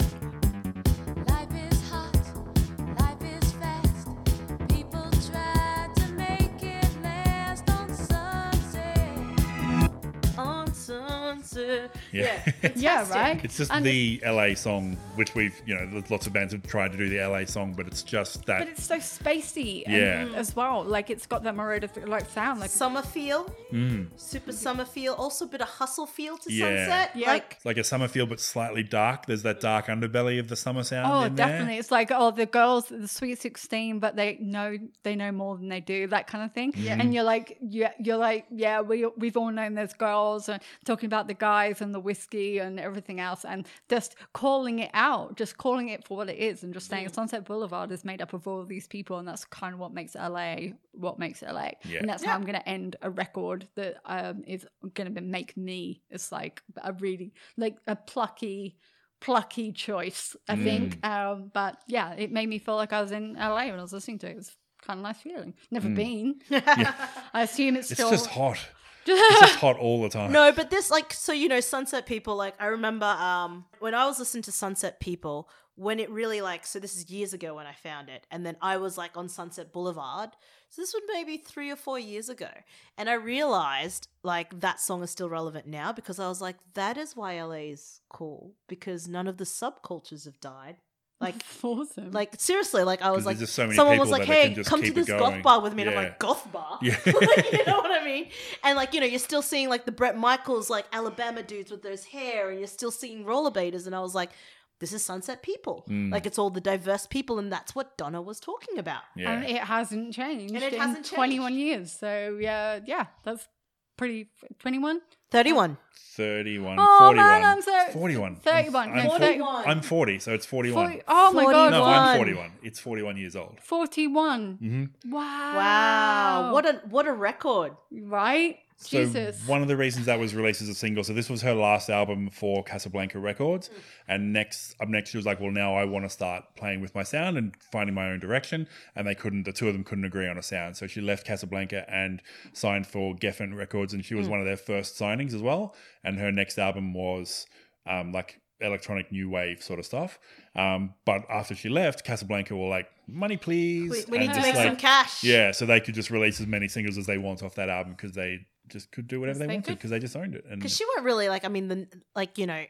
Sunset. 11.52 11.92
Uh, 11.96 12.00
yeah. 12.12 12.52
Yeah, 12.76 13.04
fantastic. 13.04 13.16
right. 13.16 13.46
It's 13.46 13.58
just 13.58 13.72
And- 13.72 13.86
the 13.86 14.22
LA 14.26 14.54
song, 14.56 14.98
which 15.16 15.36
we've, 15.36 15.60
you 15.66 15.76
know, 15.76 15.88
there's 15.92 16.10
lots 16.10 16.28
of 16.28 16.34
bands 16.34 16.54
have 16.54 16.64
tried 16.64 16.92
to 16.94 16.98
do 16.98 17.10
the 17.10 17.20
LA 17.20 17.46
song, 17.46 17.74
but 17.76 17.88
it's 17.88 18.04
just 18.04 18.46
that. 18.46 18.60
But 18.60 18.68
it's 18.70 18.84
so 18.86 18.98
spacey, 18.98 19.84
and, 19.86 19.96
Yeah. 19.96 20.24
Mm. 20.26 20.36
as 20.36 20.56
well. 20.56 20.84
Like 20.84 21.10
it's 21.10 21.26
got 21.26 21.44
that 21.44 21.56
Moroder 21.56 22.08
like 22.08 22.30
sound. 22.30 22.60
Like 22.60 22.70
Summer 22.70 23.02
feel, 23.02 23.54
mm. 23.72 24.08
super 24.16 24.52
summer 24.52 24.86
feel, 24.86 25.14
also 25.14 25.46
a 25.46 25.48
bit 25.48 25.62
of 25.62 25.68
hustle 25.68 26.06
feel 26.06 26.38
to 26.38 26.50
Mm. 26.50 26.54
Yeah. 26.58 26.66
sunset. 26.86 27.12
Yeah. 27.16 27.28
Like, 27.32 27.54
it's 27.58 27.66
like 27.66 27.78
a 27.78 27.84
summer 27.84 28.08
feel, 28.08 28.26
but 28.26 28.40
slightly 28.40 28.84
dark. 28.84 29.26
There's 29.26 29.44
that 29.44 29.60
dark 29.60 29.88
underbelly 29.88 30.40
of 30.40 30.48
the 30.48 30.56
summer 30.56 30.84
sound. 30.84 31.12
oh, 31.12 31.22
in 31.26 31.36
there. 31.36 31.48
definitely. 31.48 31.78
It's 31.78 31.92
like 31.92 32.12
oh, 32.12 32.32
the 32.32 32.46
girls, 32.46 32.88
the 32.88 33.08
Sweet 33.08 33.42
Sixteen, 33.42 34.00
but 34.00 34.16
they 34.16 34.38
know 34.40 34.78
they 35.04 35.16
know 35.16 35.32
more 35.32 35.58
than 35.58 35.68
they 35.70 35.80
do. 35.82 36.08
That 36.08 36.28
kind 36.28 36.44
of 36.44 36.52
thing. 36.54 36.72
Mm-hmm. 36.72 37.02
And 37.02 37.14
you're 37.14 37.24
like, 37.24 37.58
yeah, 37.62 37.92
you're 38.00 38.18
like, 38.18 38.46
yeah, 38.52 38.82
we 38.82 39.06
we've 39.18 39.38
all 39.38 39.52
known 39.52 39.76
those 39.76 39.94
girls 39.94 40.50
and 40.50 40.62
talking 40.86 41.08
about 41.08 41.28
the 41.28 41.34
guys 41.42 41.82
and 41.82 41.94
the 41.94 42.00
whiskey 42.00 42.60
and 42.60 42.80
everything 42.80 43.20
else, 43.20 43.44
and 43.44 43.68
just 43.90 44.16
calling 44.34 44.78
it 44.80 44.92
out, 44.94 45.36
just 45.36 45.58
calling 45.58 45.90
it 45.90 46.08
for 46.08 46.16
what 46.16 46.30
it 46.30 46.38
is, 46.38 46.64
and 46.64 46.72
just 46.72 46.88
saying 46.88 47.10
Sunset 47.10 47.44
Boulevard 47.46 47.92
is 47.92 48.06
made 48.06 48.22
up 48.22 48.34
of 48.34 48.48
all 48.48 48.62
of 48.62 48.68
these 48.68 48.88
people, 48.88 49.18
and 49.18 49.28
that's 49.28 49.44
kind 49.46 49.74
of 49.74 49.80
what 49.80 49.94
makes 49.94 50.14
LA 50.16 50.56
what 50.94 51.18
makes 51.18 51.42
LA. 51.42 51.72
Yeah. 51.84 52.00
And 52.00 52.10
that's 52.10 52.24
how 52.24 52.36
I'm 52.36 52.44
going 52.44 52.60
to 52.60 52.70
end 52.70 52.96
a 53.02 53.10
record 53.10 53.68
that 53.76 53.98
um, 54.06 54.44
is 54.46 54.66
going 54.94 55.14
to 55.14 55.22
make 55.22 55.58
me. 55.58 56.02
It's 56.10 56.32
like 56.32 56.62
a 56.84 56.94
really 56.94 57.34
like 57.58 57.78
a 57.88 57.96
plucky, 57.96 58.78
plucky 59.20 59.72
choice. 59.72 60.36
I 60.48 60.56
think. 60.56 61.04
Um, 61.06 61.52
but 61.54 61.78
yeah, 61.88 62.14
it 62.14 62.32
made 62.32 62.50
me 62.50 62.60
feel 62.60 62.76
like 62.76 62.94
I 62.94 63.02
was 63.02 63.12
in 63.12 63.34
LA 63.34 63.66
when 63.66 63.80
I 63.80 63.82
was 63.82 63.94
listening 63.94 64.20
to 64.20 64.28
it. 64.28 64.32
It 64.32 64.38
was 64.38 64.56
kind 64.86 65.00
of 65.00 65.04
nice 65.04 65.22
feeling. 65.22 65.54
Never 65.70 65.90
been. 65.90 66.42
I 66.52 67.44
assume 67.44 67.76
it's 67.76 67.92
It's 67.92 68.00
still. 68.00 68.14
It's 68.14 68.24
just 68.24 68.34
hot. 68.36 68.60
It's 69.06 69.40
just 69.40 69.56
hot 69.60 69.78
all 69.78 70.02
the 70.02 70.10
time. 70.10 70.32
No, 70.32 70.52
but 70.52 70.70
this 70.70 70.92
like 70.92 71.14
so 71.14 71.34
you 71.34 71.48
know 71.48 71.60
Sunset 71.60 72.06
People 72.06 72.36
like 72.36 72.56
I 72.60 72.68
remember 72.68 73.06
um 73.06 73.66
when 73.80 73.94
I 73.94 74.06
was 74.06 74.20
listening 74.20 74.44
to 74.44 74.52
Sunset 74.52 75.00
People 75.00 75.50
when 75.76 76.00
it 76.00 76.10
really 76.10 76.42
like 76.42 76.66
so 76.66 76.80
this 76.80 76.96
is 76.96 77.10
years 77.10 77.34
ago 77.34 77.56
when 77.56 77.66
I 77.66 77.74
found 77.74 78.10
it 78.10 78.28
and 78.30 78.46
then 78.46 78.58
I 78.62 78.78
was 78.78 78.98
like 78.98 79.18
on 79.18 79.30
Sunset 79.30 79.72
Boulevard. 79.72 80.32
So 80.70 80.82
this 80.82 80.94
was 80.94 81.04
maybe 81.12 81.36
3 81.36 81.70
or 81.72 81.76
4 81.76 82.00
years 82.00 82.30
ago. 82.30 82.50
And 82.98 83.10
I 83.10 83.14
realized 83.14 84.08
like 84.24 84.60
that 84.62 84.80
song 84.80 85.04
is 85.04 85.12
still 85.12 85.30
relevant 85.30 85.68
now 85.68 85.92
because 85.92 86.20
I 86.20 86.28
was 86.28 86.42
like 86.42 86.58
that 86.76 86.98
is 86.98 87.16
why 87.16 87.42
LA 87.42 87.72
is 87.72 88.02
cool 88.10 88.54
because 88.68 89.08
none 89.08 89.28
of 89.28 89.38
the 89.38 89.44
subcultures 89.44 90.26
have 90.26 90.40
died. 90.40 90.78
Like 91.22 91.36
awesome. 91.64 92.12
like 92.12 92.36
seriously, 92.40 92.84
like 92.84 93.02
I 93.02 93.12
was 93.12 93.26
like, 93.26 93.38
just 93.38 93.54
so 93.54 93.64
many 93.64 93.76
someone 93.76 94.00
was 94.00 94.10
like, 94.10 94.24
"Hey, 94.24 94.56
come 94.66 94.80
to 94.82 94.88
keep 94.88 94.94
it 94.94 94.96
this 95.02 95.08
goth 95.08 95.20
going." 95.20 95.42
bar 95.44 95.62
with 95.62 95.74
me," 95.76 95.84
and 95.84 95.92
I'm 95.92 95.96
Yeah. 95.96 96.02
like, 96.10 96.20
"Goth 96.20 96.52
bar?" 96.52 96.80
Yeah. 96.82 96.98
Like, 97.06 97.52
you 97.54 97.66
know 97.66 97.78
what 97.78 97.92
I 97.92 98.04
mean? 98.04 98.30
And 98.64 98.76
like, 98.76 98.94
you 98.94 99.00
know, 99.00 99.06
you're 99.06 99.20
still 99.20 99.42
seeing 99.44 99.70
like 99.70 99.86
the 99.86 99.92
Bret 99.92 100.18
Michaels, 100.18 100.70
like 100.70 100.86
Alabama 100.92 101.44
dudes 101.44 101.70
with 101.72 101.84
those 101.84 102.04
hair, 102.06 102.50
and 102.50 102.58
you're 102.60 102.68
still 102.68 102.92
seeing 102.92 103.24
rollerbladers. 103.24 103.86
And 103.86 103.96
I 103.96 104.00
was 104.00 104.16
like, 104.16 104.32
"This 104.80 104.94
is 104.94 105.06
Sunset 105.06 105.44
People. 105.44 105.86
Mm. 105.88 106.12
Like, 106.12 106.26
it's 106.26 106.40
all 106.40 106.50
the 106.50 106.60
diverse 106.62 107.06
people, 107.06 107.38
and 107.38 107.52
that's 107.52 107.76
what 107.76 107.98
Donna 107.98 108.22
was 108.22 108.40
talking 108.40 108.80
about." 108.80 109.04
Yeah. 109.16 109.32
and 109.32 109.46
it 109.46 109.62
hasn't 109.62 110.14
changed. 110.16 110.54
And 110.56 110.64
it 110.64 110.74
in 110.74 110.80
hasn't 110.80 111.06
changed. 111.06 111.14
21 111.14 111.54
years. 111.56 111.92
So 111.92 112.38
yeah, 112.42 112.80
yeah, 112.86 113.06
that's 113.24 113.48
pretty. 113.96 114.30
21. 114.60 115.02
Thirty-one. 115.32 115.78
31, 116.18 116.76
Oh, 116.78 116.98
41. 117.00 117.16
man, 117.26 117.44
I'm 117.46 117.62
so- 117.62 117.86
41. 117.94 118.36
31, 118.36 118.90
I'm, 118.90 118.96
no, 118.96 119.02
I'm, 119.02 119.10
fo- 119.10 119.18
31. 119.18 119.64
I'm 119.66 119.82
40, 119.82 120.20
so 120.20 120.34
it's 120.34 120.46
41. 120.46 120.86
40, 120.90 121.04
oh 121.08 121.32
my 121.32 121.44
god. 121.46 121.72
No, 121.72 121.80
41. 121.84 121.98
I'm 121.98 122.18
41. 122.18 122.52
It's 122.64 122.80
41 122.80 123.18
years 123.18 123.36
old. 123.38 123.58
41. 123.64 124.58
hmm 124.60 124.86
Wow. 125.12 125.56
Wow, 125.56 126.54
what 126.54 126.66
a 126.66 126.82
what 126.90 127.08
a 127.08 127.14
record! 127.14 127.72
Right? 127.92 128.60
So 128.84 129.06
Jesus. 129.06 129.48
one 129.48 129.62
of 129.62 129.68
the 129.68 129.78
reasons 129.78 130.08
that 130.08 130.20
was 130.20 130.34
released 130.34 130.62
as 130.62 130.70
a 130.70 130.74
single. 130.74 131.04
So 131.04 131.14
this 131.14 131.30
was 131.30 131.42
her 131.44 131.54
last 131.54 131.90
album 131.90 132.30
for 132.30 132.64
Casablanca 132.64 133.20
Records, 133.20 133.70
Mm. 133.70 133.74
and 134.08 134.34
next 134.34 134.76
up 134.82 134.90
next 134.90 135.12
she 135.12 135.18
was 135.18 135.26
like, 135.26 135.40
well, 135.40 135.52
now 135.52 135.76
I 135.76 135.86
want 135.86 136.06
to 136.06 136.10
start 136.10 136.44
playing 136.56 136.82
with 136.82 136.96
my 136.96 137.04
sound 137.04 137.38
and 137.38 137.56
finding 137.72 137.94
my 137.94 138.10
own 138.10 138.20
direction. 138.20 138.68
And 138.96 139.08
they 139.08 139.16
couldn't. 139.16 139.44
The 139.44 139.54
two 139.54 139.68
of 139.68 139.74
them 139.74 139.84
couldn't 139.84 140.06
agree 140.06 140.28
on 140.28 140.38
a 140.38 140.44
sound, 140.44 140.78
so 140.78 140.88
she 140.88 141.00
left 141.02 141.26
Casablanca 141.26 141.86
and 141.90 142.22
signed 142.54 142.88
for 142.88 143.16
Geffen 143.16 143.56
Records, 143.56 143.94
and 143.94 144.04
she 144.04 144.16
Mm. 144.16 144.18
was 144.20 144.28
one 144.30 144.40
of 144.40 144.46
their 144.46 144.58
first 144.58 145.00
signings 145.00 145.34
as 145.34 145.42
well. 145.42 145.76
And 146.04 146.18
her 146.20 146.32
next 146.32 146.58
album 146.58 146.94
was 146.94 147.46
um, 147.88 148.12
like 148.12 148.40
electronic 148.60 149.12
new 149.12 149.28
wave 149.30 149.62
sort 149.64 149.80
of 149.80 149.86
stuff. 149.86 150.20
Um, 150.56 150.94
but 151.06 151.24
after 151.30 151.56
she 151.56 151.68
left, 151.70 152.04
Casablanca 152.04 152.56
were 152.56 152.68
like, 152.70 152.88
money 153.08 153.36
please. 153.36 153.90
We, 153.90 154.06
we 154.08 154.18
need 154.20 154.34
to 154.34 154.40
make 154.42 154.54
like, 154.56 154.68
some 154.68 154.76
cash. 154.76 155.24
yeah, 155.24 155.50
so 155.52 155.66
they 155.66 155.80
could 155.80 155.96
just 155.96 156.12
release 156.12 156.40
as 156.40 156.46
many 156.46 156.68
singles 156.68 156.98
as 156.98 157.08
they 157.08 157.18
want 157.18 157.42
off 157.42 157.56
that 157.56 157.70
album 157.70 157.94
because 157.94 158.12
they 158.14 158.46
just 158.72 158.92
could 158.92 159.08
do 159.08 159.20
whatever 159.20 159.40
Yes, 159.40 159.40
they, 159.40 159.48
they 159.48 159.54
wanted 159.56 159.76
because 159.78 159.90
they 159.92 160.00
just 160.00 160.16
owned 160.16 160.36
it. 160.36 160.46
And 160.50 160.60
because 160.60 160.76
she 160.76 160.86
won't 160.86 161.04
really 161.06 161.30
like. 161.30 161.46
I 161.46 161.50
mean, 161.50 161.68
the 161.68 161.88
like 162.16 162.38
you 162.38 162.48
know, 162.48 162.64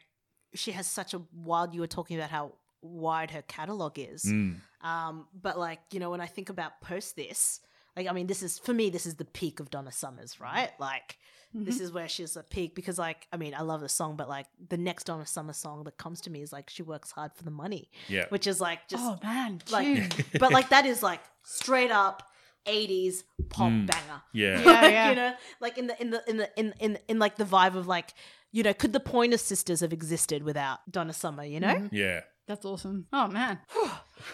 she 0.54 0.72
has 0.72 0.86
such 0.86 1.14
a 1.14 1.22
wild. 1.32 1.74
You 1.74 1.80
were 1.80 1.86
talking 1.86 2.16
about 2.16 2.30
how 2.30 2.52
wide 2.82 3.30
her 3.30 3.42
catalog 3.42 3.98
is. 3.98 4.24
Mm, 4.24 4.56
Um, 4.82 5.26
but 5.40 5.58
like, 5.58 5.80
you 5.92 6.00
know, 6.00 6.10
when 6.10 6.20
I 6.20 6.26
think 6.26 6.48
about 6.50 6.80
post 6.80 7.14
this, 7.16 7.60
like, 7.96 8.08
I 8.08 8.12
mean, 8.12 8.26
this 8.26 8.42
is 8.42 8.58
for 8.58 8.72
me, 8.74 8.90
this 8.90 9.06
is 9.06 9.14
the 9.14 9.24
peak 9.24 9.60
of 9.60 9.70
Donna 9.70 9.92
Summers, 9.92 10.40
right? 10.40 10.70
Like, 10.78 11.18
this 11.54 11.74
Mm-hmm. 11.76 11.84
is 11.84 11.92
where 11.92 12.08
she's 12.08 12.34
a 12.36 12.42
peak 12.42 12.74
because, 12.74 12.98
like, 12.98 13.28
I 13.30 13.36
mean, 13.36 13.54
I 13.54 13.60
love 13.60 13.82
the 13.82 13.88
song, 13.88 14.16
but 14.16 14.26
like, 14.26 14.46
the 14.70 14.78
next 14.78 15.04
Donna 15.04 15.26
Summer 15.26 15.52
song 15.52 15.84
that 15.84 15.98
comes 15.98 16.22
to 16.22 16.30
me 16.30 16.40
is 16.40 16.50
like, 16.50 16.70
she 16.70 16.82
works 16.82 17.10
hard 17.12 17.32
for 17.34 17.44
the 17.44 17.50
money, 17.50 17.90
yeah, 18.08 18.24
which 18.30 18.46
is 18.46 18.58
like 18.60 18.88
just, 18.88 19.04
oh 19.04 19.18
man. 19.22 19.60
like, 19.70 20.16
but 20.38 20.50
like, 20.50 20.70
that 20.70 20.86
is 20.86 21.02
like 21.02 21.20
straight 21.44 21.90
up 21.90 22.31
80s 22.66 23.24
pop 23.48 23.70
Mm. 23.70 23.86
banger. 23.86 24.22
yeah, 24.32 24.60
Yeah, 24.60 24.86
yeah. 24.88 25.10
you 25.10 25.16
know, 25.16 25.34
like 25.60 25.78
in 25.78 25.86
the 25.88 26.00
in 26.00 26.10
the 26.10 26.22
in 26.30 26.36
the 26.38 26.50
in 26.58 26.74
in 26.80 26.98
in 27.08 27.18
like 27.18 27.36
the 27.36 27.44
vibe 27.44 27.74
of 27.76 27.86
like, 27.86 28.14
you 28.52 28.62
know, 28.62 28.72
could 28.74 28.92
the 28.92 29.00
Pointer 29.00 29.38
Sisters 29.38 29.80
have 29.80 29.92
existed 29.92 30.42
without 30.42 30.78
Donna 30.90 31.12
Summer? 31.12 31.44
You 31.44 31.60
know, 31.60 31.88
yeah. 31.92 32.20
That's 32.48 32.64
awesome. 32.64 33.06
Oh 33.12 33.28
man. 33.28 33.58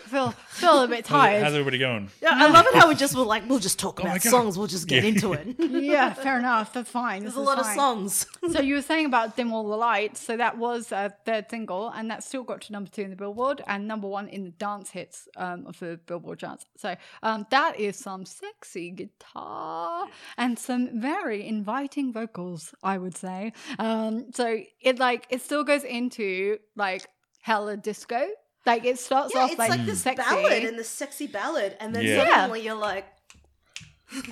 I 0.04 0.08
feel 0.10 0.30
feel 0.48 0.82
a 0.82 0.88
bit 0.88 1.06
tired. 1.06 1.42
how's 1.42 1.54
everybody 1.54 1.78
going? 1.78 2.10
yeah, 2.20 2.30
I 2.32 2.48
love 2.50 2.66
it 2.66 2.74
how 2.74 2.88
we 2.88 2.94
just 2.94 3.14
were 3.16 3.22
like, 3.22 3.48
we'll 3.48 3.58
just 3.58 3.78
talk 3.78 4.00
Oh 4.00 4.04
my 4.04 4.10
about 4.10 4.22
God. 4.22 4.30
songs, 4.30 4.58
we'll 4.58 4.66
just 4.66 4.86
get 4.86 5.02
Yeah. 5.02 5.08
into 5.10 5.32
it. 5.32 5.56
yeah, 5.58 6.12
fair 6.12 6.38
enough. 6.38 6.74
That's 6.74 6.90
fine. 6.90 7.22
There's 7.22 7.32
This 7.34 7.38
a 7.38 7.40
is 7.42 7.46
lot 7.46 7.58
of 7.58 7.66
songs. 7.66 8.26
so 8.52 8.60
you 8.68 8.74
were 8.74 8.82
saying 8.82 9.06
about 9.06 9.36
dim 9.36 9.50
all 9.52 9.66
the 9.66 9.76
lights 9.76 10.20
so 10.20 10.36
that 10.36 10.58
was 10.58 10.92
a 10.92 11.14
third 11.24 11.46
single 11.50 11.88
and 11.90 12.10
that 12.10 12.22
still 12.22 12.42
got 12.42 12.60
to 12.62 12.72
number 12.72 12.90
two 12.90 13.00
in 13.02 13.10
the 13.10 13.16
billboard 13.16 13.62
and 13.66 13.88
number 13.88 14.06
one 14.08 14.28
in 14.28 14.44
the 14.44 14.50
dance 14.50 14.90
hits 14.90 15.26
um, 15.38 15.66
of 15.66 15.78
the 15.78 15.98
billboard 16.06 16.38
charts 16.40 16.66
so 16.76 16.94
um, 17.22 17.46
that 17.50 17.78
is 17.80 17.96
some 17.96 18.26
sexy 18.26 18.90
guitar 18.90 20.06
and 20.36 20.58
some 20.58 21.00
very 21.00 21.46
inviting 21.46 22.12
vocals 22.12 22.74
i 22.82 22.98
would 22.98 23.16
say 23.16 23.52
um, 23.78 24.26
so 24.34 24.58
it 24.80 24.98
like 24.98 25.26
it 25.30 25.40
still 25.40 25.64
goes 25.64 25.84
into 25.84 26.58
like 26.76 27.06
hella 27.40 27.76
disco 27.76 28.28
like 28.66 28.84
it 28.84 28.98
starts 28.98 29.34
yeah, 29.34 29.42
off 29.42 29.50
it's 29.50 29.58
like, 29.58 29.70
like, 29.70 29.86
this 29.86 30.02
sexy 30.02 30.22
ballad 30.22 30.64
and 30.64 30.78
this 30.78 30.88
sexy 30.90 31.26
ballad, 31.26 31.76
and 31.80 31.94
then 31.94 32.04
Yeah. 32.04 32.28
suddenly 32.28 32.60
you're 32.62 32.74
like, 32.74 33.06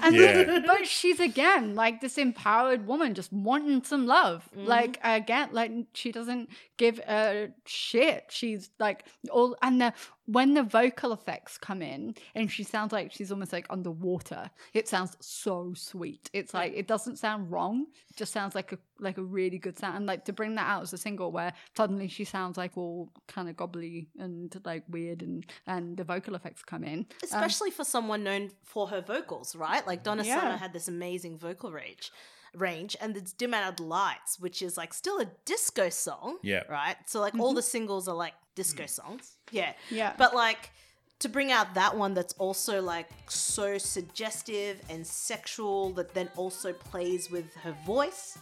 And 0.03 0.15
Yeah. 0.17 0.43
then, 0.43 0.65
but 0.67 0.87
she's 0.87 1.21
again 1.21 1.75
like 1.75 2.01
this 2.01 2.17
empowered 2.17 2.87
woman 2.87 3.13
just 3.15 3.31
wanting 3.33 3.85
some 3.85 4.07
love. 4.07 4.49
Mhm. 4.57 4.67
Like 4.67 4.99
again, 5.03 5.51
like 5.53 5.71
she 5.93 6.13
doesn't 6.13 6.49
give 6.79 6.99
a 7.01 7.51
shit. 7.67 8.25
She's 8.31 8.71
like 8.79 9.05
all 9.31 9.57
and 9.63 9.81
the 9.81 9.93
when 10.27 10.55
the 10.55 10.63
vocal 10.63 11.13
effects 11.13 11.57
come 11.57 11.83
in 11.83 12.15
and 12.35 12.51
she 12.51 12.65
sounds 12.65 12.93
like 12.93 13.13
she's 13.13 13.31
almost 13.31 13.53
like 13.53 13.67
underwater. 13.71 14.51
It 14.75 14.89
sounds 14.89 15.17
so 15.21 15.73
sweet. 15.75 16.29
It's 16.33 16.53
like 16.53 16.73
it 16.75 16.87
doesn't 16.89 17.19
sound 17.19 17.51
wrong. 17.51 17.87
It 18.11 18.17
just 18.17 18.33
sounds 18.33 18.55
like 18.55 18.73
a 18.73 18.79
like 18.99 19.19
a 19.19 19.23
really 19.23 19.59
good 19.59 19.79
sound. 19.79 19.97
And 19.97 20.07
like 20.07 20.25
to 20.27 20.33
bring 20.33 20.57
that 20.57 20.67
out 20.67 20.83
as 20.83 20.93
a 20.93 20.99
single 20.99 21.31
where 21.31 21.53
suddenly 21.77 22.09
she 22.09 22.25
sounds 22.25 22.57
like 22.57 22.77
all 22.77 23.11
kind 23.29 23.49
of 23.49 23.57
gobbly 23.57 24.09
and 24.19 24.55
like 24.65 24.85
weird 24.89 25.23
and 25.23 25.47
and 25.67 25.97
the 25.97 26.05
vocal 26.05 26.35
effects 26.35 26.63
come 26.63 26.85
in. 26.85 27.01
Um, 27.01 27.07
especially 27.23 27.71
for 27.71 27.85
someone 27.85 28.25
known 28.25 28.51
for 28.63 28.89
her 28.89 29.01
vocals, 29.01 29.55
right? 29.55 29.87
Like 29.87 30.03
Donna 30.03 30.25
Yeah. 30.25 30.41
Summer 30.41 30.57
had 30.57 30.73
this 30.73 30.89
amazing 30.89 31.39
vocal 31.39 31.71
range. 31.73 32.11
Range 32.57 32.97
and 33.01 33.17
it's 33.17 33.33
dim 33.33 33.55
out 33.55 33.81
lights, 33.81 34.39
which 34.41 34.63
is 34.63 34.77
like 34.77 34.95
still 34.95 35.21
a 35.21 35.27
disco 35.45 35.89
song, 35.89 36.39
Yeah. 36.43 36.63
right? 36.69 36.97
So 37.07 37.21
like 37.21 37.35
all 37.39 37.55
the 37.55 37.61
mm-hmm. 37.61 37.67
singles 37.67 38.09
are 38.09 38.15
like 38.15 38.35
disco 38.55 38.85
mm. 38.85 38.91
songs, 38.91 39.37
yeah, 39.51 39.73
yeah. 39.91 40.15
But 40.17 40.35
like 40.35 40.71
to 41.19 41.29
bring 41.29 41.53
out 41.53 41.75
that 41.75 41.97
one 41.97 42.15
that's 42.15 42.35
also 42.35 42.83
like 42.83 43.09
so 43.29 43.79
suggestive 43.79 44.81
and 44.91 45.07
sexual 45.07 45.91
that 45.93 46.15
then 46.15 46.29
also 46.37 46.73
plays 46.73 47.31
with 47.31 47.55
her 47.57 47.75
voice. 47.87 48.39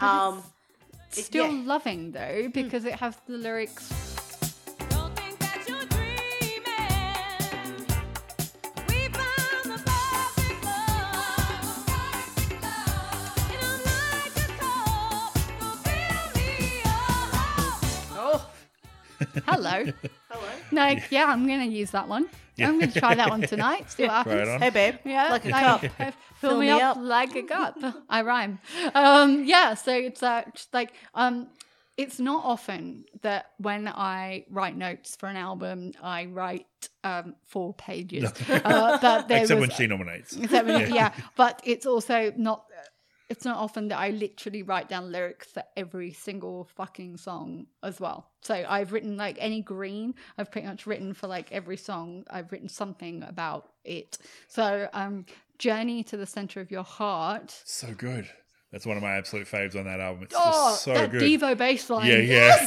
Um 0.00 0.42
it- 1.16 1.24
Still 1.24 1.52
yeah. 1.52 1.62
loving 1.64 2.12
though, 2.12 2.42
mm. 2.48 2.52
because 2.52 2.84
it 2.84 2.94
has 2.94 3.16
the 3.26 3.38
lyrics. 3.38 4.13
Hello. 19.46 19.84
hello. 20.30 20.48
no, 20.70 20.96
yeah, 21.10 21.26
I'm 21.26 21.46
gonna 21.46 21.64
use 21.64 21.90
that 21.92 22.08
one. 22.08 22.28
I'm 22.58 22.78
gonna 22.78 22.92
try 22.92 23.14
that 23.14 23.30
one 23.30 23.42
tonight. 23.42 23.90
See 23.90 24.02
what 24.06 24.12
happens. 24.12 24.48
Right. 24.48 24.62
Hey 24.62 24.70
babe. 24.70 24.96
Yeah, 25.04 25.28
Like 25.30 25.44
a 25.44 25.50
cup. 25.50 25.84
uh, 25.98 26.10
Fill, 26.36 26.58
me, 26.60 26.70
up, 26.70 26.96
like 27.00 27.34
a 27.34 27.42
cup. 27.42 27.76
I 28.08 28.22
rhyme. 28.22 28.58
Um, 28.94 29.44
yeah, 29.44 29.74
so 29.74 29.92
it's 29.92 30.22
uh, 30.22 30.42
like 30.72 30.92
um, 31.14 31.48
it's 31.96 32.18
not 32.18 32.44
often 32.44 33.04
that 33.22 33.46
when 33.58 33.88
I 33.88 34.44
write 34.50 34.76
notes 34.76 35.16
for 35.16 35.28
an 35.28 35.36
album, 35.36 35.92
I 36.02 36.26
write 36.26 36.66
um, 37.02 37.34
four 37.44 37.72
pages. 37.74 38.24
Uh, 38.48 38.98
but 39.00 39.28
there 39.28 39.42
Except 39.42 39.60
was, 39.60 39.68
when 39.68 39.76
she 39.76 39.86
nominates. 39.86 40.36
Except 40.36 40.66
when, 40.66 40.94
yeah. 41.00 41.12
but 41.36 41.60
it's 41.64 41.86
also 41.86 42.32
not. 42.36 42.64
It's 43.30 43.44
not 43.44 43.56
often 43.56 43.88
that 43.88 43.98
I 43.98 44.10
literally 44.10 44.62
write 44.62 44.88
down 44.88 45.10
lyrics 45.10 45.48
for 45.48 45.62
every 45.76 46.12
single 46.12 46.64
fucking 46.76 47.16
song 47.16 47.66
as 47.82 47.98
well. 47.98 48.30
So 48.42 48.64
I've 48.68 48.92
written 48.92 49.16
like 49.16 49.38
any 49.40 49.62
green. 49.62 50.14
I've 50.36 50.50
pretty 50.50 50.66
much 50.68 50.86
written 50.86 51.14
for 51.14 51.26
like 51.26 51.50
every 51.50 51.78
song. 51.78 52.24
I've 52.30 52.52
written 52.52 52.68
something 52.68 53.22
about 53.22 53.70
it. 53.84 54.18
So 54.46 54.88
um, 54.92 55.24
journey 55.58 56.02
to 56.04 56.16
the 56.18 56.26
center 56.26 56.60
of 56.60 56.70
your 56.70 56.84
heart. 56.84 57.50
So 57.64 57.94
good. 57.96 58.28
That's 58.72 58.84
one 58.86 58.96
of 58.96 59.02
my 59.02 59.12
absolute 59.12 59.46
faves 59.46 59.74
on 59.76 59.84
that 59.84 60.00
album. 60.00 60.24
It's 60.24 60.34
Oh, 60.36 60.70
just 60.72 60.82
so 60.84 60.92
that 60.94 61.10
good. 61.10 61.22
Devo 61.22 61.56
bass 61.56 61.88
line. 61.88 62.10
yeah, 62.10 62.18
yeah. 62.18 62.66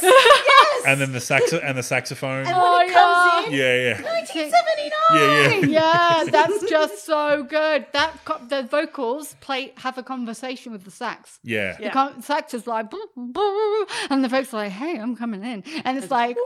Yes. 0.78 0.86
and 0.86 1.00
then 1.00 1.12
the 1.12 1.20
sax 1.20 1.52
and 1.52 1.76
the 1.78 1.82
saxophone. 1.82 2.46
And 2.46 2.54
Oh, 2.54 2.78
when 2.78 2.88
it 2.88 2.92
comes 2.92 3.46
in, 3.48 3.52
yeah, 3.54 3.74
yeah, 3.76 4.00
1979. 4.02 4.90
yeah, 5.14 5.48
yeah. 5.68 6.24
yeah, 6.24 6.24
that's 6.30 6.68
just 6.70 7.04
so 7.04 7.42
good. 7.42 7.86
That 7.92 8.12
co- 8.24 8.40
the 8.48 8.62
vocals 8.62 9.34
play 9.40 9.72
have 9.78 9.98
a 9.98 10.02
conversation 10.02 10.72
with 10.72 10.84
the 10.84 10.90
sax. 10.90 11.38
Yeah. 11.42 11.76
The 11.78 11.90
con- 11.90 12.22
sax 12.22 12.54
is 12.54 12.66
like, 12.66 12.90
"Boo, 12.90 13.06
boo," 13.16 13.86
and 14.10 14.22
the 14.24 14.28
folks 14.28 14.52
are 14.54 14.58
like, 14.64 14.72
"Hey, 14.72 14.98
I'm 14.98 15.16
coming 15.16 15.42
in," 15.44 15.62
and 15.84 15.98
it's 15.98 16.10
like, 16.10 16.36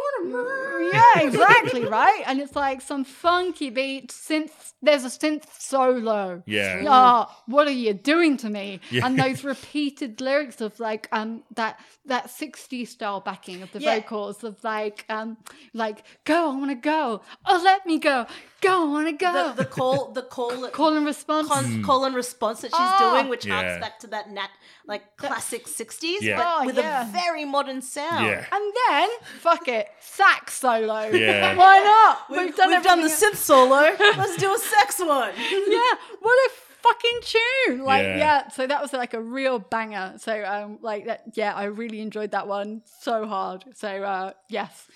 yeah, 0.93 1.21
exactly, 1.21 1.85
right. 1.85 2.23
And 2.27 2.41
it's 2.41 2.55
like 2.57 2.81
some 2.81 3.05
funky 3.05 3.71
beat 3.71 4.11
synth. 4.11 4.73
There's 4.83 5.05
a 5.05 5.09
synth 5.09 5.45
solo. 5.59 6.43
Yeah. 6.47 6.83
Oh, 6.87 7.27
what 7.47 7.67
are 7.69 7.79
you 7.87 7.95
doing 7.95 8.37
to 8.39 8.49
me? 8.51 8.81
Yeah. 8.91 9.07
And 9.07 9.19
those 9.19 9.45
repeated 9.45 10.21
lyrics 10.21 10.61
of 10.61 10.79
like 10.81 11.09
um 11.13 11.43
that 11.55 11.79
that 12.07 12.29
60s 12.31 12.89
style 12.89 13.21
backing 13.21 13.63
of 13.63 13.71
the 13.73 13.81
Yeah. 13.81 13.97
vocals 13.97 14.22
of 14.29 14.63
like 14.65 15.05
um 15.09 15.37
like 15.75 16.05
go, 16.25 16.51
I 16.53 16.57
want 16.57 16.71
to 16.71 16.75
go. 16.77 17.21
Oh, 17.47 17.61
let 17.65 17.87
me 17.87 17.99
go. 17.99 18.27
Go, 18.61 18.83
I 18.85 18.89
want 18.93 19.07
to 19.09 19.13
go. 19.13 19.33
The, 19.49 19.65
the 19.65 19.69
call, 19.69 20.13
the 20.13 20.23
call, 20.23 20.69
Call 20.81 20.97
and 20.97 21.05
response. 21.05 21.49
con- 21.49 21.83
call 21.83 22.05
and 22.05 22.15
response 22.15 22.61
that 22.61 22.69
she's 22.71 22.79
Oh. 22.81 23.15
doing, 23.17 23.29
which. 23.29 23.45
Yeah. 23.47 23.55
harks 23.61 23.81
back 23.81 23.99
to 24.01 24.07
that 24.09 24.31
nat 24.31 24.51
like 24.87 25.17
classic 25.17 25.67
sixties, 25.69 26.23
Yeah. 26.23 26.37
but 26.37 26.47
Oh, 26.49 26.67
with 26.67 26.77
yeah. 26.79 27.09
a 27.09 27.13
very 27.13 27.45
modern 27.45 27.83
sound. 27.83 28.27
Yeah. 28.27 28.45
and 28.53 28.73
then, 28.89 29.09
fuck 29.41 29.67
it, 29.69 29.89
sax 30.01 30.55
solo. 30.55 31.09
Yeah. 31.09 31.57
Why 31.63 31.79
not? 31.81 32.31
We've, 32.31 32.47
We've 32.47 32.57
done, 32.57 32.71
we've 32.71 32.83
done 32.85 33.01
the 33.03 33.09
synth 33.09 33.37
solo. 33.37 33.81
Let's 33.99 34.37
do 34.37 34.55
a 34.55 34.59
sex 34.59 34.99
one. 35.01 35.33
yeah, 35.39 35.93
what 36.21 36.39
a 36.47 36.51
fucking 36.83 37.21
tune! 37.23 37.85
Like, 37.85 38.03
Yeah. 38.05 38.17
yeah. 38.17 38.49
So 38.49 38.67
that 38.67 38.81
was 38.83 38.93
like 38.93 39.15
a 39.15 39.21
real 39.23 39.59
banger. 39.59 40.15
So, 40.19 40.45
um, 40.45 40.79
like 40.83 41.07
that. 41.07 41.23
Yeah, 41.35 41.55
I 41.55 41.65
really 41.65 42.01
enjoyed 42.01 42.31
that 42.33 42.47
one 42.49 42.83
so 43.01 43.27
hard. 43.27 43.65
So, 43.75 43.89
uh, 44.03 44.33
yes, 44.49 44.87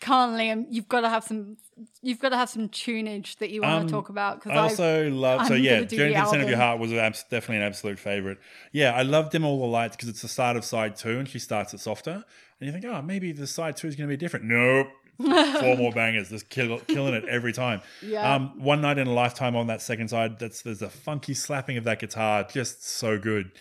can't 0.00 0.32
Liam, 0.38 0.66
you've 0.70 0.88
got 0.88 1.00
to 1.02 1.08
have 1.08 1.24
some. 1.24 1.56
You've 2.02 2.18
got 2.18 2.28
to 2.28 2.36
have 2.36 2.50
some 2.50 2.68
tunage 2.68 3.38
that 3.38 3.48
you 3.50 3.62
want 3.62 3.74
Um, 3.74 3.86
to 3.86 3.92
talk 3.92 4.08
about 4.10 4.36
because 4.38 4.52
I 4.52 4.60
also 4.60 5.08
love 5.10 5.46
so 5.46 5.54
I'm 5.54 5.62
yeah, 5.62 5.80
Journey 5.80 5.86
the 5.86 5.96
to 5.96 6.20
the 6.20 6.26
Center 6.26 6.42
of 6.44 6.48
Your. 6.50 6.58
Heart 6.58 6.78
was 6.78 6.92
abs- 6.92 7.24
definitely 7.24 7.56
an 7.56 7.62
absolute 7.62 7.98
favorite. 7.98 8.38
Yeah, 8.70 8.92
I 8.94 9.00
loved 9.02 9.32
Dim 9.32 9.44
All 9.46 9.58
the 9.58 9.64
Lights 9.66 9.96
because 9.96 10.10
it's 10.10 10.20
the 10.20 10.28
start 10.28 10.56
of 10.56 10.64
side 10.64 10.94
two 10.96 11.18
and 11.18 11.26
she 11.26 11.38
starts 11.38 11.72
it 11.72 11.80
softer, 11.80 12.12
and 12.60 12.66
you 12.66 12.70
think, 12.72 12.84
oh, 12.84 13.00
maybe 13.00 13.32
the 13.32 13.46
side 13.46 13.78
two 13.78 13.88
is 13.88 13.96
going 13.96 14.08
to 14.08 14.12
be 14.12 14.18
different. 14.18 14.44
Nope. 14.44 14.88
Four 15.20 15.76
more 15.76 15.92
bangers, 15.92 16.30
just 16.30 16.48
kill, 16.48 16.78
killing 16.80 17.14
it 17.14 17.24
every 17.28 17.52
time. 17.52 17.82
Yeah. 18.02 18.34
Um, 18.34 18.58
one 18.62 18.80
night 18.80 18.98
in 18.98 19.06
a 19.06 19.12
lifetime 19.12 19.56
on 19.56 19.66
that 19.66 19.82
second 19.82 20.08
side. 20.08 20.38
That's 20.38 20.62
there's 20.62 20.82
a 20.82 20.90
funky 20.90 21.34
slapping 21.34 21.76
of 21.76 21.84
that 21.84 21.98
guitar, 22.00 22.44
just 22.44 22.86
so 22.86 23.18
good. 23.18 23.52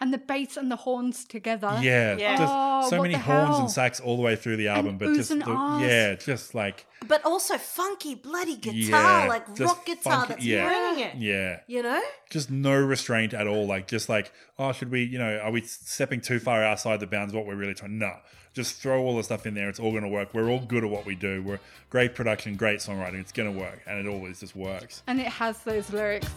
And 0.00 0.12
the 0.12 0.18
bass 0.18 0.56
and 0.56 0.70
the 0.70 0.76
horns 0.76 1.24
together. 1.24 1.78
Yeah, 1.82 2.16
Yeah. 2.16 2.36
just 2.38 2.52
Oh, 2.54 2.90
so 2.90 3.00
many 3.02 3.14
horns 3.14 3.48
hell? 3.48 3.60
and 3.60 3.70
sax 3.70 4.00
all 4.00 4.16
the 4.16 4.22
way 4.22 4.36
through 4.36 4.56
the 4.56 4.68
album, 4.68 4.98
but 4.98 5.14
just 5.14 5.30
the, 5.30 5.36
yeah, 5.80 6.14
just 6.14 6.54
like 6.54 6.86
But 7.06 7.24
also 7.24 7.56
funky 7.58 8.14
bloody 8.14 8.56
guitar, 8.56 9.22
Yeah, 9.22 9.26
like 9.28 9.58
rock 9.60 9.86
guitar 9.86 10.12
funky- 10.26 10.28
that's 10.34 10.44
yeah. 10.44 10.66
bringing 10.66 11.04
it. 11.06 11.14
yeah. 11.16 11.60
You 11.66 11.82
know? 11.82 12.02
just 12.30 12.50
no 12.50 12.74
restraint 12.74 13.32
at 13.34 13.46
all. 13.46 13.66
Like, 13.66 13.86
just 13.86 14.08
like, 14.08 14.32
oh, 14.58 14.72
should 14.72 14.90
we, 14.90 15.04
you 15.04 15.18
know, 15.18 15.38
are 15.38 15.50
we 15.52 15.60
stepping 15.62 16.20
too 16.20 16.38
far 16.40 16.62
outside 16.64 16.98
the 17.00 17.06
bounds 17.06 17.32
of 17.32 17.36
what 17.38 17.46
we're 17.46 17.54
really 17.54 17.74
trying? 17.74 17.96
No, 17.98 18.12
just 18.54 18.80
throw 18.82 19.00
all 19.02 19.16
the 19.16 19.22
stuff 19.22 19.46
in 19.46 19.54
there. 19.54 19.68
It's 19.68 19.78
all 19.78 19.92
going 19.92 20.02
to 20.02 20.08
work. 20.08 20.34
We're 20.34 20.48
all 20.48 20.58
good 20.60 20.82
at 20.84 20.90
what 20.90 21.06
we 21.06 21.14
do. 21.14 21.42
We're 21.42 21.60
great 21.90 22.14
production, 22.16 22.56
great 22.56 22.80
songwriting. 22.80 23.20
It's 23.20 23.32
going 23.32 23.52
to 23.52 23.58
work, 23.58 23.80
and 23.86 24.04
it 24.04 24.08
always 24.10 24.40
just 24.40 24.56
works. 24.56 25.02
And 25.06 25.20
it 25.20 25.26
has 25.28 25.60
those 25.60 25.90
lyrics. 25.92 26.28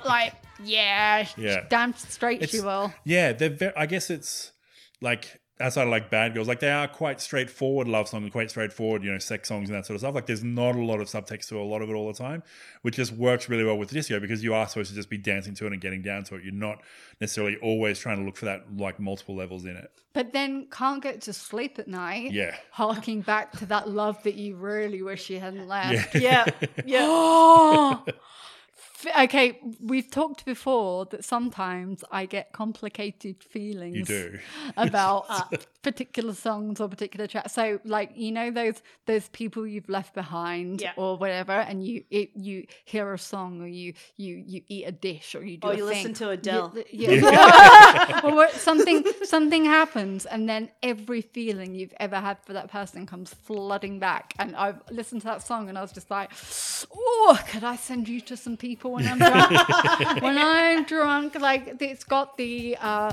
Like, 0.04 0.34
yeah, 0.62 1.26
Yeah. 1.36 1.64
damn 1.68 1.94
straight 1.94 2.42
It's- 2.42 2.50
she 2.50 2.60
will. 2.60 2.92
Yeah, 3.04 3.32
they're. 3.32 3.50
Very, 3.50 3.72
I 3.76 3.86
guess 3.86 4.10
it's 4.10 4.52
like 5.00 5.40
outside 5.60 5.84
of 5.84 5.90
like 5.90 6.10
Bad 6.10 6.34
Girls, 6.34 6.48
like 6.48 6.58
they 6.60 6.70
are 6.70 6.88
quite 6.88 7.20
straightforward 7.20 7.86
love 7.86 8.08
songs, 8.08 8.28
quite 8.32 8.50
straightforward, 8.50 9.04
you 9.04 9.12
know, 9.12 9.18
sex 9.18 9.48
songs 9.48 9.68
and 9.68 9.78
that 9.78 9.86
sort 9.86 9.94
of 9.94 10.00
stuff. 10.00 10.14
Like 10.14 10.26
there's 10.26 10.42
not 10.42 10.74
a 10.74 10.80
lot 10.82 11.00
of 11.00 11.06
subtext 11.08 11.48
to 11.48 11.60
a 11.60 11.62
lot 11.62 11.82
of 11.82 11.90
it 11.90 11.92
all 11.92 12.08
the 12.08 12.18
time, 12.18 12.42
which 12.82 12.96
just 12.96 13.12
works 13.12 13.48
really 13.48 13.62
well 13.62 13.76
with 13.78 13.90
disco 13.90 14.18
because 14.18 14.42
you 14.42 14.54
are 14.54 14.66
supposed 14.66 14.90
to 14.90 14.96
just 14.96 15.08
be 15.10 15.18
dancing 15.18 15.54
to 15.54 15.66
it 15.66 15.72
and 15.72 15.80
getting 15.80 16.02
down 16.02 16.24
to 16.24 16.34
it. 16.36 16.42
You're 16.42 16.52
not 16.54 16.82
necessarily 17.20 17.56
always 17.62 17.98
trying 18.00 18.18
to 18.18 18.24
look 18.24 18.36
for 18.36 18.46
that 18.46 18.64
like 18.76 18.98
multiple 18.98 19.36
levels 19.36 19.64
in 19.64 19.76
it. 19.76 19.90
But 20.14 20.32
then 20.32 20.66
can't 20.70 21.02
get 21.02 21.20
to 21.22 21.32
sleep 21.32 21.78
at 21.78 21.86
night. 21.88 22.32
Yeah. 22.32 22.56
Harking 22.72 23.20
back 23.20 23.52
to 23.58 23.66
that 23.66 23.88
love 23.88 24.20
that 24.24 24.34
you 24.34 24.56
really 24.56 25.02
wish 25.02 25.30
you 25.30 25.38
hadn't 25.38 25.68
left. 25.68 26.14
Yeah. 26.16 26.44
Yeah. 26.84 26.98
Oh. 27.04 28.04
Okay, 29.06 29.60
we've 29.80 30.10
talked 30.10 30.44
before 30.44 31.06
that 31.06 31.24
sometimes 31.24 32.04
I 32.10 32.26
get 32.26 32.52
complicated 32.52 33.42
feelings. 33.42 33.96
You 33.96 34.04
do. 34.04 34.38
about 34.76 35.26
particular 35.82 36.32
songs 36.34 36.80
or 36.80 36.88
particular 36.88 37.26
tracks. 37.26 37.52
So, 37.52 37.80
like 37.84 38.10
you 38.14 38.30
know 38.32 38.50
those 38.50 38.82
those 39.06 39.28
people 39.30 39.66
you've 39.66 39.88
left 39.88 40.14
behind 40.14 40.80
Yeah. 40.80 40.92
or 40.96 41.16
whatever, 41.16 41.52
and 41.52 41.84
you 41.84 42.04
it, 42.10 42.30
you 42.36 42.66
hear 42.84 43.12
a 43.12 43.18
song 43.18 43.60
or 43.60 43.66
you 43.66 43.94
you 44.16 44.36
you 44.46 44.62
eat 44.68 44.84
a 44.86 44.92
dish 44.92 45.34
or 45.34 45.44
you 45.44 45.56
do 45.56 45.68
Or 45.68 45.70
a 45.72 45.74
Oh, 45.74 45.76
you 45.78 45.88
thing. 45.88 45.96
listen 45.96 46.14
to 46.14 46.30
Adele. 46.30 46.72
You- 46.90 47.10
yeah. 47.32 48.20
or 48.24 48.48
something 48.50 49.04
something 49.24 49.64
happens, 49.64 50.24
and 50.26 50.48
then 50.48 50.70
every 50.82 51.20
feeling 51.22 51.74
you've 51.74 51.94
ever 51.98 52.16
had 52.16 52.38
for 52.44 52.52
that 52.52 52.70
person 52.70 53.06
comes 53.06 53.34
flooding 53.34 53.98
back. 53.98 54.34
And 54.38 54.54
I've 54.56 54.80
listened 54.90 55.22
to 55.22 55.26
that 55.26 55.42
song, 55.42 55.68
and 55.68 55.76
I 55.76 55.82
was 55.82 55.92
just 55.92 56.10
like, 56.10 56.30
"Oh, 56.94 57.38
could 57.48 57.64
I 57.64 57.76
send 57.76 58.08
you 58.08 58.20
to 58.22 58.36
some 58.36 58.56
people 58.56 58.92
when 58.92 59.06
I'm 59.08 59.18
drunk? 59.18 59.50
when 60.22 60.38
I'm 60.38 60.84
drunk, 60.84 61.34
like 61.40 61.76
it's 61.80 62.04
got 62.04 62.36
the." 62.36 62.76
uh 62.80 63.12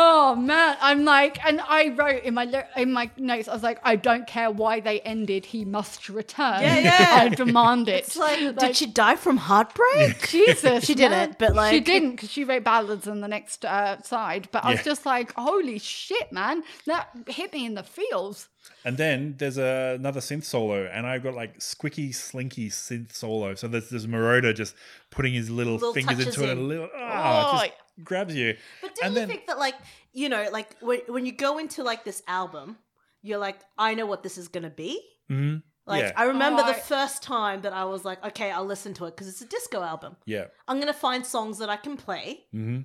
Oh! 0.00 0.36
man, 0.36 0.76
I'm 0.80 1.04
like, 1.04 1.44
and 1.44 1.60
I 1.60 1.88
wrote 1.88 2.22
in 2.22 2.34
my 2.34 2.64
in 2.76 2.92
my 2.92 3.10
notes, 3.16 3.48
I 3.48 3.52
was 3.54 3.62
like, 3.62 3.80
I 3.82 3.96
don't 3.96 4.26
care 4.26 4.50
why 4.50 4.78
they 4.80 5.00
ended. 5.00 5.44
He 5.46 5.64
must 5.64 6.08
return. 6.08 6.62
Yeah, 6.62 6.78
yeah. 6.90 7.08
I 7.22 7.28
demand 7.30 7.88
it. 7.88 8.04
It's 8.04 8.16
like, 8.16 8.56
did 8.58 8.76
she 8.76 8.86
die 8.86 9.16
from 9.16 9.38
heartbreak? 9.38 10.28
Jesus, 10.28 10.84
She 10.84 10.94
didn't, 10.94 11.38
but, 11.38 11.54
like, 11.54 11.72
she 11.72 11.80
didn't 11.80 12.12
because 12.12 12.30
she 12.30 12.44
wrote 12.44 12.62
ballads 12.64 13.08
on 13.08 13.20
the 13.22 13.28
next 13.28 13.64
uh, 13.64 14.00
side. 14.02 14.48
But 14.52 14.64
I 14.64 14.70
was 14.70 14.78
Yeah. 14.80 14.84
just 14.84 15.06
like, 15.06 15.32
holy 15.34 15.78
shit, 15.78 16.30
man, 16.32 16.62
that 16.86 17.08
hit 17.26 17.52
me 17.52 17.66
in 17.66 17.74
the 17.74 17.82
feels. 17.82 18.48
And 18.84 18.96
then 18.96 19.34
there's 19.38 19.58
a, 19.58 19.94
another 19.98 20.20
synth 20.20 20.44
solo, 20.44 20.86
and 20.86 21.06
I've 21.06 21.22
got 21.22 21.34
like 21.34 21.58
squicky, 21.58 22.14
slinky 22.14 22.70
synth 22.70 23.12
solo. 23.12 23.54
So 23.54 23.68
there's 23.68 23.90
there's 23.90 24.06
Moroder 24.06 24.54
just 24.54 24.74
putting 25.10 25.34
his 25.34 25.50
little, 25.50 25.74
Little 25.74 25.92
fingers 25.92 26.16
touches 26.18 26.36
into 26.38 26.50
it, 26.50 26.56
a 26.56 26.60
little, 26.60 26.88
ah, 26.96 27.50
Oh. 27.52 27.58
just 27.66 27.72
grabs 28.04 28.34
you. 28.34 28.56
But 28.82 28.94
do 28.94 29.00
and 29.04 29.14
you 29.14 29.20
then, 29.20 29.28
think 29.28 29.46
that, 29.46 29.58
like, 29.58 29.74
you 30.12 30.28
know, 30.28 30.48
like 30.52 30.76
when 30.80 31.00
when 31.08 31.26
you 31.26 31.32
go 31.32 31.58
into 31.58 31.82
like 31.82 32.04
this 32.04 32.22
album, 32.28 32.78
you're 33.22 33.38
like, 33.38 33.58
I 33.76 33.94
know 33.94 34.06
what 34.06 34.22
this 34.22 34.38
is 34.38 34.48
gonna 34.48 34.70
be. 34.70 35.00
Mhm. 35.30 35.62
Like, 35.86 36.02
yeah, 36.02 36.12
I 36.16 36.24
remember 36.24 36.62
Oh, 36.62 36.66
the 36.66 36.76
I- 36.76 36.80
first 36.80 37.22
time 37.22 37.62
that 37.62 37.72
I 37.72 37.84
was 37.84 38.04
like, 38.04 38.22
okay, 38.24 38.50
I'll 38.50 38.66
listen 38.66 38.92
to 38.94 39.06
it 39.06 39.12
because 39.16 39.26
it's 39.26 39.40
a 39.40 39.46
disco 39.46 39.82
album. 39.82 40.16
yeah, 40.26 40.44
I'm 40.68 40.78
gonna 40.80 40.92
find 40.92 41.24
songs 41.26 41.58
that 41.58 41.70
I 41.70 41.76
can 41.76 41.96
play 41.96 42.44
hmm 42.52 42.80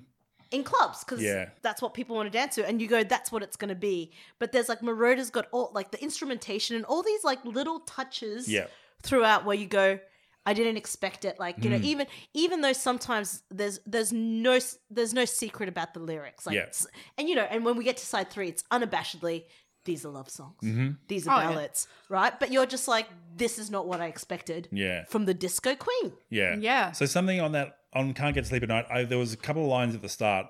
in 0.54 0.62
clubs 0.64 1.04
because 1.04 1.22
Yeah. 1.22 1.50
that's 1.62 1.82
what 1.82 1.92
people 1.94 2.16
want 2.16 2.26
to 2.32 2.38
dance 2.38 2.54
to, 2.56 2.66
and 2.66 2.80
you 2.80 2.88
go, 2.88 3.02
that's 3.04 3.30
what 3.32 3.42
it's 3.42 3.56
gonna 3.56 3.74
be. 3.74 4.12
But 4.38 4.52
there's 4.52 4.68
like 4.68 4.80
Moroder's 4.80 5.30
got 5.30 5.46
all 5.52 5.70
like 5.74 5.90
the 5.90 6.02
instrumentation 6.02 6.76
and 6.76 6.84
all 6.84 7.02
these 7.02 7.24
like 7.24 7.44
little 7.44 7.80
touches 7.80 8.48
yeah, 8.48 8.66
throughout 9.02 9.44
where 9.44 9.56
you 9.56 9.66
go 9.66 9.98
i 10.46 10.52
didn't 10.52 10.76
expect 10.76 11.24
it 11.24 11.40
like 11.40 11.56
you 11.64 11.70
know 11.70 11.78
Mm. 11.78 11.84
even 11.92 12.06
even 12.34 12.60
though 12.60 12.74
sometimes 12.74 13.42
there's 13.50 13.80
there's 13.86 14.12
no 14.12 14.58
there's 14.90 15.14
no 15.14 15.24
secret 15.24 15.70
about 15.70 15.94
the 15.94 16.00
lyrics 16.00 16.44
like 16.46 16.54
Yeah. 16.56 16.66
and 17.16 17.28
you 17.30 17.34
know 17.34 17.44
and 17.52 17.64
when 17.64 17.76
we 17.78 17.84
get 17.84 17.96
to 17.96 18.04
side 18.04 18.28
three 18.30 18.48
it's 18.48 18.62
unabashedly 18.70 19.44
these 19.86 20.04
are 20.06 20.10
love 20.10 20.28
songs, 20.30 20.56
Mm-hmm. 20.62 20.90
these 21.08 21.26
are 21.28 21.36
Oh, 21.36 21.40
yeah. 21.42 21.48
ballads, 21.50 21.88
right? 22.08 22.38
But 22.40 22.50
you're 22.50 22.64
just 22.64 22.88
like, 22.88 23.06
this 23.36 23.58
is 23.58 23.70
not 23.70 23.86
what 23.86 24.00
I 24.00 24.06
expected 24.06 24.66
Yeah. 24.72 25.04
from 25.10 25.26
the 25.26 25.34
disco 25.34 25.74
queen. 25.76 26.14
Yeah. 26.30 26.56
Yeah. 26.58 26.92
So 26.92 27.04
something 27.04 27.38
on 27.38 27.52
that 27.52 27.80
on 27.94 28.14
Can't 28.14 28.34
Get 28.34 28.42
to 28.44 28.48
Sleep 28.48 28.62
at 28.62 28.68
Night, 28.68 28.86
I, 28.90 29.04
there 29.04 29.18
was 29.18 29.32
a 29.32 29.36
couple 29.36 29.62
of 29.62 29.68
lines 29.68 29.94
at 29.94 30.02
the 30.02 30.08
start, 30.08 30.46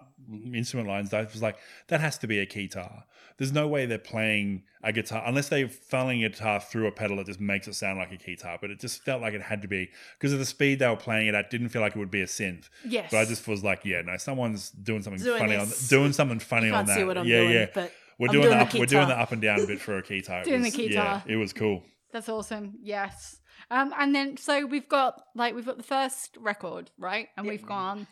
instrument 0.53 0.89
lines, 0.89 1.11
that 1.11 1.21
I 1.21 1.25
was 1.25 1.43
like, 1.43 1.57
that 1.89 2.01
has 2.01 2.19
to 2.19 2.27
be 2.27 2.39
a 2.39 2.47
guitar. 2.47 3.05
There's 3.37 3.53
no 3.53 3.67
way 3.67 3.85
they're 3.87 3.99
playing 3.99 4.63
a 4.85 4.93
guitar 4.93 5.23
unless 5.27 5.49
they're 5.49 5.67
funneling 5.67 6.25
a 6.25 6.29
guitar 6.29 6.61
through 6.61 6.87
a 6.87 6.93
pedal 6.93 7.17
that 7.17 7.27
just 7.27 7.41
makes 7.41 7.67
it 7.67 7.75
sound 7.75 7.99
like 7.99 8.13
a 8.13 8.17
guitar. 8.17 8.59
But 8.61 8.71
it 8.71 8.79
just 8.79 9.03
felt 9.03 9.23
like 9.23 9.35
it 9.35 9.43
had 9.43 9.61
to 9.63 9.69
be 9.69 9.91
because 10.19 10.33
of 10.33 10.39
the 10.39 10.45
speed 10.45 10.79
they 10.79 10.87
were 10.87 10.95
playing 10.95 11.27
it 11.27 11.35
at. 11.35 11.51
Didn't 11.51 11.71
feel 11.71 11.83
like 11.83 11.97
it 11.97 11.99
would 11.99 12.13
be 12.13 12.21
a 12.21 12.27
synth. 12.27 12.69
Yes. 12.87 13.09
But 13.11 13.19
I 13.19 13.25
just 13.25 13.49
was 13.49 13.65
like, 13.65 13.85
yeah, 13.85 14.03
no, 14.03 14.17
someone's 14.19 14.71
doing 14.71 15.03
something 15.03 15.21
Doing 15.21 15.41
funny 15.41 15.57
this. 15.57 15.83
on 15.83 15.99
doing 15.99 16.13
something 16.13 16.39
funny 16.39 16.71
on 16.71 16.87
that. 16.87 16.97
see 16.97 17.03
what 17.03 17.19
I'm 17.19 17.27
yeah, 17.27 17.41
doing, 17.41 17.53
yeah. 17.53 17.67
but 17.75 17.93
we're 18.21 18.29
I'm 18.29 18.33
doing, 18.35 18.43
doing 18.45 18.59
the 18.59 18.65
the 18.65 18.71
up, 18.71 18.75
we're 18.75 18.87
doing 18.87 19.09
the 19.09 19.19
up 19.19 19.33
and 19.33 19.43
down 19.43 19.67
bit 19.67 19.81
for 19.81 19.97
a 19.99 20.03
guitar. 20.03 20.43
It 20.43 20.45
Doing 20.45 20.63
the 20.63 20.69
was- 20.69 20.77
guitar. 20.77 21.23
Yeah, 21.27 21.33
it 21.33 21.37
was 21.37 21.53
cool. 21.53 21.83
That's 22.13 22.29
awesome. 22.29 22.75
Yes. 22.81 23.41
Um, 23.71 23.93
and 23.99 24.15
then 24.15 24.37
so 24.37 24.67
we've 24.67 24.89
got 24.89 25.23
like 25.35 25.55
we've 25.55 25.67
got 25.67 25.77
the 25.77 25.83
first 25.83 26.37
record, 26.41 26.91
right? 26.99 27.29
And 27.37 27.47
we've 27.47 27.67
gone 27.67 28.07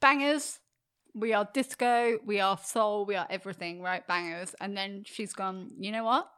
bangers. 0.00 0.58
We 1.14 1.32
are 1.32 1.48
disco. 1.52 2.18
We 2.24 2.40
are 2.40 2.58
soul. 2.58 3.04
We 3.04 3.16
are 3.16 3.26
everything, 3.30 3.82
right? 3.82 4.06
Bangers. 4.06 4.54
And 4.60 4.76
then 4.76 5.02
she's 5.06 5.32
gone. 5.32 5.70
You 5.78 5.92
know 5.92 6.04
what? 6.04 6.28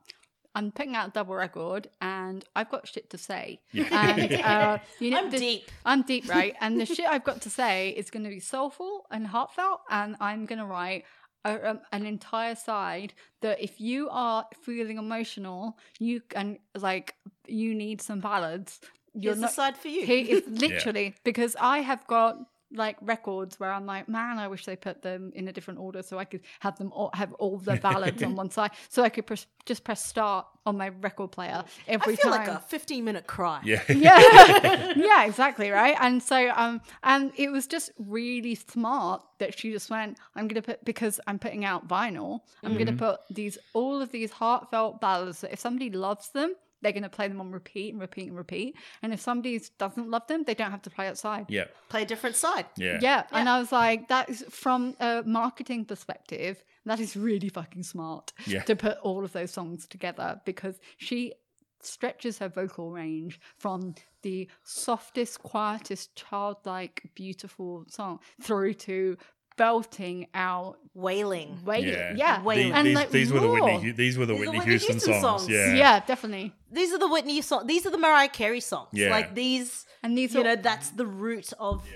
I'm 0.54 0.70
putting 0.70 0.94
out 0.94 1.08
a 1.08 1.10
double 1.12 1.34
record, 1.34 1.88
and 2.02 2.44
I've 2.54 2.70
got 2.70 2.86
shit 2.86 3.08
to 3.10 3.18
say. 3.18 3.60
Yeah. 3.72 3.88
And 3.90 4.32
uh, 4.34 4.78
you 5.00 5.10
know, 5.10 5.18
I'm 5.18 5.30
the- 5.30 5.38
deep. 5.38 5.70
I'm 5.84 6.02
deep, 6.02 6.28
right? 6.28 6.54
And 6.60 6.78
the 6.80 6.84
shit 6.86 7.06
I've 7.06 7.24
got 7.24 7.40
to 7.42 7.50
say 7.50 7.90
is 7.90 8.10
going 8.10 8.24
to 8.24 8.28
be 8.28 8.40
soulful 8.40 9.06
and 9.10 9.26
heartfelt, 9.26 9.80
and 9.90 10.14
I'm 10.20 10.44
going 10.44 10.58
to 10.58 10.66
write 10.66 11.04
a, 11.44 11.70
um, 11.70 11.80
an 11.92 12.06
entire 12.06 12.54
side 12.54 13.14
that 13.40 13.60
if 13.60 13.80
you 13.80 14.08
are 14.10 14.46
feeling 14.62 14.98
emotional, 14.98 15.78
you 15.98 16.20
can 16.20 16.58
like 16.76 17.14
you 17.46 17.74
need 17.74 18.00
some 18.00 18.20
ballads. 18.20 18.80
You're 19.14 19.34
Here's 19.34 19.42
the 19.42 19.48
side 19.48 19.76
for 19.76 19.88
you. 19.88 20.06
He 20.06 20.20
is 20.30 20.44
literally 20.48 21.14
because 21.24 21.56
I 21.60 21.78
have 21.78 22.06
got 22.06 22.38
like 22.74 22.96
records 23.00 23.58
where 23.58 23.72
I'm 23.72 23.86
like, 23.86 24.08
man, 24.08 24.38
I 24.38 24.48
wish 24.48 24.64
they 24.64 24.76
put 24.76 25.02
them 25.02 25.32
in 25.34 25.48
a 25.48 25.52
different 25.52 25.80
order 25.80 26.02
so 26.02 26.18
I 26.18 26.24
could 26.24 26.40
have 26.60 26.76
them 26.78 26.92
all 26.92 27.10
have 27.14 27.32
all 27.34 27.58
the 27.58 27.76
ballads 27.76 28.22
on 28.22 28.34
one 28.34 28.50
side, 28.58 28.72
so 28.88 29.02
I 29.02 29.08
could 29.08 29.26
press, 29.26 29.46
just 29.66 29.84
press 29.84 30.04
start 30.04 30.46
on 30.64 30.76
my 30.76 30.88
record 31.00 31.32
player 31.32 31.64
every 31.88 32.12
I 32.14 32.16
feel 32.16 32.30
time 32.30 32.46
like 32.46 32.48
a 32.48 32.60
15 32.60 33.04
minute 33.04 33.26
cry. 33.26 33.60
Yeah. 33.64 33.82
yeah 33.88 34.92
yeah 34.96 35.24
exactly 35.24 35.70
right 35.70 35.96
and 36.00 36.22
so 36.22 36.52
um 36.54 36.80
and 37.02 37.32
it 37.36 37.50
was 37.50 37.66
just 37.66 37.90
really 37.98 38.54
smart 38.54 39.22
that 39.38 39.58
she 39.58 39.72
just 39.72 39.90
went 39.90 40.18
i'm 40.36 40.46
gonna 40.46 40.62
put 40.62 40.84
because 40.84 41.18
i'm 41.26 41.38
putting 41.38 41.64
out 41.64 41.88
vinyl 41.88 42.40
i'm 42.62 42.76
gonna 42.78 42.92
put 42.92 43.20
these 43.30 43.58
all 43.72 44.00
of 44.00 44.12
these 44.12 44.30
heartfelt 44.30 45.00
ballads 45.00 45.40
that 45.40 45.52
if 45.52 45.58
somebody 45.58 45.90
loves 45.90 46.28
them 46.30 46.54
they're 46.82 46.92
gonna 46.92 47.08
play 47.08 47.28
them 47.28 47.40
on 47.40 47.50
repeat 47.50 47.92
and 47.92 48.00
repeat 48.00 48.28
and 48.28 48.36
repeat 48.36 48.76
and 49.02 49.12
if 49.12 49.20
somebody 49.20 49.60
doesn't 49.78 50.10
love 50.10 50.26
them 50.26 50.42
they 50.44 50.54
don't 50.54 50.70
have 50.70 50.82
to 50.82 50.90
play 50.90 51.06
outside 51.08 51.46
yeah. 51.48 51.64
Play 51.88 52.02
a 52.02 52.06
different 52.06 52.36
side. 52.36 52.66
Yeah. 52.76 52.98
yeah. 53.02 53.24
And 53.32 53.48
I 53.48 53.58
was 53.58 53.70
like, 53.70 54.08
that 54.08 54.30
is 54.30 54.44
from 54.48 54.96
a 54.98 55.22
marketing 55.26 55.84
perspective, 55.84 56.64
that 56.86 57.00
is 57.00 57.16
really 57.16 57.50
fucking 57.50 57.82
smart 57.82 58.32
Yeah. 58.46 58.62
to 58.62 58.74
put 58.74 58.96
all 58.98 59.24
of 59.24 59.32
those 59.32 59.50
songs 59.50 59.86
together 59.86 60.40
because 60.46 60.80
she 60.96 61.34
stretches 61.82 62.38
her 62.38 62.48
vocal 62.48 62.90
range 62.92 63.40
from 63.58 63.94
the 64.22 64.48
softest, 64.62 65.42
quietest, 65.42 66.16
childlike, 66.16 67.02
beautiful 67.14 67.84
song 67.88 68.20
through 68.40 68.74
to 68.74 69.16
belting 69.56 70.26
out 70.34 70.78
Wailing. 70.94 71.58
wailing. 71.64 71.88
Yeah. 71.88 72.12
Yeah. 72.14 72.42
Wailing. 72.42 72.68
The- 72.72 72.76
And, 72.78 72.86
these, 72.86 72.94
like, 72.96 73.10
these 73.10 73.32
were 73.32 73.40
the. 73.40 73.48
Whitney. 73.48 73.92
These 73.92 74.18
were 74.18 74.26
the 74.26 74.34
These 74.34 74.40
Whitney, 74.40 74.58
Whitney 74.58 74.70
Houston, 74.72 74.92
Houston 74.94 75.20
songs. 75.22 75.42
songs. 75.42 75.48
Yeah. 75.48 75.74
Yeah. 75.74 76.00
definitely. 76.06 76.52
These 76.70 76.92
are 76.92 76.98
the 76.98 77.08
Whitney 77.08 77.40
songs. 77.40 77.66
These 77.66 77.86
are 77.86 77.90
the 77.90 77.98
Mariah 77.98 78.28
Carey 78.28 78.60
songs. 78.60 78.88
Yeah. 78.92 79.10
Like 79.10 79.34
these, 79.34 79.86
And 80.02 80.16
these 80.18 80.34
you 80.34 80.40
are 80.40 80.44
know, 80.44 80.56
that's 80.56 80.90
the 80.90 81.06
root 81.06 81.52
of 81.58 81.86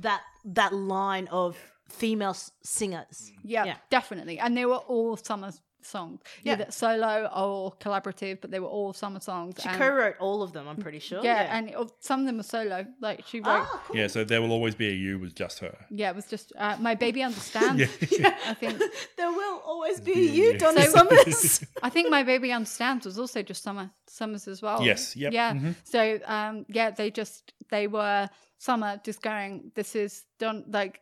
that 0.00 0.20
that 0.44 0.72
line 0.74 1.26
of 1.32 1.56
female 1.88 2.30
s- 2.30 2.50
singers. 2.62 3.32
Yeah, 3.42 3.64
Yeah. 3.64 3.76
definitely. 3.90 4.38
And 4.38 4.56
they 4.56 4.66
were 4.66 4.76
all 4.76 5.16
summer 5.16 5.52
songs. 5.84 6.20
Yeah. 6.42 6.52
Either 6.54 6.66
solo 6.70 7.30
or 7.34 7.72
collaborative, 7.80 8.40
but 8.40 8.50
they 8.50 8.60
were 8.60 8.68
all 8.68 8.92
summer 8.92 9.20
songs. 9.20 9.56
She 9.62 9.68
and- 9.68 9.78
co-wrote 9.78 10.16
all 10.20 10.42
of 10.42 10.52
them. 10.52 10.66
I'm 10.68 10.76
pretty 10.76 10.98
sure. 10.98 11.22
yeah, 11.24 11.56
and 11.56 11.70
it, 11.70 11.76
some 12.00 12.20
of 12.20 12.26
them 12.26 12.36
were 12.38 12.42
solo. 12.42 12.86
Like 13.00 13.24
she 13.26 13.38
wrote. 13.40 13.66
ah, 13.68 13.82
cool. 13.86 13.96
Yeah, 13.96 14.06
so 14.08 14.24
there 14.24 14.40
will 14.42 14.52
always 14.52 14.74
be 14.74 14.88
a 14.88 14.92
you 14.92 15.18
was 15.18 15.32
just 15.32 15.58
her. 15.60 15.76
Yeah, 15.90 16.10
it 16.10 16.16
was 16.16 16.26
just 16.26 16.52
uh, 16.58 16.76
my 16.80 16.94
baby 16.94 17.22
understands. 17.28 17.82
Yeah. 18.10 18.36
I 18.46 18.54
think 18.54 18.80
There 19.16 19.30
will 19.30 19.60
always 19.64 20.00
be 20.00 20.12
Yeah. 20.12 20.52
you, 20.52 20.58
Donna 20.58 20.82
Summers. 20.86 21.64
I 21.82 21.90
think 21.90 22.10
my 22.10 22.22
baby 22.22 22.52
understands 22.52 23.06
was 23.06 23.18
also 23.18 23.42
just 23.42 23.62
summer 23.62 23.90
summers 24.06 24.48
as 24.48 24.62
well. 24.62 24.82
Yes, 24.82 25.16
yep, 25.16 25.32
Yeah. 25.32 25.52
mhm. 25.54 25.74
So 25.84 26.18
um 26.26 26.66
yeah, 26.68 26.90
they 26.90 27.10
just 27.10 27.52
they 27.70 27.86
were 27.86 28.28
summer 28.58 29.00
just 29.04 29.22
going. 29.22 29.70
This 29.74 29.94
is 29.94 30.24
done 30.38 30.64
like 30.68 31.00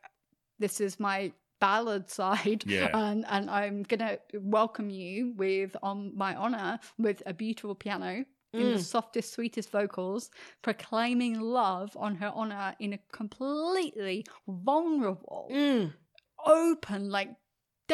this 0.58 0.80
is 0.80 1.00
my 1.00 1.32
ballad 1.62 2.10
side 2.10 2.64
Yeah. 2.66 2.90
and 3.04 3.24
and 3.28 3.50
I'm 3.50 3.78
gonna 3.84 4.18
welcome 4.34 4.90
you 4.90 5.32
with 5.44 5.76
on 5.82 6.16
my 6.16 6.34
honor 6.34 6.78
with 6.98 7.22
a 7.26 7.32
beautiful 7.32 7.74
piano 7.74 8.24
in 8.62 8.70
the 8.70 8.78
Mm. 8.78 8.84
softest 8.94 9.32
sweetest 9.32 9.70
vocals 9.70 10.30
proclaiming 10.60 11.40
love 11.40 11.96
on 11.96 12.16
her 12.16 12.32
honor 12.34 12.74
in 12.80 12.92
a 12.92 13.00
completely 13.12 14.24
vulnerable 14.46 15.48
Mm. 15.50 15.92
open, 16.44 17.08
like 17.10 17.30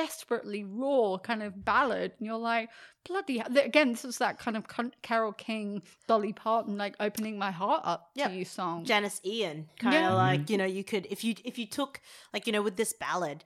desperately 0.03 0.63
raw 0.65 1.19
kind 1.19 1.43
of 1.43 1.65
ballad, 1.65 2.13
and 2.19 2.27
you're 2.27 2.37
like, 2.37 2.71
bloody 3.07 3.39
hell. 3.39 3.57
Again, 3.59 3.91
this 3.91 4.05
is 4.05 4.19
that 4.19 4.39
kind 4.39 4.57
of 4.57 4.65
Carole 5.03 5.33
King, 5.33 5.83
Dolly 6.07 6.33
Parton, 6.33 6.77
like 6.79 6.95
opening 7.01 7.37
my 7.37 7.51
heart 7.51 7.83
up 7.85 8.11
Yep. 8.15 8.31
to 8.31 8.37
you 8.37 8.45
song. 8.45 8.85
Janis 8.85 9.21
Ian, 9.25 9.67
kind 9.81 9.97
of 9.97 10.03
Yeah. 10.03 10.15
like 10.15 10.41
mm-hmm. 10.43 10.53
you 10.53 10.59
know, 10.59 10.65
you 10.67 10.85
could 10.85 11.07
if 11.11 11.25
you 11.25 11.35
if 11.45 11.59
you 11.59 11.67
took 11.67 12.01
like 12.33 12.47
you 12.47 12.53
know 12.53 12.63
with 12.63 12.77
this 12.77 12.93
ballad, 12.93 13.43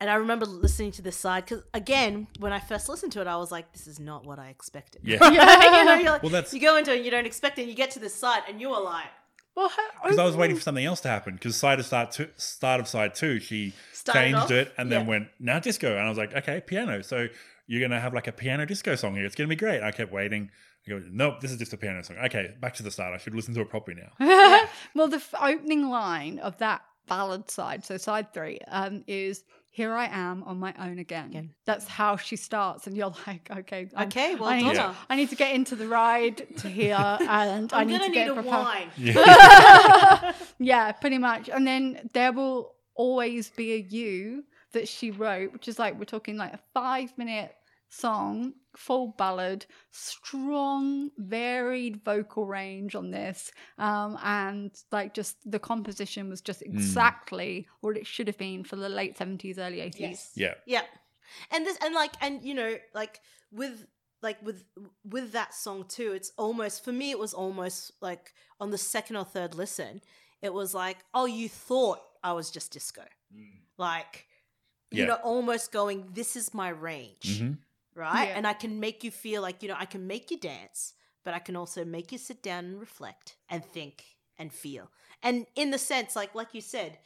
and 0.00 0.10
I 0.10 0.14
remember 0.14 0.46
listening 0.46 0.90
to 0.92 1.02
this 1.02 1.16
side 1.16 1.44
because 1.44 1.62
again, 1.72 2.26
when 2.40 2.52
I 2.52 2.58
first 2.58 2.88
listened 2.88 3.12
to 3.12 3.20
it, 3.20 3.28
I 3.28 3.36
was 3.36 3.52
like, 3.52 3.72
this 3.72 3.86
is 3.86 4.00
not 4.00 4.26
what 4.26 4.40
I 4.40 4.48
expected. 4.48 5.02
Yeah. 5.04 5.24
you 5.30 5.36
know, 5.84 5.94
you're 5.94 6.10
like, 6.12 6.22
Well, 6.24 6.32
that's- 6.32 6.52
you 6.52 6.60
go 6.60 6.76
into 6.76 6.92
it, 6.92 6.96
and 6.96 7.04
you 7.04 7.10
don't 7.12 7.26
expect 7.26 7.58
it, 7.58 7.62
and 7.62 7.70
you 7.70 7.76
get 7.76 7.92
to 7.92 8.00
this 8.00 8.14
side, 8.14 8.42
and 8.48 8.60
you 8.60 8.70
are 8.72 8.82
like, 8.82 9.06
well, 9.56 9.70
Because 10.02 10.18
I 10.18 10.24
was 10.24 10.36
waiting 10.36 10.56
for 10.56 10.62
something 10.62 10.84
else 10.84 11.00
to 11.02 11.08
happen. 11.08 11.34
Because 11.34 11.56
side 11.56 11.78
of 11.78 11.86
start 11.86 12.10
two, 12.12 12.28
start 12.36 12.80
of 12.80 12.88
side 12.88 13.14
two, 13.14 13.40
she 13.40 13.72
Started 13.92 14.20
changed 14.20 14.36
off, 14.36 14.50
it 14.50 14.72
and 14.78 14.90
then 14.90 15.02
yeah. 15.02 15.08
went 15.08 15.28
now 15.38 15.58
disco, 15.58 15.92
and 15.92 16.00
I 16.00 16.08
was 16.08 16.18
like, 16.18 16.34
okay, 16.34 16.60
piano. 16.60 17.02
So 17.02 17.28
you're 17.66 17.80
gonna 17.80 18.00
have 18.00 18.14
like 18.14 18.26
a 18.26 18.32
piano 18.32 18.66
disco 18.66 18.94
song 18.94 19.14
here. 19.14 19.24
It's 19.24 19.34
gonna 19.34 19.48
be 19.48 19.56
great. 19.56 19.82
I 19.82 19.90
kept 19.90 20.12
waiting. 20.12 20.50
I 20.86 20.90
go, 20.90 21.02
nope, 21.10 21.40
this 21.40 21.50
is 21.50 21.56
just 21.58 21.72
a 21.72 21.76
piano 21.76 22.02
song. 22.02 22.16
Okay, 22.24 22.54
back 22.60 22.74
to 22.74 22.82
the 22.82 22.90
start. 22.90 23.14
I 23.14 23.18
should 23.18 23.34
listen 23.34 23.54
to 23.54 23.62
it 23.62 23.70
properly 23.70 23.96
now. 23.96 24.66
well, 24.94 25.08
the 25.08 25.16
f- 25.16 25.34
opening 25.40 25.88
line 25.88 26.38
of 26.40 26.58
that 26.58 26.82
ballad 27.08 27.50
side, 27.50 27.84
so 27.84 27.96
side 27.96 28.34
three, 28.34 28.58
um, 28.68 29.02
is 29.06 29.44
"Here 29.80 29.92
I 29.92 30.06
am 30.06 30.42
on 30.44 30.56
my 30.66 30.72
own 30.78 30.98
again." 30.98 31.26
Again. 31.30 31.48
That's 31.66 31.86
how 31.88 32.16
she 32.16 32.36
starts, 32.36 32.86
and 32.86 32.96
you're 32.96 33.12
like, 33.26 33.44
"Okay, 33.60 33.88
I'm- 33.96 34.06
Okay, 34.08 34.34
well 34.36 34.48
I 34.48 34.60
need, 34.62 34.74
done. 34.74 34.94
to, 34.94 34.96
I 35.10 35.14
need 35.16 35.30
to 35.30 35.36
get 35.36 35.54
into 35.54 35.74
the 35.76 35.88
ride 35.88 36.36
to 36.58 36.68
here, 36.68 36.94
and 37.20 37.72
I 37.72 37.80
I'm 37.80 37.86
need 37.88 37.92
gonna 38.00 38.04
to 38.04 38.08
need 38.10 38.14
get 38.14 38.28
a 38.30 38.34
prepared." 38.34 38.64
wine. 38.64 38.88
Yeah. 38.96 40.32
yeah, 40.58 40.92
pretty 40.92 41.18
much. 41.18 41.48
And 41.48 41.66
then 41.66 42.08
there 42.12 42.32
will 42.32 42.74
always 42.94 43.50
be 43.50 43.72
a 43.74 43.78
you 43.96 44.44
that 44.72 44.86
she 44.88 45.10
wrote, 45.10 45.52
which 45.52 45.66
is 45.68 45.78
like 45.78 45.98
we're 45.98 46.04
talking 46.04 46.36
like 46.36 46.52
a 46.54 46.60
five 46.72 47.10
minute 47.18 47.52
song, 47.88 48.52
full 48.76 49.14
ballad, 49.18 49.66
strong, 49.90 51.10
varied 51.18 52.02
vocal 52.04 52.46
range 52.46 52.94
on 52.94 53.10
this. 53.10 53.52
Um, 53.78 54.18
and 54.22 54.70
like 54.92 55.14
just 55.14 55.36
the 55.50 55.58
composition 55.58 56.28
was 56.28 56.40
just 56.40 56.62
exactly 56.62 57.66
what 57.80 57.96
it 57.96 58.06
should 58.06 58.26
have 58.26 58.38
been 58.38 58.64
for 58.64 58.76
the 58.76 58.88
late 58.88 59.16
70s, 59.16 59.58
early 59.58 59.78
80s. 59.78 60.30
yeah. 60.34 60.54
Yeah. 60.66 60.82
And 61.50 61.66
this 61.66 61.78
and 61.82 61.94
like 61.94 62.12
and 62.20 62.42
you 62.44 62.54
know, 62.54 62.76
like 62.94 63.20
with 63.50 63.86
like 64.22 64.40
with 64.42 64.64
with 65.04 65.32
that 65.32 65.54
song 65.54 65.84
too, 65.88 66.12
it's 66.12 66.32
almost 66.36 66.84
for 66.84 66.92
me 66.92 67.10
it 67.10 67.18
was 67.18 67.34
almost 67.34 67.92
like 68.00 68.34
on 68.60 68.70
the 68.70 68.78
second 68.78 69.16
or 69.16 69.24
third 69.24 69.54
listen, 69.54 70.00
it 70.42 70.52
was 70.52 70.74
like, 70.74 70.98
oh, 71.14 71.26
you 71.26 71.48
thought 71.48 72.00
I 72.22 72.32
was 72.32 72.50
just 72.50 72.72
disco. 72.72 73.02
Like 73.78 74.26
you 74.90 75.00
Yeah. 75.02 75.06
know, 75.08 75.14
almost 75.24 75.72
going, 75.72 76.10
This 76.12 76.36
is 76.36 76.54
my 76.54 76.68
range. 76.68 77.40
Mhm. 77.40 77.58
Right? 77.94 78.28
Yeah. 78.28 78.34
And 78.36 78.46
I 78.46 78.52
can 78.54 78.80
make 78.80 79.04
you 79.04 79.10
feel 79.10 79.42
like, 79.42 79.62
you 79.62 79.68
know, 79.68 79.76
I 79.78 79.84
can 79.84 80.06
make 80.06 80.30
you 80.30 80.38
dance, 80.38 80.94
but 81.24 81.34
I 81.34 81.38
can 81.38 81.56
also 81.56 81.84
make 81.84 82.12
you 82.12 82.18
sit 82.18 82.42
down 82.42 82.64
and 82.64 82.80
reflect 82.80 83.36
and 83.48 83.64
think 83.64 84.04
and 84.38 84.52
feel. 84.52 84.90
And 85.22 85.46
in 85.54 85.70
the 85.70 85.78
sense, 85.78 86.16
like 86.16 86.34
like 86.34 86.54
you 86.54 86.60
said, 86.60 86.98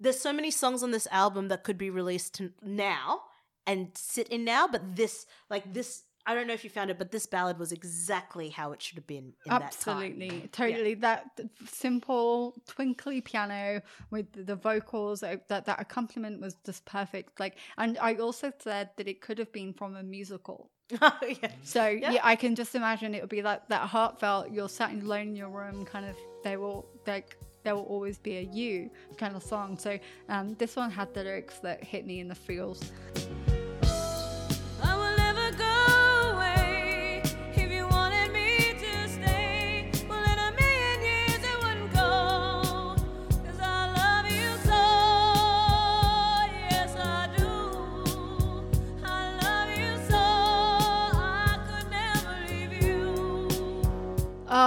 there's 0.00 0.20
so 0.20 0.32
many 0.32 0.50
songs 0.50 0.82
on 0.82 0.90
this 0.90 1.08
album 1.10 1.48
that 1.48 1.64
could 1.64 1.78
be 1.78 1.90
released 1.90 2.40
now 2.62 3.22
and 3.66 3.88
sit 3.94 4.28
in 4.28 4.44
now, 4.44 4.68
but 4.68 4.96
this, 4.96 5.26
like 5.48 5.72
this, 5.72 6.02
I 6.26 6.34
don't 6.34 6.46
know 6.46 6.54
if 6.54 6.64
you 6.64 6.70
found 6.70 6.90
it, 6.90 6.98
but 6.98 7.10
this 7.10 7.26
ballad 7.26 7.58
was 7.58 7.70
exactly 7.72 8.48
how 8.48 8.72
it 8.72 8.80
should 8.80 8.96
have 8.96 9.06
been 9.06 9.34
in 9.44 9.52
Absolutely, 9.52 10.28
that 10.30 10.52
time. 10.52 10.70
totally. 10.70 10.94
That 10.94 11.26
simple, 11.66 12.54
twinkly 12.66 13.20
piano 13.20 13.82
with 14.10 14.32
the- 14.32 14.42
the 14.44 14.56
vocals, 14.56 15.22
uh, 15.22 15.36
that 15.48 15.66
that 15.66 15.80
accompaniment 15.80 16.40
was 16.40 16.54
just 16.64 16.84
perfect. 16.86 17.38
Like, 17.40 17.58
and 17.76 17.98
I 17.98 18.14
also 18.14 18.52
said 18.58 18.90
that 18.96 19.06
it 19.06 19.20
could 19.20 19.38
have 19.38 19.52
been 19.52 19.72
from 19.74 19.96
a 19.96 20.02
musical 20.02 20.70
Oh, 21.02 21.18
yeah. 21.42 21.50
So 21.62 21.86
Yeah. 21.88 22.10
yeah. 22.12 22.20
I 22.22 22.36
can 22.36 22.54
just 22.54 22.74
imagine 22.74 23.14
it 23.14 23.20
would 23.22 23.30
be 23.30 23.42
like 23.42 23.66
that 23.68 23.88
heartfelt. 23.88 24.50
You're 24.50 24.68
sat 24.68 24.92
alone 24.92 25.28
in 25.28 25.36
your 25.36 25.48
room, 25.48 25.84
kind 25.84 26.04
of. 26.06 26.16
They 26.42 26.56
will 26.56 26.86
like 27.06 27.36
there 27.64 27.74
will 27.74 27.84
always 27.84 28.18
be 28.18 28.36
a 28.36 28.42
you 28.42 28.90
kind 29.16 29.34
of 29.34 29.42
song. 29.42 29.78
So 29.78 29.98
um, 30.28 30.54
this 30.56 30.76
one 30.76 30.90
had 30.90 31.14
the 31.14 31.24
lyrics 31.24 31.58
that 31.60 31.82
hit 31.82 32.04
me 32.06 32.20
in 32.20 32.28
the 32.28 32.34
feels. 32.34 32.92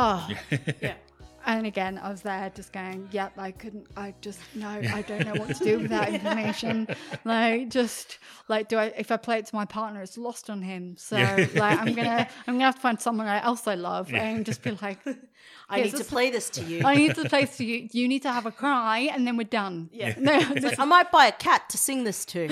Oh, 0.07 0.29
yeah. 0.81 0.93
and 1.45 1.65
again, 1.65 1.99
I 2.01 2.09
was 2.09 2.21
there 2.21 2.49
just 2.55 2.71
going, 2.71 3.09
yep, 3.11 3.33
I 3.37 3.51
couldn't, 3.51 3.87
I 3.97 4.13
just, 4.21 4.39
no, 4.55 4.69
I 4.69 5.01
don't 5.01 5.25
know 5.25 5.33
what 5.33 5.53
to 5.57 5.63
do 5.63 5.79
with 5.79 5.89
that 5.89 6.13
information. 6.13 6.87
like, 7.25 7.69
just, 7.69 8.19
like, 8.47 8.69
do 8.69 8.77
I, 8.77 8.85
if 8.97 9.11
I 9.11 9.17
play 9.17 9.39
it 9.39 9.47
to 9.47 9.55
my 9.55 9.65
partner, 9.65 10.01
it's 10.01 10.17
lost 10.17 10.49
on 10.49 10.61
him. 10.61 10.95
So, 10.97 11.17
like, 11.17 11.79
I'm 11.79 11.93
gonna, 11.93 12.27
I'm 12.47 12.53
gonna 12.53 12.63
have 12.63 12.75
to 12.75 12.81
find 12.81 13.01
someone 13.01 13.27
else 13.27 13.67
I 13.67 13.75
love 13.75 14.13
and 14.13 14.45
just 14.45 14.61
be 14.61 14.77
like, 14.81 14.99
I 15.69 15.81
need 15.81 15.95
to 15.95 16.05
play 16.05 16.29
this 16.29 16.49
to 16.51 16.63
you. 16.63 16.83
I 16.85 16.95
need 16.95 17.15
to 17.15 17.27
play 17.27 17.41
this 17.41 17.57
to 17.57 17.65
you. 17.65 17.89
You 17.91 18.07
need 18.07 18.21
to 18.21 18.31
have 18.31 18.45
a 18.45 18.51
cry 18.51 19.09
and 19.13 19.27
then 19.27 19.35
we're 19.35 19.43
done. 19.43 19.89
Yeah. 19.91 20.15
No, 20.17 20.39
like, 20.61 20.79
I 20.79 20.85
might 20.85 21.11
buy 21.11 21.25
a 21.25 21.33
cat 21.33 21.69
to 21.71 21.77
sing 21.77 22.05
this 22.05 22.23
to. 22.27 22.49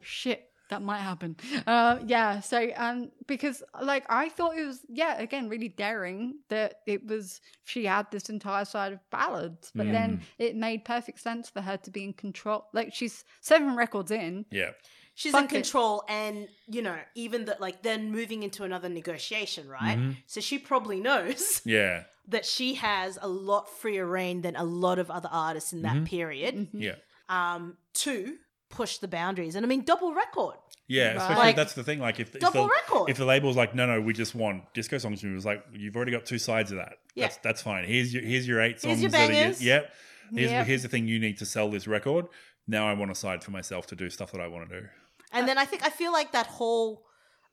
shit 0.00 0.49
that 0.70 0.82
might 0.82 1.00
happen 1.00 1.36
uh 1.66 1.98
yeah 2.06 2.40
so 2.40 2.68
um 2.76 3.10
because 3.26 3.62
like 3.82 4.04
i 4.08 4.28
thought 4.28 4.56
it 4.56 4.64
was 4.66 4.80
yeah 4.88 5.18
again 5.20 5.48
really 5.48 5.68
daring 5.68 6.34
that 6.48 6.76
it 6.86 7.06
was 7.06 7.40
she 7.64 7.84
had 7.84 8.06
this 8.10 8.28
entire 8.30 8.64
side 8.64 8.92
of 8.92 9.00
ballads 9.10 9.70
but 9.74 9.86
then 9.92 10.20
it 10.38 10.56
made 10.56 10.84
perfect 10.84 11.20
sense 11.20 11.48
for 11.50 11.60
her 11.60 11.76
to 11.76 11.90
be 11.90 12.02
in 12.04 12.12
control 12.12 12.64
like 12.72 12.94
she's 12.94 13.24
seven 13.40 13.76
records 13.76 14.10
in 14.10 14.44
yeah. 14.50 14.70
She's 15.16 15.32
Fuck 15.32 15.50
in 15.52 15.58
it. 15.58 15.62
control, 15.64 16.02
and 16.08 16.48
you 16.66 16.80
know, 16.80 16.96
even 17.14 17.44
that, 17.46 17.60
like, 17.60 17.82
then 17.82 18.10
moving 18.10 18.42
into 18.42 18.62
another 18.64 18.88
negotiation, 18.88 19.68
right? 19.68 19.98
So 20.26 20.40
she 20.40 20.58
probably 20.58 20.98
knows 20.98 21.60
Yeah. 21.66 22.04
that 22.28 22.46
she 22.46 22.74
has 22.74 23.18
a 23.20 23.28
lot 23.28 23.68
freer 23.68 24.06
reign 24.06 24.40
than 24.40 24.56
a 24.56 24.64
lot 24.64 24.98
of 24.98 25.10
other 25.10 25.28
artists 25.30 25.74
in 25.74 25.82
that 25.82 26.04
period 26.06 26.54
Mm-hmm. 26.54 26.80
Yeah. 26.80 26.94
um, 27.28 27.76
to 27.94 28.36
push 28.70 28.98
the 28.98 29.08
boundaries. 29.08 29.54
And 29.56 29.64
I 29.66 29.68
mean, 29.68 29.82
double 29.84 30.14
record. 30.14 30.56
Yeah, 30.88 31.08
Right. 31.08 31.16
especially 31.18 31.36
Like, 31.36 31.56
that's 31.56 31.74
the 31.74 31.84
thing. 31.84 32.00
Like 32.00 32.18
if, 32.18 32.34
if 32.34 32.40
double 32.40 32.64
the, 32.64 32.68
record. 32.70 33.10
if 33.10 33.16
the 33.18 33.24
label's 33.24 33.56
like, 33.56 33.74
no, 33.74 33.86
no, 33.86 34.00
we 34.00 34.12
just 34.12 34.34
want 34.34 34.72
disco 34.74 34.98
songs, 34.98 35.22
and 35.22 35.32
it 35.32 35.34
was 35.34 35.44
like, 35.46 35.64
you've 35.72 35.94
already 35.94 36.10
got 36.12 36.26
two 36.26 36.38
sides 36.38 36.72
of 36.72 36.78
that. 36.78 36.94
Yeah. 37.14 37.26
That's 37.26 37.36
that's 37.38 37.62
fine. 37.62 37.84
Here's 37.84 38.12
your 38.14 38.22
here's 38.24 38.46
your 38.48 38.60
eight 38.60 38.80
songs. 38.80 39.00
Here's 39.00 39.02
your 39.02 39.10
that 39.12 39.30
are 39.30 39.32
bangers. 39.32 39.62
yep. 39.62 39.92
Here's 40.34 40.50
Yep. 40.50 40.66
here's 40.66 40.82
the 40.82 40.88
thing 40.88 41.06
you 41.08 41.18
need 41.18 41.38
to 41.38 41.46
sell 41.46 41.70
this 41.70 41.86
record. 41.86 42.26
Now 42.66 42.88
I 42.88 42.92
want 42.94 43.10
a 43.10 43.14
side 43.14 43.42
for 43.44 43.50
myself 43.50 43.86
to 43.88 43.96
do 43.96 44.08
stuff 44.10 44.32
that 44.32 44.40
I 44.40 44.46
want 44.48 44.68
to 44.70 44.80
do. 44.80 44.86
And 45.32 45.46
then 45.48 45.58
I 45.58 45.64
think 45.64 45.84
I 45.84 45.90
feel 45.90 46.12
like 46.12 46.32
that 46.32 46.46
whole. 46.46 47.04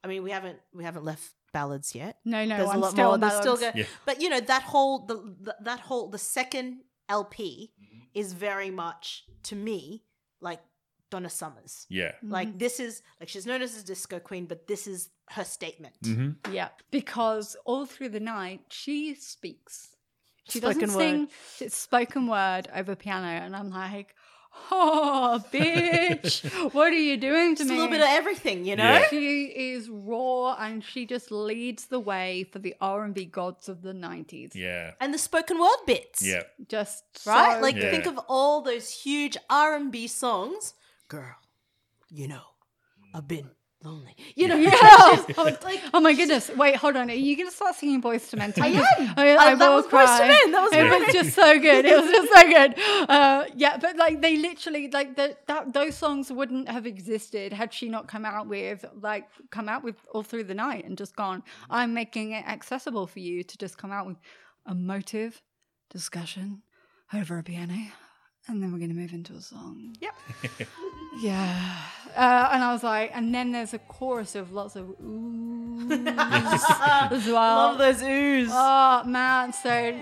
I 0.04 0.08
mean, 0.08 0.24
we 0.24 0.32
haven't 0.32 0.60
we 0.74 0.84
haven't 0.84 1.04
left 1.06 1.32
ballads 1.54 1.94
yet. 1.96 2.18
no 2.26 2.44
no 2.46 2.58
There's 2.58 2.70
I'm 2.70 2.78
a 2.78 2.80
lot 2.80 2.92
still 2.92 3.04
more. 3.06 3.14
on 3.14 3.20
There's 3.20 3.34
still 3.36 3.56
ballads. 3.58 3.74
go- 3.76 3.80
Yeah. 3.80 3.86
But 4.06 4.22
you 4.22 4.30
know 4.30 4.40
that 4.42 4.64
whole 4.64 5.06
the, 5.06 5.36
the 5.42 5.56
that 5.62 5.80
whole 5.82 6.10
the 6.10 6.18
second 6.20 6.82
LP 7.10 7.72
Mm-hmm. 7.82 8.00
is 8.14 8.34
very 8.34 8.70
much 8.70 9.24
to 9.44 9.56
me 9.56 10.04
like 10.42 10.60
Donna 11.10 11.30
Summers. 11.30 11.86
Yeah. 11.90 12.12
Mm-hmm. 12.12 12.32
Like 12.32 12.60
this 12.60 12.80
is 12.80 13.02
like 13.20 13.30
she's 13.30 13.46
known 13.46 13.62
as 13.62 13.82
a 13.82 13.86
disco 13.86 14.20
queen, 14.20 14.46
but 14.46 14.68
this 14.68 14.88
is 14.88 15.10
her 15.30 15.44
statement. 15.44 15.96
hmm 16.04 16.32
Yeah, 16.52 16.70
because 16.92 17.56
all 17.66 17.86
through 17.86 18.10
the 18.10 18.20
night 18.20 18.62
she 18.70 19.16
speaks. 19.16 19.90
She 20.50 20.60
Spoken 20.60 20.80
doesn't 20.82 20.96
word. 20.98 21.02
sing. 21.04 21.66
It's 21.68 21.76
spoken 21.78 22.28
word 22.28 22.70
over 22.74 22.96
piano, 22.96 23.28
and 23.28 23.54
I'm 23.54 23.70
like, 23.70 24.16
oh, 24.72 25.44
bitch, 25.52 26.46
what 26.74 26.88
are 26.94 26.96
you 26.96 27.18
doing 27.18 27.56
to 27.56 27.64
Just 27.64 27.70
a 27.70 27.74
little 27.74 27.90
bit 27.90 28.00
of 28.02 28.08
everything, 28.10 28.64
you 28.66 28.76
know. 28.78 28.84
Yeah. 28.84 29.08
she 29.10 29.44
is 29.46 29.90
raw, 29.90 30.56
and 30.58 30.84
she 30.84 31.06
just 31.06 31.32
leads 31.32 31.88
the 31.88 32.00
way 32.00 32.46
for 32.52 32.60
the 32.60 32.76
R 32.80 33.04
and 33.04 33.14
B 33.14 33.26
gods 33.26 33.68
of 33.70 33.82
the 33.82 33.94
'90s. 33.94 34.56
Yeah. 34.56 34.92
And 35.02 35.14
the 35.14 35.18
spoken 35.18 35.60
word 35.60 35.78
bits, 35.86 36.26
Yeah. 36.26 36.44
Just 36.70 37.04
right? 37.26 37.56
so 37.56 37.62
like 37.62 37.76
Yeah. 37.76 37.92
think 37.92 38.06
of 38.06 38.18
all 38.30 38.62
those 38.62 38.90
huge 38.90 39.38
R 39.50 39.76
and 39.76 39.92
B 39.92 40.08
songs. 40.08 40.74
Girl, 41.08 41.36
you 42.10 42.28
know, 42.28 42.42
I've 43.14 43.28
been 43.28 43.50
lonely. 43.84 44.16
You 44.36 44.48
know, 44.50 44.56
Yeah. 44.58 45.24
Like 45.38 45.82
Oh 45.94 46.00
my 46.02 46.14
goodness! 46.14 46.50
Wait, 46.56 46.76
hold 46.76 46.96
on. 46.98 47.10
Are 47.10 47.14
you 47.14 47.38
gonna 47.38 47.52
start 47.52 47.76
singing 47.76 48.02
"Boyz 48.02 48.34
II 48.34 48.40
Men"? 48.40 48.54
I 48.60 48.68
am. 48.68 48.84
I, 49.18 49.36
Uh, 49.36 49.40
I 49.40 49.56
that 49.56 49.70
was 49.70 49.86
Boyz 49.86 49.88
II 49.88 49.90
cry. 49.90 50.28
Men. 50.28 50.52
That 50.52 50.62
was 50.64 50.74
it 50.74 50.88
great. 50.90 51.00
was 51.06 51.14
just 51.14 51.34
so 51.36 51.60
good. 51.60 51.86
It 51.86 52.02
was 52.02 52.12
just 52.12 52.34
so 52.34 52.44
good. 52.44 53.10
Uh, 53.10 53.46
yeah, 53.56 53.78
but 53.78 53.96
like 53.96 54.22
they 54.22 54.36
literally 54.38 54.90
like 54.90 55.16
the, 55.16 55.38
that 55.48 55.74
those 55.74 55.96
songs 55.96 56.30
wouldn't 56.32 56.68
have 56.68 56.86
existed 56.86 57.54
had 57.54 57.74
she 57.74 57.88
not 57.88 58.08
come 58.08 58.26
out 58.26 58.48
with 58.48 58.84
like 59.00 59.26
come 59.52 59.70
out 59.70 59.84
with 59.84 59.96
all 60.14 60.24
through 60.24 60.44
the 60.46 60.56
night 60.56 60.84
and 60.86 60.98
just 60.98 61.16
gone. 61.16 61.42
I'm 61.70 61.94
making 61.94 62.32
it 62.34 62.46
accessible 62.46 63.08
for 63.08 63.20
you 63.20 63.44
to 63.44 63.58
just 63.58 63.78
come 63.78 63.92
out 63.94 64.06
with 64.08 64.18
a 64.66 64.76
motive 64.76 65.42
discussion 65.90 66.64
over 67.14 67.38
a 67.38 67.44
piano. 67.44 67.92
And 68.50 68.64
then 68.64 68.72
we're 68.72 68.78
going 68.78 68.90
to 68.92 68.96
move 68.96 69.14
into 69.14 69.34
a 69.34 69.42
song. 69.42 69.96
Yep. 70.02 70.16
Yeah. 71.20 71.80
Uh, 72.16 72.50
and 72.52 72.64
I 72.64 72.72
was 72.72 72.84
like, 72.84 73.10
and 73.16 73.34
then 73.34 73.52
there's 73.52 73.74
a 73.74 73.80
chorus 73.80 74.36
of 74.36 74.52
lots 74.54 74.76
of 74.76 74.86
oohs 75.04 75.90
as 77.12 77.26
well. 77.26 77.34
love 77.34 77.78
those 77.80 78.04
oohs. 78.04 78.50
Oh 78.52 79.04
man, 79.04 79.52
so 79.52 80.00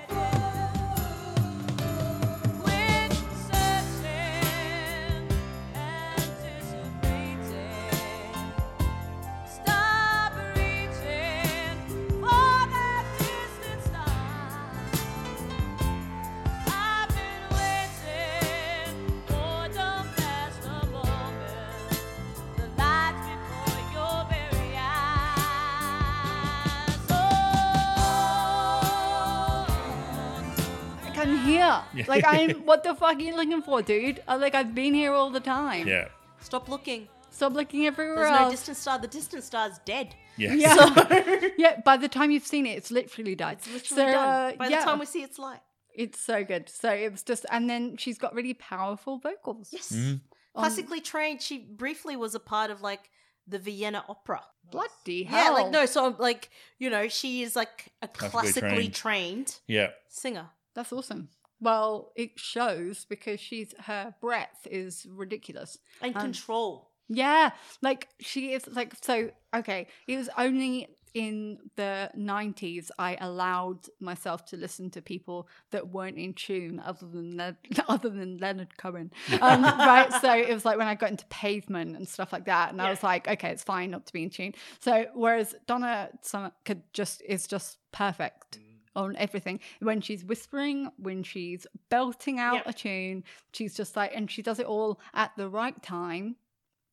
can 31.81 31.97
hear. 31.97 32.05
Like 32.07 32.25
I'm 32.27 32.51
what 32.65 32.83
the 32.83 32.95
fuck 32.95 33.17
are 33.17 33.19
you 33.21 33.35
looking 33.35 33.61
for, 33.61 33.81
dude? 33.81 34.21
I, 34.27 34.35
like 34.35 34.55
I've 34.55 34.73
been 34.75 34.93
here 34.93 35.11
all 35.13 35.29
the 35.29 35.39
time. 35.39 35.87
Yeah. 35.87 36.07
Stop 36.41 36.69
looking. 36.69 37.07
Stop 37.31 37.53
looking 37.53 37.85
everywhere 37.85 38.15
There's 38.15 38.39
no 38.41 38.49
distant 38.51 38.77
star. 38.77 38.97
The 38.99 39.07
distant 39.07 39.43
star's 39.43 39.79
dead. 39.85 40.15
Yeah. 40.37 40.53
yeah. 40.53 41.47
yeah, 41.57 41.81
by 41.83 41.97
the 41.97 42.07
time 42.07 42.31
you've 42.31 42.45
seen 42.45 42.65
it, 42.65 42.77
it's 42.77 42.91
literally 42.91 43.35
died. 43.35 43.57
It's 43.57 43.67
literally 43.67 44.03
So, 44.03 44.11
done. 44.11 44.53
uh, 44.53 44.55
By 44.57 44.67
yeah, 44.67 44.79
the 44.79 44.85
time 44.85 44.99
we 44.99 45.05
see 45.05 45.21
its 45.23 45.37
light. 45.37 45.59
it's 45.93 46.19
so 46.19 46.43
good. 46.45 46.69
So 46.69 46.91
it 46.91 47.11
was 47.11 47.23
just 47.23 47.45
and 47.51 47.69
then 47.69 47.97
she's 47.97 48.17
got 48.17 48.33
really 48.33 48.53
powerful 48.53 49.17
vocals. 49.17 49.69
Yes. 49.71 49.91
Mm-hmm. 49.91 50.15
Classically 50.59 51.01
trained. 51.01 51.41
She 51.41 51.57
briefly 51.57 52.15
was 52.15 52.35
a 52.35 52.39
part 52.39 52.71
of 52.71 52.81
like 52.81 53.09
the 53.47 53.59
Vienna 53.59 54.05
Opera. 54.07 54.41
Bloody 54.71 55.23
hell. 55.23 55.43
Yeah, 55.43 55.49
like 55.63 55.71
no, 55.71 55.85
so 55.85 56.15
like 56.17 56.49
you 56.79 56.89
know, 56.89 57.07
she 57.09 57.43
is 57.43 57.55
like 57.55 57.91
a 58.01 58.07
Classically 58.07 58.29
classically, 58.61 58.69
trained. 58.89 58.93
trained. 58.93 59.59
Yeah. 59.67 59.87
singer. 60.07 60.47
That's 60.73 60.91
awesome. 60.93 61.29
Well, 61.59 62.11
it 62.15 62.39
shows 62.39 63.05
because 63.05 63.39
she's 63.39 63.73
her 63.85 64.13
breadth 64.21 64.67
is 64.69 65.05
ridiculous. 65.09 65.77
And 66.01 66.15
Um, 66.15 66.21
control. 66.21 66.91
Yeah, 67.07 67.51
like 67.81 68.07
she 68.19 68.53
is 68.53 68.67
like 68.67 68.93
so. 69.01 69.29
Okay, 69.55 69.87
it 70.07 70.17
was 70.17 70.29
only 70.37 70.87
in 71.13 71.59
the 71.77 72.11
'90s 72.17 72.89
I 72.99 73.15
allowed 73.21 73.87
myself 74.01 74.43
to 74.47 74.57
listen 74.57 74.89
to 74.91 75.01
people 75.01 75.47
that 75.71 75.89
weren't 75.89 76.17
in 76.17 76.33
tune, 76.33 76.81
other 76.83 77.05
than 77.07 77.37
Le- 77.37 77.57
other 77.87 78.09
than 78.09 78.37
Leonard 78.39 78.75
Cohen, 78.77 79.11
um, 79.41 79.63
right? 79.63 80.11
So 80.19 80.33
it 80.33 80.51
was 80.53 80.65
like 80.65 80.77
when 80.77 80.87
I 80.87 80.95
got 80.95 81.11
into 81.11 81.25
Pavement 81.27 81.95
and 81.95 82.07
stuff 82.09 82.33
like 82.33 82.45
that, 82.45 82.71
and 82.71 82.81
I 82.81 82.89
was 82.89 83.03
like, 83.03 83.27
okay, 83.27 83.49
it's 83.51 83.63
fine 83.63 83.91
not 83.91 84.07
to 84.07 84.13
be 84.13 84.23
in 84.23 84.29
tune. 84.31 84.53
So 84.81 85.05
whereas 85.13 85.55
Donna 85.67 86.09
Summer 86.21 86.51
could 86.65 86.81
just 86.91 87.21
is 87.21 87.47
just 87.47 87.77
perfect 87.91 88.57
on 88.95 89.15
everything. 89.17 89.59
When 89.81 90.01
she's 90.01 90.23
whispering, 90.23 90.89
when 90.97 91.23
she's 91.23 91.65
belting 91.89 92.39
out 92.39 92.55
Yeah. 92.55 92.63
a 92.67 92.73
tune, 92.73 93.23
she's 93.53 93.75
just 93.75 93.95
like, 93.95 94.11
and 94.15 94.29
she 94.29 94.41
does 94.41 94.59
it 94.59 94.65
all 94.65 94.99
at 95.13 95.31
the 95.37 95.49
right 95.49 95.81
time, 95.83 96.35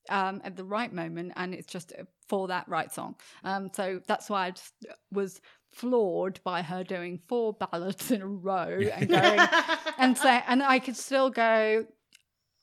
um, 0.09 0.41
at 0.45 0.57
the 0.57 0.65
right 0.65 0.93
moment, 0.93 1.33
and 1.37 1.55
it's 1.55 1.67
just 1.67 1.93
uh, 1.99 2.05
for 2.29 2.49
that 2.49 2.69
right 2.69 2.91
song. 2.93 3.15
Um, 3.45 3.71
so 3.73 4.01
that's 4.07 4.29
why 4.31 4.47
I 4.47 4.51
just 4.51 4.75
was 5.13 5.41
floored 5.73 6.41
by 6.45 6.61
her 6.63 6.85
doing 6.85 7.19
four 7.29 7.55
ballads 7.55 8.11
in 8.11 8.21
a 8.23 8.27
row 8.27 8.81
and 8.95 9.09
going, 9.09 9.41
and 9.99 10.19
say, 10.19 10.43
and 10.47 10.63
I 10.63 10.79
could 10.79 10.97
still 10.97 11.31
go. 11.31 11.87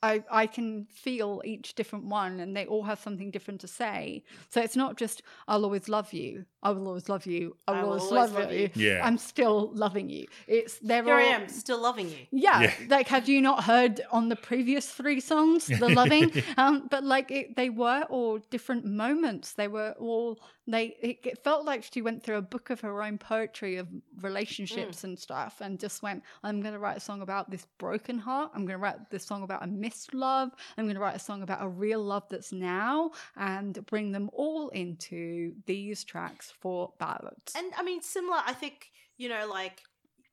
I, 0.01 0.23
I 0.31 0.47
can 0.47 0.87
feel 0.91 1.41
each 1.43 1.75
different 1.75 2.05
one 2.05 2.39
and 2.39 2.55
they 2.55 2.65
all 2.65 2.83
have 2.83 2.99
something 2.99 3.31
different 3.31 3.59
to 3.61 3.67
say. 3.67 4.23
So 4.49 4.61
it's 4.61 4.75
not 4.75 4.97
just 4.97 5.21
I'll 5.47 5.65
always 5.65 5.89
love 5.89 6.13
you. 6.13 6.45
I 6.61 6.71
will 6.71 6.87
always 6.87 7.07
love 7.07 7.25
you. 7.25 7.55
I 7.67 7.83
will, 7.83 7.99
always, 7.99 8.11
love, 8.11 8.51
you. 8.51 8.69
Yeah. 8.75 9.01
I'm 9.05 9.17
still 9.17 9.71
loving 9.73 10.09
you. 10.09 10.27
It's 10.47 10.77
they're 10.79 11.03
Here 11.03 11.15
I 11.15 11.23
am, 11.23 11.47
still 11.47 11.81
loving 11.81 12.09
you. 12.09 12.27
Yeah, 12.31 12.61
Yeah. 12.61 12.73
like 12.89 13.07
have 13.07 13.29
you 13.29 13.41
not 13.41 13.63
heard 13.63 14.01
on 14.11 14.29
the 14.29 14.35
previous 14.35 14.89
three 14.89 15.19
songs 15.19 15.67
the 15.67 15.89
loving? 16.01 16.31
um, 16.57 16.87
but 16.89 17.03
like 17.03 17.31
it, 17.31 17.55
they 17.55 17.69
were 17.69 18.03
all 18.09 18.39
different 18.49 18.85
moments. 18.85 19.53
They 19.53 19.67
were 19.67 19.95
all 19.99 20.39
they. 20.67 20.95
It, 21.01 21.19
it 21.25 21.43
felt 21.43 21.65
like 21.65 21.83
she 21.83 22.01
went 22.01 22.23
through 22.23 22.37
a 22.37 22.41
book 22.41 22.69
of 22.69 22.81
her 22.81 23.01
own 23.01 23.17
poetry 23.17 23.77
of 23.77 23.87
relationships 24.21 25.03
and 25.03 25.17
stuff, 25.17 25.61
and 25.61 25.79
just 25.79 26.01
went. 26.03 26.23
I'm 26.43 26.61
going 26.61 26.73
to 26.73 26.79
write 26.79 26.97
a 26.97 27.01
song 27.01 27.21
about 27.21 27.49
this 27.49 27.65
broken 27.77 28.19
heart. 28.19 28.51
I'm 28.53 28.65
going 28.65 28.77
to 28.77 28.83
write 28.83 29.09
this 29.09 29.25
song 29.25 29.43
about 29.43 29.63
a 29.63 29.67
missed 29.89 30.13
love. 30.13 30.49
I'm 30.77 30.85
going 30.85 30.95
to 30.95 31.01
write 31.01 31.15
a 31.15 31.19
song 31.19 31.41
about 31.43 31.61
a 31.61 31.67
real 31.67 32.03
love 32.03 32.23
that's 32.29 32.51
now, 32.51 33.11
and 33.35 33.85
bring 33.85 34.11
them 34.11 34.29
all 34.33 34.69
into 34.69 35.53
these 35.65 36.03
tracks 36.03 36.51
for 36.61 36.93
ballads. 36.99 37.53
And 37.55 37.71
I 37.77 37.83
mean, 37.83 38.01
similar. 38.01 38.39
I 38.45 38.53
think 38.53 38.91
you 39.17 39.29
know, 39.29 39.47
like 39.49 39.81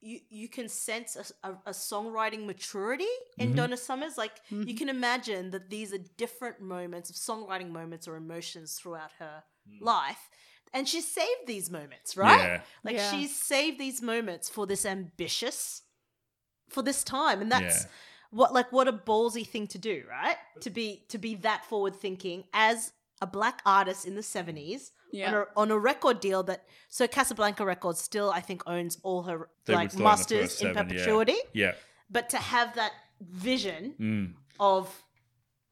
you 0.00 0.20
you 0.28 0.48
can 0.48 0.68
sense 0.68 1.16
a, 1.16 1.48
a, 1.48 1.52
a 1.66 1.70
songwriting 1.72 2.44
maturity 2.46 3.14
in 3.38 3.52
Mhm. 3.52 3.56
Donna 3.56 3.76
Summers. 3.76 4.16
Like 4.18 4.36
you 4.50 4.58
Mhm. 4.74 4.78
can 4.78 4.88
imagine 4.88 5.50
that 5.50 5.70
these 5.70 5.92
are 5.92 6.02
different 6.16 6.60
moments 6.60 7.10
of 7.10 7.16
songwriting 7.16 7.70
moments 7.70 8.06
or 8.08 8.16
emotions 8.16 8.74
throughout 8.78 9.12
her 9.18 9.42
Mm. 9.68 9.80
life, 9.80 10.30
and 10.72 10.88
she 10.88 11.00
saved 11.00 11.46
these 11.46 11.68
moments, 11.70 12.16
right? 12.16 12.38
Yeah. 12.40 12.62
Like 12.84 12.96
Yeah. 12.96 13.10
she's 13.10 13.34
saved 13.34 13.78
these 13.80 14.00
moments 14.00 14.48
for 14.48 14.64
this 14.66 14.86
ambitious, 14.86 15.82
for 16.68 16.82
this 16.82 17.02
time, 17.02 17.40
and 17.42 17.50
that's 17.50 17.84
Yeah. 17.84 17.90
What 18.30 18.52
like 18.52 18.72
what 18.72 18.88
a 18.88 18.92
ballsy 18.92 19.46
thing 19.46 19.66
to 19.68 19.78
do, 19.78 20.04
right? 20.08 20.36
To 20.60 20.70
be 20.70 21.04
to 21.08 21.18
be 21.18 21.34
that 21.36 21.64
forward 21.64 21.94
thinking 21.94 22.44
as 22.52 22.92
a 23.22 23.26
black 23.26 23.62
artist 23.64 24.06
in 24.06 24.14
the 24.14 24.22
seventies 24.22 24.92
Yeah. 25.12 25.28
on, 25.28 25.34
a, 25.34 25.46
on 25.56 25.70
a 25.70 25.78
record 25.78 26.20
deal 26.20 26.42
that 26.44 26.64
so 26.88 27.06
Casablanca 27.08 27.64
Records 27.64 28.00
still 28.00 28.30
I 28.30 28.40
think 28.40 28.62
owns 28.66 28.98
all 29.02 29.22
her 29.22 29.48
They 29.64 29.74
like 29.74 29.90
still 29.90 30.00
own 30.00 30.04
the 30.04 30.10
masters 30.10 30.60
in 30.60 30.74
seven, 30.74 30.88
perpetuity, 30.88 31.36
Yeah. 31.54 31.72
but 32.10 32.28
to 32.30 32.36
have 32.36 32.74
that 32.74 32.92
vision 33.20 33.94
Mm. 33.98 34.32
of 34.60 35.02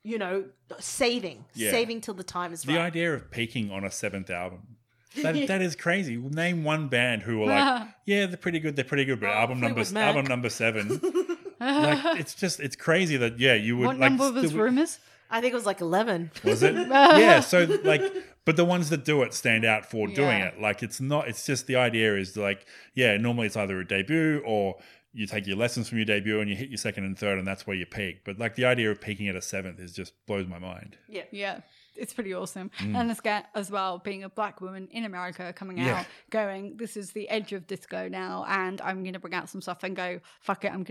you 0.03 0.19
know 0.19 0.45
saving, 0.81 1.45
Yeah. 1.55 1.71
saving 1.71 2.01
till 2.01 2.15
the 2.15 2.25
time 2.25 2.53
is 2.53 2.63
The 2.63 2.75
right. 2.75 2.87
idea 2.87 3.13
of 3.15 3.31
peaking 3.31 3.71
on 3.71 3.85
a 3.85 3.91
seventh 3.91 4.31
album. 4.31 4.77
That, 5.23 5.47
that 5.49 5.63
is 5.63 5.77
crazy. 5.77 6.17
Name 6.17 6.65
one 6.65 6.89
band 6.89 7.23
who 7.23 7.39
were 7.41 7.47
like, 7.47 7.89
yeah, 8.07 8.27
they're 8.27 8.37
pretty 8.37 8.59
good, 8.59 8.75
they're 8.77 8.85
pretty 8.85 9.05
good, 9.05 9.21
but 9.21 9.29
Oh, 9.31 9.33
album 9.33 9.61
number 9.61 9.83
album 9.99 10.25
number 10.27 10.49
seven, 10.49 11.01
like 11.65 12.19
it's 12.21 12.35
just 12.35 12.61
it's 12.61 12.77
crazy 12.77 13.17
that 13.17 13.39
yeah, 13.39 13.55
you 13.55 13.77
would 13.77 13.87
what 13.87 13.99
like 13.99 14.11
number 14.13 14.31
was 14.33 14.51
still- 14.51 14.63
rumors? 14.63 14.99
I 15.31 15.41
think 15.41 15.53
it 15.53 15.57
was 15.57 15.67
like 15.67 15.81
eleven. 15.81 16.31
Was 16.45 16.63
it? 16.63 16.75
yeah. 16.89 17.41
So 17.41 17.65
like, 17.83 18.03
but 18.45 18.57
the 18.57 18.65
ones 18.65 18.91
that 18.91 19.05
do 19.05 19.23
it 19.23 19.35
stand 19.35 19.65
out 19.65 19.85
for 19.87 20.07
doing 20.07 20.41
it. 20.41 20.61
Like 20.61 20.83
it's 20.83 21.01
not. 21.01 21.27
It's 21.29 21.45
just 21.47 21.67
the 21.67 21.77
idea 21.77 22.17
is 22.17 22.37
like, 22.37 22.67
yeah. 22.95 23.17
Normally 23.17 23.47
it's 23.47 23.57
either 23.57 23.81
a 23.81 23.87
debut 23.87 24.43
or 24.47 24.77
you 25.13 25.27
take 25.27 25.47
your 25.47 25.57
lessons 25.57 25.89
from 25.89 25.99
your 25.99 26.05
debut 26.05 26.41
and 26.41 26.51
you 26.51 26.55
hit 26.57 26.69
your 26.69 26.77
second 26.77 27.05
and 27.05 27.19
third 27.19 27.39
and 27.39 27.47
that's 27.47 27.67
where 27.67 27.77
you 27.77 27.87
peak. 27.87 28.23
But 28.25 28.39
like 28.39 28.55
the 28.57 28.65
idea 28.67 28.91
of 28.91 29.01
peaking 29.01 29.29
at 29.29 29.35
a 29.37 29.43
seventh 29.43 29.81
is 29.81 29.93
just 29.93 30.13
blows 30.27 30.47
my 30.47 30.59
mind. 30.59 30.97
Yeah. 31.09 31.23
Yeah. 31.33 31.61
It's 31.97 32.13
pretty 32.13 32.35
awesome. 32.35 32.71
Mm. 32.81 32.97
And 32.97 33.11
as, 33.13 33.21
ga- 33.21 33.45
as 33.55 33.71
well, 33.71 33.99
being 33.99 34.25
a 34.25 34.29
black 34.29 34.61
woman 34.61 34.89
in 34.91 35.05
America 35.05 35.53
coming 35.53 35.79
Yeah. 35.79 36.01
out, 36.01 36.07
going, 36.31 36.77
this 36.77 36.97
is 36.97 37.13
the 37.13 37.29
edge 37.29 37.53
of 37.53 37.69
disco 37.69 38.09
now, 38.09 38.45
and 38.49 38.81
I'm 38.81 39.03
going 39.05 39.13
to 39.13 39.21
bring 39.21 39.35
out 39.35 39.49
some 39.49 39.63
stuff 39.63 39.85
and 39.85 39.95
go, 39.95 40.19
fuck 40.41 40.65
it, 40.65 40.73
I'm 40.73 40.83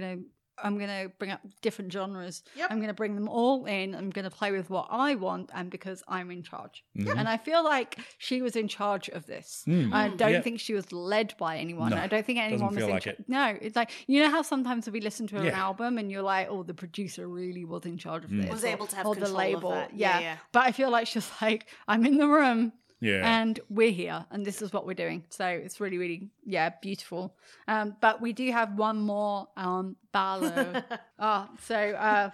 going 0.64 0.88
to. 0.88 0.94
I'm 0.94 0.94
gonna 0.94 1.10
bring 1.20 1.32
up 1.32 1.42
different 1.62 1.92
genres. 1.92 2.44
Yep. 2.56 2.72
I'm 2.72 2.80
gonna 2.80 2.94
bring 2.94 3.16
them 3.16 3.28
all 3.28 3.66
in. 3.66 3.94
I'm 3.96 4.10
gonna 4.10 4.30
play 4.30 4.52
with 4.52 4.70
what 4.70 4.88
I 4.90 5.16
want, 5.16 5.50
and 5.54 5.70
because 5.70 6.04
I'm 6.08 6.32
in 6.32 6.42
charge. 6.44 6.84
Mhm. 6.98 7.18
And 7.18 7.28
I 7.30 7.38
feel 7.38 7.64
like 7.64 8.00
she 8.18 8.42
was 8.42 8.56
in 8.56 8.68
charge 8.68 9.10
of 9.10 9.26
this. 9.26 9.64
Mm. 9.68 9.94
I 9.94 10.08
don't 10.10 10.32
Yeah. 10.32 10.42
think 10.42 10.60
she 10.60 10.74
was 10.74 10.92
led 10.92 11.34
by 11.38 11.58
anyone. 11.58 11.92
No, 11.92 11.98
I 11.98 12.08
don't 12.08 12.26
think 12.26 12.40
anyone 12.40 12.70
was 12.70 12.78
feel 12.78 12.88
in 12.88 12.94
like 12.94 13.04
cha- 13.04 13.10
it. 13.12 13.26
No, 13.28 13.58
it's 13.62 13.76
like 13.76 13.92
you 14.08 14.22
know 14.24 14.30
how 14.30 14.42
sometimes 14.42 14.90
we 14.90 15.02
listen 15.02 15.28
to 15.28 15.38
an 15.38 15.46
Yeah. 15.46 15.60
album 15.60 15.98
and 15.98 16.12
you're 16.12 16.22
like, 16.22 16.48
oh, 16.50 16.64
the 16.64 16.74
producer 16.74 17.28
really 17.28 17.66
was 17.66 17.86
in 17.86 17.98
charge 17.98 18.24
of 18.26 18.30
Mm. 18.32 18.42
this, 18.44 18.52
Was 18.52 18.64
or- 18.64 18.68
able 18.68 18.88
to 18.88 18.96
have 18.96 19.06
or 19.06 19.16
the 19.16 19.22
control 19.22 19.40
of 19.42 19.48
label. 19.56 19.70
that. 19.72 19.94
Yeah. 19.94 20.14
Yeah, 20.14 20.20
yeah. 20.22 20.38
but 20.52 20.64
I 20.64 20.72
feel 20.72 20.90
like 20.90 21.08
she's 21.08 21.30
like, 21.42 21.68
I'm 21.88 22.06
in 22.06 22.18
the 22.18 22.28
room 22.28 22.74
Yeah. 23.00 23.40
and 23.42 23.60
we're 23.70 23.92
here 23.92 24.26
and 24.32 24.46
this 24.46 24.62
is 24.62 24.72
what 24.72 24.86
we're 24.86 24.94
doing. 24.94 25.24
So 25.30 25.46
it's 25.46 25.80
really, 25.80 25.98
really, 25.98 26.30
yeah, 26.46 26.72
beautiful. 26.82 27.36
Um, 27.68 27.96
but 28.02 28.22
we 28.22 28.34
do 28.34 28.52
have 28.52 28.78
one 28.78 29.00
more 29.00 29.48
um 29.58 29.96
ballad. 30.12 30.84
oh, 31.20 31.50
so 31.62 31.76
uh, 31.76 32.30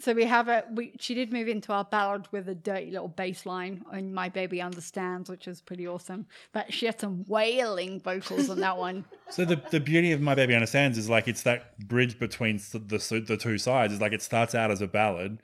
so 0.00 0.14
we 0.14 0.24
have 0.24 0.48
a 0.48 0.64
we 0.72 0.92
she 0.98 1.14
did 1.14 1.32
move 1.32 1.48
into 1.48 1.72
our 1.72 1.84
ballad 1.84 2.26
with 2.32 2.48
a 2.48 2.54
dirty 2.54 2.90
little 2.90 3.08
bass 3.08 3.44
line 3.44 3.84
and 3.92 4.14
my 4.14 4.28
baby 4.28 4.62
understands, 4.62 5.28
which 5.28 5.46
is 5.46 5.60
pretty 5.60 5.86
awesome. 5.86 6.26
But 6.52 6.72
she 6.72 6.86
had 6.86 6.98
some 6.98 7.24
wailing 7.28 8.00
vocals 8.00 8.48
on 8.48 8.60
that 8.60 8.78
one. 8.88 9.04
So 9.30 9.44
the, 9.44 9.60
the 9.70 9.80
beauty 9.80 10.12
of 10.12 10.20
My 10.20 10.34
Baby 10.34 10.54
Understands 10.54 10.96
is 10.96 11.10
like 11.10 11.28
it's 11.28 11.42
that 11.42 11.78
bridge 11.78 12.18
between 12.18 12.58
the 12.72 12.78
the, 12.78 13.24
the 13.26 13.36
two 13.36 13.58
sides. 13.58 13.92
It's 13.92 14.00
like 14.02 14.12
it 14.12 14.22
starts 14.22 14.54
out 14.54 14.70
as 14.70 14.80
a 14.80 14.86
ballad, 14.86 15.40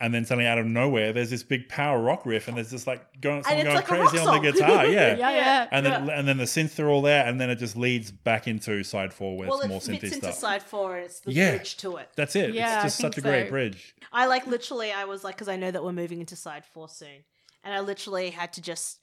and 0.00 0.12
then 0.12 0.24
suddenly 0.24 0.46
out 0.46 0.58
of 0.58 0.66
nowhere 0.66 1.12
there's 1.12 1.30
this 1.30 1.42
big 1.42 1.68
power 1.68 2.00
rock 2.02 2.26
riff, 2.26 2.48
and 2.48 2.56
there's 2.56 2.70
just 2.70 2.86
like 2.86 3.20
going 3.20 3.42
someone 3.44 3.64
going 3.64 3.76
like 3.76 3.86
crazy 3.86 4.18
on 4.18 4.42
the 4.42 4.52
guitar. 4.52 4.86
Yeah. 4.86 5.16
Yeah, 5.16 5.30
yeah. 5.30 5.68
And 5.70 5.86
then 5.86 6.10
and 6.10 6.26
then 6.28 6.36
the 6.36 6.44
synths 6.44 6.78
are 6.82 6.88
all 6.88 7.02
there, 7.02 7.26
and 7.26 7.40
then 7.40 7.48
it 7.50 7.56
just 7.56 7.76
leads 7.76 8.10
back 8.10 8.46
into 8.48 8.82
side 8.82 9.12
four 9.14 9.36
where 9.36 9.48
well, 9.48 9.58
it's 9.58 9.66
it 9.66 9.68
more 9.68 9.80
fits 9.80 9.88
synthy 10.04 10.04
into 10.14 10.16
stuff. 10.26 10.34
side 10.34 10.62
four, 10.62 10.96
and 10.96 11.04
it's 11.06 11.20
the 11.20 11.32
Yeah. 11.32 11.56
bridge 11.56 11.76
to 11.78 11.96
it. 11.98 12.08
That's 12.16 12.36
it. 12.36 12.54
Yeah, 12.54 12.76
it's 12.76 12.84
just 12.84 13.00
think 13.00 13.14
such 13.14 13.18
a 13.18 13.22
great 13.22 13.48
bridge. 13.48 13.94
I 14.12 14.26
like 14.26 14.46
literally, 14.46 14.92
I 14.92 15.04
was 15.04 15.24
like, 15.24 15.36
because 15.36 15.48
I 15.48 15.56
know 15.56 15.70
that 15.70 15.82
we're 15.84 15.92
moving 15.92 16.20
into 16.20 16.36
side 16.36 16.64
four 16.64 16.88
soon, 16.88 17.24
and 17.62 17.72
I 17.74 17.80
literally 17.80 18.30
had 18.30 18.52
to 18.54 18.60
just 18.62 18.98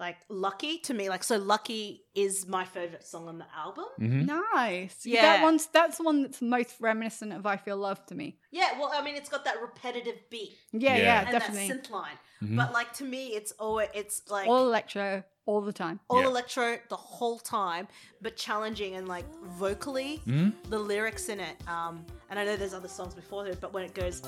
like 0.00 0.16
lucky 0.30 0.78
to 0.78 0.94
me, 0.94 1.08
like 1.10 1.22
so 1.22 1.36
lucky 1.36 2.06
is 2.14 2.46
my 2.48 2.64
favorite 2.64 3.06
song 3.06 3.28
on 3.28 3.36
the 3.38 3.44
album. 3.56 3.84
Mhm. 4.00 4.26
Nice. 4.26 5.04
Yeah. 5.04 5.20
That 5.22 5.42
one's 5.42 5.66
that's 5.66 5.98
the 5.98 6.04
one 6.04 6.22
that's 6.22 6.40
most 6.40 6.74
reminiscent 6.80 7.32
of 7.34 7.44
I 7.44 7.58
Feel 7.58 7.76
Love 7.76 8.04
to 8.06 8.14
me. 8.14 8.38
Yeah, 8.50 8.78
well, 8.78 8.90
I 8.94 9.02
mean, 9.04 9.14
it's 9.14 9.28
got 9.28 9.44
that 9.44 9.60
repetitive 9.60 10.18
beat 10.30 10.56
Yeah, 10.72 10.96
Yeah. 10.96 11.02
yeah, 11.02 11.20
and 11.20 11.30
definitely. 11.30 11.68
that 11.68 11.84
synth 11.84 11.90
line, 11.90 12.18
Mhm. 12.42 12.56
but 12.56 12.72
like 12.72 12.92
to 12.94 13.04
me, 13.04 13.28
it's 13.28 13.52
always 13.58 13.88
it's 13.94 14.22
like 14.30 14.48
All 14.48 14.54
all, 14.56 14.66
electro, 14.66 15.22
all 15.44 15.60
the 15.60 15.72
time. 15.72 16.00
Yeah. 16.10 16.24
electro 16.26 16.78
the 16.88 16.96
whole 16.96 17.38
time, 17.38 17.86
but 18.22 18.36
challenging 18.38 18.94
and 18.96 19.06
like 19.06 19.26
vocally, 19.44 20.22
Mhm. 20.26 20.54
the 20.70 20.78
lyrics 20.78 21.28
in 21.28 21.40
it. 21.40 21.56
Um, 21.68 22.04
and 22.30 22.38
I 22.38 22.44
know 22.44 22.56
there's 22.56 22.74
other 22.74 22.88
songs 22.88 23.14
before 23.14 23.46
it, 23.46 23.60
but 23.60 23.72
when 23.74 23.84
it 23.84 23.92
goes, 23.94 24.22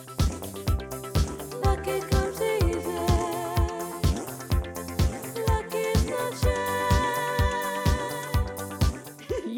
Luck 1.65 1.87
it 1.89 2.03
comes 2.11 2.41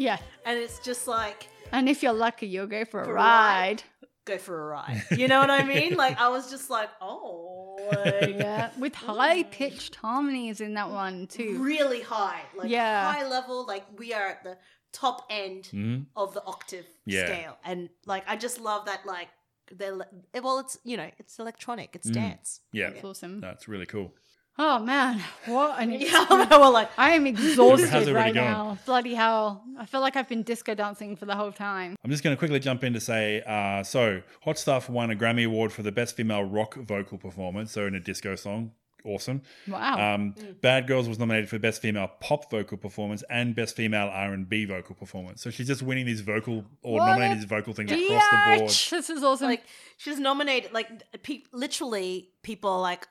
Yeah. 0.05 0.17
and 0.45 0.55
it's 0.65 0.79
just 0.89 1.07
like 1.07 1.39
And 1.71 1.89
if 1.89 1.97
you're 2.03 2.13
lucky, 2.27 2.47
you'll 2.53 2.67
go 2.79 2.83
for 2.91 3.01
a 3.01 3.05
For 3.05 3.11
a 3.11 3.15
ride. 3.15 3.83
go 4.31 4.37
for 4.37 4.55
a 4.63 4.65
ride. 4.77 5.03
You 5.21 5.27
know 5.31 5.39
what 5.43 5.49
I 5.59 5.63
mean? 5.73 5.91
Like 6.03 6.15
I 6.25 6.29
was 6.35 6.45
just 6.55 6.67
like, 6.77 6.89
oh, 7.01 7.77
like, 7.91 8.35
Yeah. 8.45 8.69
With 8.85 8.95
high 8.95 9.43
pitched 9.43 9.95
harmonies 9.95 10.61
in 10.61 10.71
that 10.79 10.89
one 10.89 11.27
too. 11.27 11.51
really 11.71 12.01
high, 12.01 12.41
like 12.59 12.69
Yeah. 12.69 13.11
high 13.11 13.27
level. 13.37 13.57
Like 13.73 13.85
we 14.01 14.07
are 14.17 14.27
at 14.35 14.43
the 14.43 14.55
top 15.03 15.17
end 15.29 15.63
Mhm. 15.73 16.05
of 16.15 16.33
the 16.33 16.43
octave 16.53 16.87
Yeah. 17.05 17.25
scale, 17.25 17.57
and 17.69 17.89
like 18.05 18.23
I 18.27 18.35
just 18.45 18.57
love 18.69 18.85
that. 18.89 19.01
Like 19.05 19.29
they're 19.79 19.97
well, 20.45 20.59
it's 20.59 20.77
you 20.83 20.95
know, 20.97 21.09
it's 21.21 21.37
electronic, 21.39 21.89
it's 21.97 22.09
Mm. 22.09 22.13
dance. 22.13 22.61
Yeah. 22.71 22.91
That's 22.91 23.03
awesome. 23.03 23.41
That's 23.41 23.67
really 23.67 23.85
cool. 23.87 24.13
Oh 24.57 24.79
man, 24.79 25.19
what 25.47 25.79
an 25.81 25.91
Yeah, 25.99 26.25
we're 26.29 26.69
like, 26.69 26.89
I 26.97 27.11
am 27.11 27.27
exhausted 27.33 28.07
right 28.13 28.33
going? 28.33 28.45
now. 28.47 28.77
Bloody 28.85 29.13
hell. 29.13 29.63
I 29.77 29.85
feel 29.85 29.99
like 30.01 30.15
I've 30.15 30.29
been 30.29 30.43
disco 30.43 30.73
dancing 30.75 31.17
for 31.17 31.25
the 31.25 31.35
whole 31.35 31.51
time. 31.51 31.95
I'm 32.03 32.09
just 32.11 32.23
going 32.23 32.33
to 32.33 32.39
quickly 32.39 32.59
jump 32.59 32.83
in 32.85 32.93
to 32.93 33.01
say 33.01 33.41
uh, 33.45 33.83
so, 33.83 34.21
Hot 34.43 34.57
Stuff 34.57 34.89
won 34.89 35.11
a 35.11 35.15
Grammy 35.15 35.45
Award 35.45 35.73
for 35.73 35.83
the 35.83 35.91
Best 35.91 36.15
Female 36.15 36.43
Rock 36.45 36.75
Vocal 36.75 37.17
Performance, 37.17 37.71
so 37.73 37.85
in 37.85 37.95
a 37.95 37.99
disco 37.99 38.35
song. 38.35 38.71
Awesome. 39.03 39.41
Wow. 39.67 40.15
Um, 40.15 40.33
Mm. 40.33 40.61
Bad 40.61 40.87
Girls 40.87 41.07
was 41.07 41.19
nominated 41.19 41.47
for 41.49 41.59
Best 41.59 41.79
Female 41.81 42.09
Pop 42.21 42.49
Vocal 42.49 42.77
Performance 42.77 43.23
and 43.29 43.53
Best 43.53 43.75
Female 43.75 44.07
R&B 44.11 44.65
Vocal 44.65 44.95
Performance. 44.95 45.43
So 45.43 45.51
she's 45.51 45.67
just 45.67 45.83
winning 45.83 46.05
these 46.07 46.21
vocal 46.21 46.65
or 46.81 46.99
What 46.99 47.07
nominating 47.09 47.37
these 47.37 47.45
vocal 47.45 47.73
things 47.73 47.91
across 47.91 48.23
the 48.31 48.57
board. 48.57 48.69
This 48.69 49.09
is 49.11 49.21
awesome. 49.23 49.47
like 49.47 49.63
she's 49.97 50.17
nominated. 50.17 50.73
Like 50.73 50.87
pe- 51.21 51.43
literally, 51.51 52.29
people 52.41 52.71
are 52.71 52.81
like, 52.81 53.07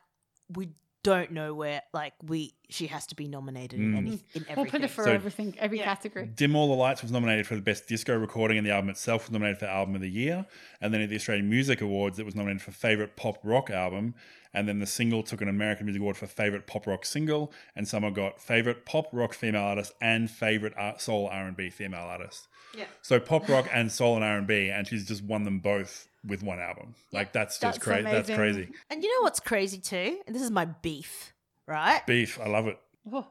we 0.53 0.71
don't 1.05 1.31
know 1.31 1.55
where. 1.55 1.83
Like 1.93 2.15
we 2.25 2.55
she 2.69 2.87
has 2.89 3.07
to 3.07 3.15
be 3.15 3.29
nominated 3.29 3.79
in 3.79 3.93
hmm. 3.93 3.97
any 3.99 4.11
in 4.35 4.43
everything. 4.49 4.57
We'll 4.57 4.67
put 4.67 4.83
it 4.83 4.91
for 4.91 5.05
So- 5.05 5.13
everything, 5.13 5.55
every 5.59 5.79
Yeah. 5.79 5.85
category. 5.85 6.27
Dim 6.27 6.57
All 6.57 6.69
the 6.69 6.75
Lights 6.75 7.03
was 7.03 7.13
nominated 7.13 7.47
for 7.47 7.55
the 7.55 7.63
best 7.63 7.89
disco 7.89 8.17
recording, 8.17 8.59
and 8.59 8.67
the 8.67 8.71
album 8.71 8.91
itself 8.91 9.25
was 9.25 9.33
nominated 9.33 9.59
for 9.59 9.67
Album 9.67 9.95
of 9.95 10.01
the 10.01 10.11
Year. 10.11 10.47
And 10.81 10.93
then 10.93 11.01
at 11.01 11.09
the 11.09 11.17
Australian 11.17 11.49
Music 11.49 11.81
Awards, 11.81 12.19
it 12.19 12.27
was 12.27 12.35
nominated 12.35 12.63
for 12.63 12.73
Favorite 12.73 13.17
Pop 13.17 13.39
Rock 13.43 13.71
Album. 13.71 14.15
And 14.53 14.69
then 14.69 14.79
the 14.79 14.87
single 14.87 15.25
took 15.25 15.41
an 15.41 15.49
American 15.49 15.87
Music 15.87 16.01
Award 16.01 16.17
for 16.17 16.29
Favorite 16.29 16.67
Pop 16.67 16.87
Rock 16.87 17.05
Single. 17.05 17.53
And 17.75 17.89
Summer 17.89 18.11
got 18.11 18.41
Favorite 18.41 18.87
Pop 18.87 19.09
Rock 19.13 19.35
Female 19.35 19.63
Artist 19.63 19.93
and 20.01 20.31
Favorite 20.31 20.75
Art, 20.77 21.01
Soul 21.01 21.29
R&B 21.29 21.71
Female 21.71 22.05
Artist. 22.05 22.49
Yeah. 22.77 22.87
So 23.03 23.21
pop 23.21 23.49
rock 23.49 23.69
and 23.73 23.91
soul 23.91 24.17
and 24.17 24.25
R&B, 24.25 24.71
and 24.71 24.87
she's 24.87 25.07
just 25.07 25.23
won 25.23 25.45
them 25.45 25.61
both 25.61 26.09
with 26.27 26.43
one 26.43 26.59
album. 26.59 26.95
Like 27.13 27.33
that's 27.33 27.59
just 27.59 27.81
crazy. 27.81 28.05
That's 28.05 28.31
crazy. 28.31 28.69
And 28.91 29.03
you 29.03 29.09
know 29.17 29.23
what's 29.23 29.41
crazy 29.41 29.79
too? 29.79 30.19
And 30.27 30.35
this 30.35 30.43
is 30.43 30.51
my 30.51 30.65
beef, 30.65 31.34
right? 31.67 32.07
Beef, 32.07 32.39
I 32.41 32.49
love 32.49 32.67
it. 32.67 32.79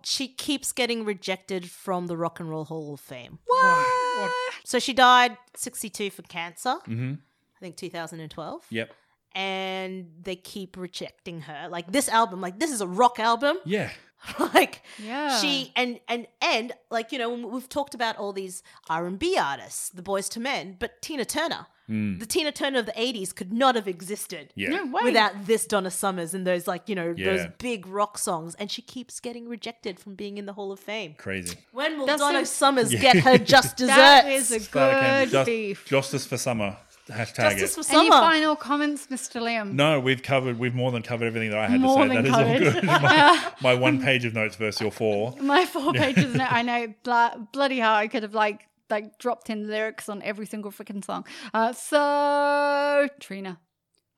She 0.04 0.28
keeps 0.28 0.72
getting 0.72 1.04
rejected 1.04 1.70
from 1.72 2.06
the 2.08 2.16
Rock 2.16 2.40
and 2.40 2.50
Roll 2.50 2.66
Hall 2.66 2.94
of 2.94 3.00
Fame. 3.00 3.40
What? 3.46 4.32
So 4.66 4.78
she 4.80 4.94
died 4.94 5.36
62 5.56 6.10
for 6.12 6.22
cancer, 6.24 6.76
Mm-hmm. 6.88 7.14
I 7.14 7.60
think 7.60 7.78
2012. 7.78 8.66
Yep. 8.70 8.94
And 9.36 10.12
they 10.22 10.36
keep 10.36 10.78
rejecting 10.78 11.42
her. 11.42 11.68
Like 11.70 11.92
this 11.92 12.08
album, 12.08 12.40
like 12.42 12.60
this 12.60 12.72
is 12.72 12.82
a 12.82 12.88
rock 12.88 13.20
album. 13.20 13.58
Yeah. 13.66 13.90
like 14.54 14.84
Yeah. 15.04 15.40
she 15.40 15.72
and 15.76 16.00
and 16.08 16.28
and 16.42 16.72
like 16.92 17.12
you 17.12 17.18
know 17.18 17.30
we've 17.34 17.68
talked 17.68 17.94
about 17.96 18.16
all 18.18 18.32
these 18.32 18.62
R&B 18.90 19.38
artists, 19.38 19.90
the 19.90 20.02
Boyz 20.04 20.36
II 20.38 20.44
Men, 20.44 20.78
but 20.80 21.02
Tina 21.02 21.26
Turner, 21.26 21.66
the 21.88 22.26
Tina 22.26 22.52
Turner 22.52 22.80
of 22.80 22.86
the 22.86 22.94
80s 22.94 23.36
could 23.36 23.52
not 23.52 23.76
have 23.76 23.88
existed. 23.88 24.48
Mm. 24.50 24.52
Yeah. 24.56 24.70
No. 24.70 25.00
Without 25.04 25.46
this 25.46 25.66
Donna 25.66 25.92
Summers 25.92 26.34
and 26.34 26.48
those 26.48 26.68
like 26.68 26.88
you 26.88 26.96
know 26.96 27.14
Yeah. 27.18 27.26
those 27.38 27.46
big 27.58 27.86
rock 27.88 28.18
songs, 28.18 28.56
and 28.56 28.72
she 28.72 28.82
keeps 28.82 29.20
getting 29.20 29.48
rejected 29.50 30.00
from 30.00 30.16
being 30.16 30.38
in 30.38 30.46
the 30.46 30.54
Hall 30.54 30.72
of 30.72 30.80
Fame. 30.80 31.16
Crazy. 31.18 31.58
When 31.72 32.00
will 32.00 32.06
That's 32.06 32.22
Donna 32.22 32.40
a- 32.40 32.46
Summers 32.46 32.94
Yeah. 32.94 33.00
get 33.02 33.18
her 33.18 33.38
just 33.38 33.78
desserts? 33.78 33.98
that 33.98 34.28
is 34.28 34.52
a 34.52 34.60
good 34.72 35.30
Just- 35.30 35.46
beef. 35.46 35.86
Justice 35.86 36.26
for 36.26 36.38
summer. 36.38 36.78
Hashtag 37.10 37.58
Justice 37.60 37.78
it. 37.90 37.92
for 37.92 37.98
Any 38.00 38.10
final 38.10 38.56
comments, 38.56 39.08
Mr. 39.08 39.42
Liam? 39.42 39.74
No, 39.74 40.00
we've 40.00 40.24
covered. 40.24 40.58
We've 40.58 40.74
more 40.74 40.90
than 40.90 41.04
covered 41.04 41.26
everything 41.26 41.50
that 41.50 41.60
I 41.60 41.68
had 41.68 41.82
More 41.82 42.06
to 42.06 42.10
say. 42.10 42.16
than 42.16 42.32
That 42.32 42.48
is 42.48 42.64
covered. 42.64 42.68
all 42.68 42.82
good. 42.82 42.84
my, 43.04 43.52
my 43.62 43.74
one 43.76 44.02
page 44.02 44.24
of 44.24 44.34
notes 44.34 44.56
versus 44.56 44.80
your 44.80 44.90
four. 44.92 45.36
My 45.42 45.66
four 45.66 45.92
pages. 45.92 46.34
no, 46.34 46.46
I 46.50 46.62
know. 46.62 46.94
Bla- 47.04 47.46
bloody 47.52 47.80
hell, 47.80 47.94
I 47.94 48.08
could 48.08 48.24
have 48.24 48.34
like 48.34 48.62
like 48.90 49.18
dropped 49.18 49.50
in 49.50 49.68
lyrics 49.68 50.10
on 50.10 50.22
every 50.22 50.46
single 50.46 50.72
freaking 50.72 51.04
song. 51.04 51.26
Uh, 51.54 51.74
so 51.74 53.08
Trina, 53.20 53.60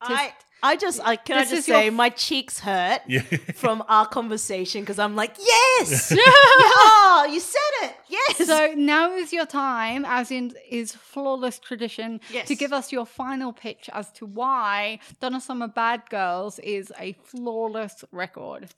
I 0.00 0.32
I 0.62 0.76
just 0.76 1.00
I 1.04 1.16
can 1.16 1.38
I 1.38 1.40
just 1.42 1.52
is 1.52 1.68
your 1.68 1.76
say 1.78 1.86
f- 1.88 1.92
my 1.92 2.08
cheeks 2.08 2.58
hurt 2.60 3.00
Yeah. 3.06 3.20
from 3.54 3.82
our 3.88 4.06
conversation 4.06 4.80
because 4.82 4.98
I'm 4.98 5.14
like 5.16 5.36
yes, 5.38 6.12
oh 6.16 7.28
you 7.32 7.40
said 7.40 7.58
it 7.82 7.94
yes. 8.08 8.46
so 8.46 8.72
now 8.76 9.12
is 9.14 9.32
your 9.32 9.46
time, 9.46 10.04
as 10.06 10.30
in 10.30 10.52
is 10.68 10.92
flawless 10.92 11.58
tradition, 11.58 12.20
Yes. 12.30 12.48
to 12.48 12.54
give 12.54 12.72
us 12.72 12.90
your 12.92 13.06
final 13.06 13.52
pitch 13.52 13.88
as 13.92 14.10
to 14.12 14.26
why 14.26 14.98
Donna 15.20 15.40
Summer 15.40 15.68
Bad 15.68 16.02
Girls 16.10 16.58
is 16.60 16.92
a 16.98 17.12
flawless 17.24 18.04
record. 18.12 18.70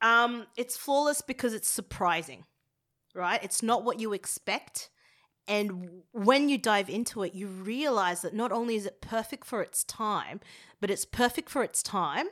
Um, 0.00 0.46
it's 0.56 0.76
flawless 0.76 1.20
because 1.22 1.52
it's 1.54 1.68
surprising, 1.68 2.44
right? 3.14 3.42
It's 3.42 3.62
not 3.64 3.84
what 3.84 3.98
you 3.98 4.12
expect. 4.12 4.90
And 5.48 6.02
when 6.12 6.50
you 6.50 6.58
dive 6.58 6.90
into 6.90 7.22
it, 7.22 7.34
you 7.34 7.46
realize 7.46 8.20
that 8.20 8.34
not 8.34 8.52
only 8.52 8.76
is 8.76 8.84
it 8.86 9.00
perfect 9.00 9.46
for 9.46 9.62
its 9.62 9.82
time, 9.82 10.40
but 10.80 10.90
it's 10.90 11.06
perfect 11.06 11.48
for 11.48 11.62
its 11.64 11.82
time 11.82 12.26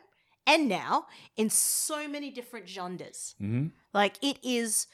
and 0.46 0.68
now 0.68 1.06
in 1.36 1.48
so 1.50 2.06
many 2.06 2.30
different 2.30 2.68
genres. 2.68 3.34
Mhm. 3.40 3.72
Like 3.94 4.22
it 4.22 4.38
is, 4.44 4.86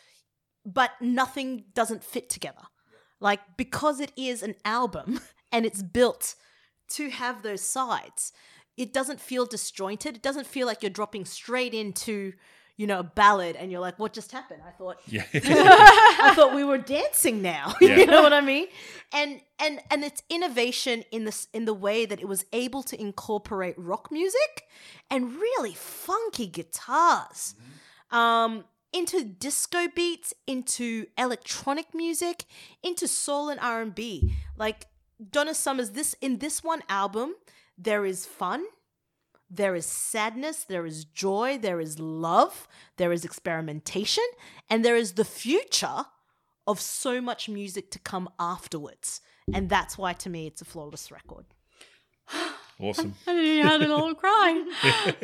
but 0.65 0.93
nothing 1.01 1.65
doesn't 1.75 2.05
fit 2.05 2.31
together. 2.31 2.63
Like 3.21 3.57
because 3.57 4.01
it 4.01 4.13
is 4.17 4.43
an 4.43 4.55
album 4.65 5.21
and 5.53 5.67
it's 5.67 5.83
built 5.83 6.37
to 6.91 7.11
have 7.11 7.43
those 7.43 7.63
sides, 7.63 8.33
it 8.77 8.93
doesn't 8.93 9.21
feel 9.21 9.47
disjointed. 9.47 10.17
It 10.17 10.23
doesn't 10.23 10.47
feel 10.47 10.67
like 10.67 10.83
you're 10.83 10.91
dropping 10.91 11.25
straight 11.25 11.75
into, 11.75 12.35
you 12.77 12.87
know, 12.87 13.01
a 13.01 13.03
ballad 13.03 13.55
and 13.57 13.71
you're 13.71 13.81
like, 13.81 13.99
what 13.99 14.13
just 14.13 14.33
happened? 14.33 14.63
I 14.67 14.71
thought 14.71 14.97
Yeah. 15.07 15.25
I 15.35 16.33
thought 16.35 16.55
we 16.55 16.65
were 16.65 16.79
dancing 16.79 17.43
now. 17.43 17.75
Yeah. 17.81 17.97
you 17.99 18.07
know 18.07 18.23
what 18.23 18.33
I 18.33 18.41
mean? 18.41 18.67
And 19.13 19.41
and 19.59 19.81
and 19.91 20.05
it's 20.05 20.23
innovation 20.31 21.05
in 21.11 21.25
this 21.25 21.49
in 21.53 21.65
the 21.65 21.75
way 21.75 22.07
that 22.07 22.21
it 22.21 22.29
was 22.29 22.45
able 22.53 22.83
to 22.85 23.01
incorporate 23.01 23.75
rock 23.79 24.11
music 24.11 24.67
and 25.11 25.35
really 25.37 25.75
funky 25.75 26.47
guitars. 26.47 27.55
Um 28.11 28.65
into 28.95 29.25
disco 29.25 29.89
beats, 29.95 30.35
into 30.47 31.07
electronic 31.17 31.95
music, 31.95 32.45
into 32.83 33.09
soul 33.09 33.49
and 33.49 33.59
R&B. 33.59 34.35
Like 34.59 34.87
Donna 35.31 35.55
Summers 35.55 35.91
this 35.93 36.15
in 36.21 36.39
this 36.39 36.63
one 36.63 36.83
album, 36.89 37.35
there 37.79 38.05
is 38.05 38.27
fun, 38.27 38.65
there 39.55 39.75
is 39.75 39.85
sadness, 39.87 40.65
there 40.65 40.87
is 40.87 41.05
joy, 41.05 41.59
there 41.61 41.81
is 41.81 41.99
love, 41.99 42.67
there 42.97 43.13
is 43.13 43.25
experimentation, 43.25 44.25
and 44.71 44.85
there 44.85 44.97
is 44.97 45.13
the 45.13 45.25
future 45.25 46.07
of 46.67 46.81
so 46.81 47.21
much 47.21 47.49
music 47.49 47.91
to 47.91 47.99
come 47.99 48.29
afterwards. 48.39 49.21
And 49.53 49.69
that's 49.69 49.99
why, 49.99 50.13
to 50.15 50.31
me, 50.31 50.47
it's 50.47 50.63
a 50.63 50.65
flawless 50.65 51.11
record. 51.11 51.45
awesome. 52.81 53.15
I 53.27 53.33
nearly 53.35 53.59
had 53.59 53.83
a 53.83 53.89
little 53.89 54.15
cry. 54.15 54.65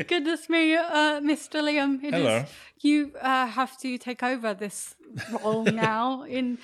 Goodness 0.07 0.49
me, 0.49 0.74
uh, 0.74 1.20
Mr. 1.20 1.62
Liam. 1.62 2.03
it 2.03 2.09
is- 2.09 2.20
Hello. 2.20 2.45
you 2.83 3.12
uh, 3.20 3.47
have 3.47 3.79
to 3.79 3.97
take 3.99 4.22
over 4.22 4.53
this 4.55 4.95
role 5.43 5.64
now. 5.89 6.24
In 6.24 6.59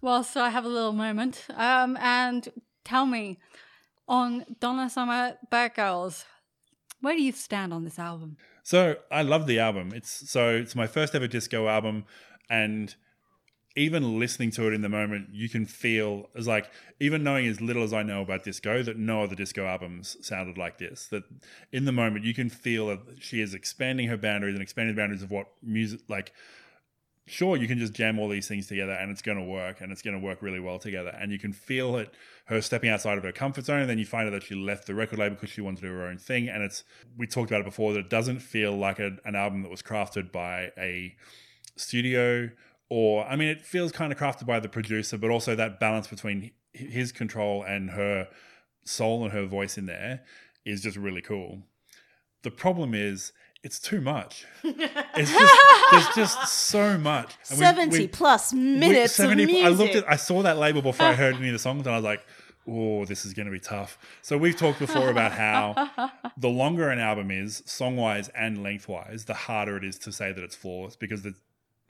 whilst 0.00 0.36
I 0.36 0.48
have 0.50 0.64
a 0.64 0.68
little 0.68 0.92
moment, 0.92 1.44
um, 1.56 1.96
and 2.00 2.48
tell 2.84 3.04
me 3.06 3.38
on 4.08 4.44
Donna 4.60 4.88
Summer 4.88 5.36
Bad 5.50 5.74
Girls, 5.74 6.24
where 7.00 7.14
do 7.14 7.22
you 7.22 7.32
stand 7.32 7.72
on 7.72 7.84
this 7.84 7.98
album? 7.98 8.36
So 8.62 8.96
I 9.10 9.22
love 9.22 9.46
the 9.46 9.58
album. 9.58 9.92
It's 9.94 10.30
so 10.30 10.50
it's 10.50 10.74
my 10.74 10.86
first 10.86 11.14
ever 11.14 11.26
disco 11.26 11.68
album, 11.68 12.04
and 12.48 12.94
even 13.76 14.18
listening 14.18 14.50
to 14.50 14.66
it 14.66 14.74
in 14.74 14.82
the 14.82 14.88
moment, 14.88 15.28
you 15.32 15.48
can 15.48 15.64
feel 15.64 16.28
as 16.36 16.46
like 16.46 16.70
even 16.98 17.22
knowing 17.22 17.46
as 17.46 17.60
little 17.60 17.82
as 17.82 17.92
I 17.92 18.02
know 18.02 18.22
about 18.22 18.44
disco, 18.44 18.82
that 18.82 18.98
no 18.98 19.22
other 19.22 19.36
disco 19.36 19.64
albums 19.64 20.16
sounded 20.20 20.58
like 20.58 20.78
this. 20.78 21.06
That 21.08 21.24
in 21.72 21.84
the 21.84 21.92
moment 21.92 22.24
you 22.24 22.34
can 22.34 22.50
feel 22.50 22.88
that 22.88 23.00
she 23.20 23.40
is 23.40 23.54
expanding 23.54 24.08
her 24.08 24.16
boundaries 24.16 24.54
and 24.54 24.62
expanding 24.62 24.94
the 24.94 25.00
boundaries 25.00 25.22
of 25.22 25.30
what 25.30 25.48
music 25.62 26.00
like. 26.08 26.32
Sure, 27.30 27.56
you 27.56 27.68
can 27.68 27.78
just 27.78 27.92
jam 27.92 28.18
all 28.18 28.28
these 28.28 28.48
things 28.48 28.66
together 28.66 28.92
and 28.92 29.10
it's 29.10 29.22
going 29.22 29.38
to 29.38 29.44
work 29.44 29.80
and 29.80 29.92
it's 29.92 30.02
going 30.02 30.18
to 30.18 30.24
work 30.24 30.42
really 30.42 30.58
well 30.58 30.80
together. 30.80 31.10
And 31.10 31.30
you 31.30 31.38
can 31.38 31.52
feel 31.52 31.96
it, 31.96 32.12
her 32.46 32.60
stepping 32.60 32.90
outside 32.90 33.18
of 33.18 33.24
her 33.24 33.30
comfort 33.30 33.66
zone. 33.66 33.80
And 33.80 33.88
then 33.88 33.98
you 33.98 34.04
find 34.04 34.26
out 34.26 34.32
that 34.32 34.42
she 34.42 34.56
left 34.56 34.86
the 34.86 34.94
record 34.94 35.20
label 35.20 35.36
because 35.36 35.50
she 35.50 35.60
wanted 35.60 35.82
to 35.82 35.86
do 35.86 35.92
her 35.92 36.06
own 36.06 36.18
thing. 36.18 36.48
And 36.48 36.64
it's, 36.64 36.82
we 37.16 37.28
talked 37.28 37.50
about 37.50 37.60
it 37.60 37.66
before, 37.66 37.92
that 37.92 38.00
it 38.00 38.10
doesn't 38.10 38.40
feel 38.40 38.76
like 38.76 38.98
a, 38.98 39.16
an 39.24 39.36
album 39.36 39.62
that 39.62 39.70
was 39.70 39.80
crafted 39.80 40.32
by 40.32 40.72
a 40.76 41.14
studio 41.76 42.50
or, 42.90 43.24
I 43.24 43.36
mean, 43.36 43.48
it 43.48 43.62
feels 43.62 43.92
kind 43.92 44.12
of 44.12 44.18
crafted 44.18 44.46
by 44.46 44.58
the 44.58 44.68
producer, 44.68 45.16
but 45.16 45.30
also 45.30 45.54
that 45.54 45.78
balance 45.78 46.08
between 46.08 46.50
his 46.72 47.12
control 47.12 47.62
and 47.62 47.90
her 47.90 48.28
soul 48.84 49.22
and 49.22 49.32
her 49.32 49.46
voice 49.46 49.78
in 49.78 49.86
there 49.86 50.24
is 50.64 50.82
just 50.82 50.96
really 50.96 51.22
cool. 51.22 51.62
The 52.42 52.50
problem 52.50 52.92
is, 52.92 53.32
it's 53.62 53.78
too 53.78 54.00
much. 54.00 54.46
It's 54.64 55.32
just 55.32 55.54
there's 55.90 56.08
just 56.14 56.48
so 56.52 56.96
much. 56.96 57.34
And 57.50 57.58
we- 57.58 57.64
70 57.64 57.98
we- 57.98 58.08
plus 58.08 58.52
we- 58.52 58.58
minutes 58.60 59.14
70 59.14 59.42
of 59.42 59.48
music. 59.48 59.64
I 59.64 59.68
looked 59.68 59.94
at 59.96 60.08
I 60.10 60.16
saw 60.16 60.42
that 60.42 60.56
label 60.58 60.82
before 60.82 61.06
I 61.06 61.14
heard 61.14 61.34
any 61.36 61.48
of 61.48 61.52
the 61.52 61.58
songs 61.58 61.86
and 61.86 61.94
I 61.94 61.98
was 61.98 62.04
like, 62.04 62.24
oh, 62.68 63.04
this 63.04 63.24
is 63.26 63.34
gonna 63.34 63.50
be 63.50 63.58
tough. 63.60 63.98
So 64.22 64.38
we've 64.38 64.56
talked 64.56 64.78
before 64.78 65.10
about 65.10 65.32
how 65.32 65.90
the 66.36 66.48
longer 66.48 66.88
an 66.90 66.98
album 67.00 67.30
is, 67.30 67.62
song 67.66 67.96
wise 67.96 68.28
and 68.30 68.62
length 68.62 68.88
wise, 68.88 69.24
the 69.26 69.34
harder 69.34 69.76
it 69.76 69.84
is 69.84 69.98
to 70.00 70.12
say 70.12 70.32
that 70.32 70.42
it's 70.44 70.54
flawless 70.56 70.94
because 70.96 71.26
it 71.26 71.34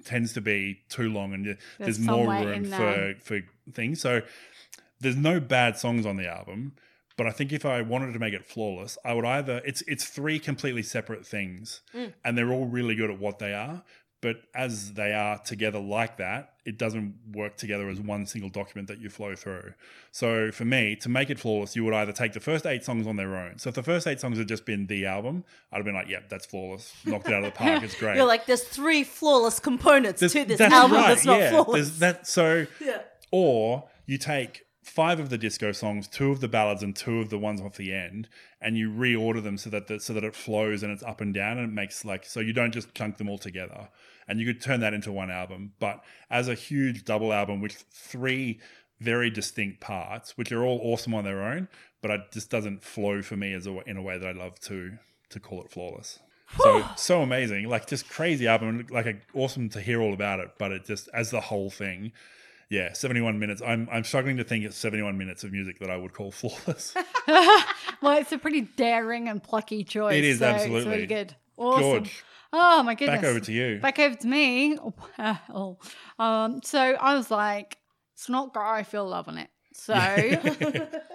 tends 0.05 0.33
to 0.33 0.41
be 0.41 0.81
too 0.89 1.11
long 1.13 1.35
and 1.35 1.45
there's, 1.45 1.59
There's 1.79 1.99
more 1.99 2.27
room 2.27 2.49
in 2.49 2.65
for 2.65 2.71
there. 2.79 3.15
for 3.23 3.41
things. 3.73 4.01
So 4.01 4.23
there's 5.01 5.17
no 5.17 5.41
bad 5.41 5.77
songs 5.77 6.07
on 6.07 6.17
the 6.17 6.27
album, 6.27 6.73
but 7.21 7.27
I 7.27 7.33
think 7.33 7.53
if 7.53 7.67
I 7.67 7.83
wanted 7.83 8.15
to 8.15 8.19
make 8.19 8.33
it 8.33 8.47
flawless, 8.47 8.97
I 9.05 9.13
would 9.13 9.27
either 9.27 9.61
it's 9.67 9.83
it's 9.87 10.07
three 10.07 10.39
completely 10.39 10.83
separate 10.83 11.27
things, 11.27 11.83
Mm. 11.95 12.15
and 12.25 12.39
they're 12.39 12.51
all 12.57 12.65
really 12.65 12.95
good 12.95 13.11
at 13.11 13.19
what 13.19 13.39
they 13.39 13.53
are. 13.53 13.83
But 14.23 14.37
as 14.55 14.93
they 14.95 15.13
are 15.15 15.39
together 15.39 15.79
like 15.79 16.17
that, 16.19 16.53
it 16.67 16.77
doesn't 16.79 17.15
work 17.33 17.57
together 17.57 17.89
as 17.89 17.99
one 18.01 18.27
single 18.27 18.51
document 18.51 18.89
that 18.89 18.99
you 19.01 19.09
flow 19.09 19.35
through. 19.35 19.73
So 20.13 20.51
for 20.53 20.65
me, 20.67 20.95
to 20.97 21.09
make 21.09 21.29
it 21.31 21.39
flawless, 21.39 21.75
you 21.77 21.85
would 21.85 21.95
either 21.95 22.13
take 22.13 22.33
the 22.35 22.41
first 22.41 22.67
eight 22.67 22.85
songs 22.85 23.07
on 23.07 23.17
their 23.17 23.35
own. 23.37 23.59
So 23.59 23.69
if 23.71 23.75
the 23.75 23.83
first 23.83 24.07
eight 24.07 24.21
songs 24.21 24.37
had 24.39 24.47
just 24.49 24.65
been 24.67 24.87
the 24.89 25.07
album, 25.07 25.45
I'd 25.73 25.77
have 25.77 25.85
been 25.87 25.95
like, 25.95 26.09
"Yep, 26.09 26.29
that's 26.31 26.47
flawless. 26.47 26.93
Knocked 27.07 27.29
it 27.29 27.33
out 27.35 27.45
of 27.45 27.53
the 27.53 27.59
park. 27.59 27.83
It's 27.83 27.95
great." 28.03 28.17
You're 28.17 28.27
like, 28.27 28.45
there's 28.47 28.63
three 28.65 29.05
flawless 29.05 29.59
components 29.59 30.21
There's- 30.21 30.33
to 30.35 30.45
this 30.47 30.59
that's 30.59 30.73
album 30.75 30.97
right, 30.99 31.09
that's 31.09 31.25
not 31.27 31.39
yeah. 31.41 31.51
flawless. 31.51 31.75
There's 31.89 31.99
that 32.01 32.27
so 32.27 32.67
Yeah. 32.81 33.03
or 33.31 33.89
you 34.07 34.19
take 34.19 34.63
five 34.91 35.21
of 35.21 35.31
the 35.31 35.39
disco 35.39 35.71
songs, 35.71 36.09
two 36.09 36.33
of 36.33 36.41
the 36.41 36.49
ballads, 36.49 36.83
and 36.83 36.95
two 36.97 37.21
of 37.21 37.31
the 37.31 37.39
ones 37.39 37.61
off 37.61 37.77
the 37.77 37.95
end, 37.95 38.29
and 38.61 38.77
you 38.77 38.91
reorder 38.91 39.43
them 39.43 39.57
so 39.57 39.71
that 39.71 39.87
the, 39.87 40.01
so 40.01 40.13
that 40.13 40.25
it 40.25 40.35
flows 40.35 40.83
and 40.83 40.93
it's 40.93 41.03
up 41.05 41.21
and 41.21 41.33
down, 41.33 41.59
and 41.59 41.69
it 41.69 41.75
makes 41.75 42.05
like 42.05 42.25
so 42.25 42.41
you 42.41 42.53
don't 42.53 42.73
just 42.73 42.93
chunk 42.95 43.17
them 43.17 43.29
all 43.29 43.39
together. 43.39 43.89
And 44.27 44.39
you 44.39 44.47
could 44.47 44.63
turn 44.63 44.81
that 44.81 44.95
into 44.95 45.11
one 45.11 45.31
album, 45.31 45.73
but 45.81 46.05
as 46.31 46.49
a 46.49 46.55
huge 46.55 47.05
double 47.05 47.33
album 47.33 47.61
with 47.61 47.73
three 47.91 48.61
very 49.01 49.31
distinct 49.31 49.81
parts, 49.81 50.37
which 50.37 50.53
are 50.53 50.63
all 50.65 50.81
awesome 50.83 51.15
on 51.15 51.25
their 51.25 51.43
own, 51.43 51.69
but 52.03 52.11
it 52.11 52.21
just 52.33 52.51
doesn't 52.51 52.85
flow 52.85 53.23
for 53.23 53.37
me 53.37 53.53
as 53.55 53.67
a, 53.67 53.89
in 53.89 53.97
a 53.97 54.03
way 54.03 54.19
that 54.19 54.29
I 54.29 54.33
love 54.33 54.59
to 54.61 54.99
to 55.31 55.41
call 55.41 55.63
it 55.63 55.71
flawless. 55.71 56.19
So 56.59 56.85
so 56.97 57.23
amazing, 57.23 57.69
like 57.69 57.87
just 57.87 58.09
crazy 58.09 58.49
album, 58.49 58.87
like 58.91 59.07
a, 59.07 59.15
awesome 59.35 59.69
to 59.71 59.81
hear 59.81 60.01
all 60.01 60.13
about 60.13 60.41
it. 60.41 60.51
But 60.59 60.73
it 60.73 60.85
just 60.85 61.09
as 61.15 61.31
the 61.31 61.41
whole 61.41 61.71
thing, 61.71 62.13
yeah, 62.71 62.93
seventy 62.95 63.21
one 63.21 63.39
minutes. 63.39 63.61
I'm 63.61 63.87
I'm 63.93 64.05
struggling 64.05 64.39
to 64.39 64.45
think 64.45 64.65
it's 64.65 64.77
seventy 64.77 65.03
one 65.03 65.19
minutes 65.19 65.45
of 65.45 65.53
music 65.53 65.79
that 65.81 65.91
I 65.91 65.97
would 65.99 66.15
call 66.15 66.31
flawless. 66.33 66.95
Well, 68.03 68.17
it's 68.17 68.33
a 68.33 68.39
pretty 68.39 68.63
daring 68.63 69.29
and 69.29 69.43
plucky 69.43 69.85
choice. 69.85 70.17
It 70.17 70.25
is, 70.25 70.39
so 70.39 70.47
It's 70.49 70.63
absolutely. 70.63 70.91
really 70.91 71.07
good. 71.07 71.35
Awesome. 71.59 71.83
George, 71.83 72.25
Oh 72.55 72.83
my 72.83 72.95
goodness. 72.95 73.21
back 73.21 73.29
over 73.29 73.41
to 73.41 73.53
you. 73.53 73.79
Back 73.79 73.99
over 73.99 74.15
to 74.17 74.27
me. 74.27 74.79
Oh, 75.19 75.77
um, 76.19 76.61
so 76.65 76.79
I 76.81 77.15
was 77.15 77.31
like, 77.31 77.77
it's 78.15 78.31
not 78.31 78.55
got 78.55 78.73
I 78.73 78.83
feel 78.85 79.07
love 79.07 79.29
on 79.29 79.37
it. 79.37 79.51
So 79.75 79.95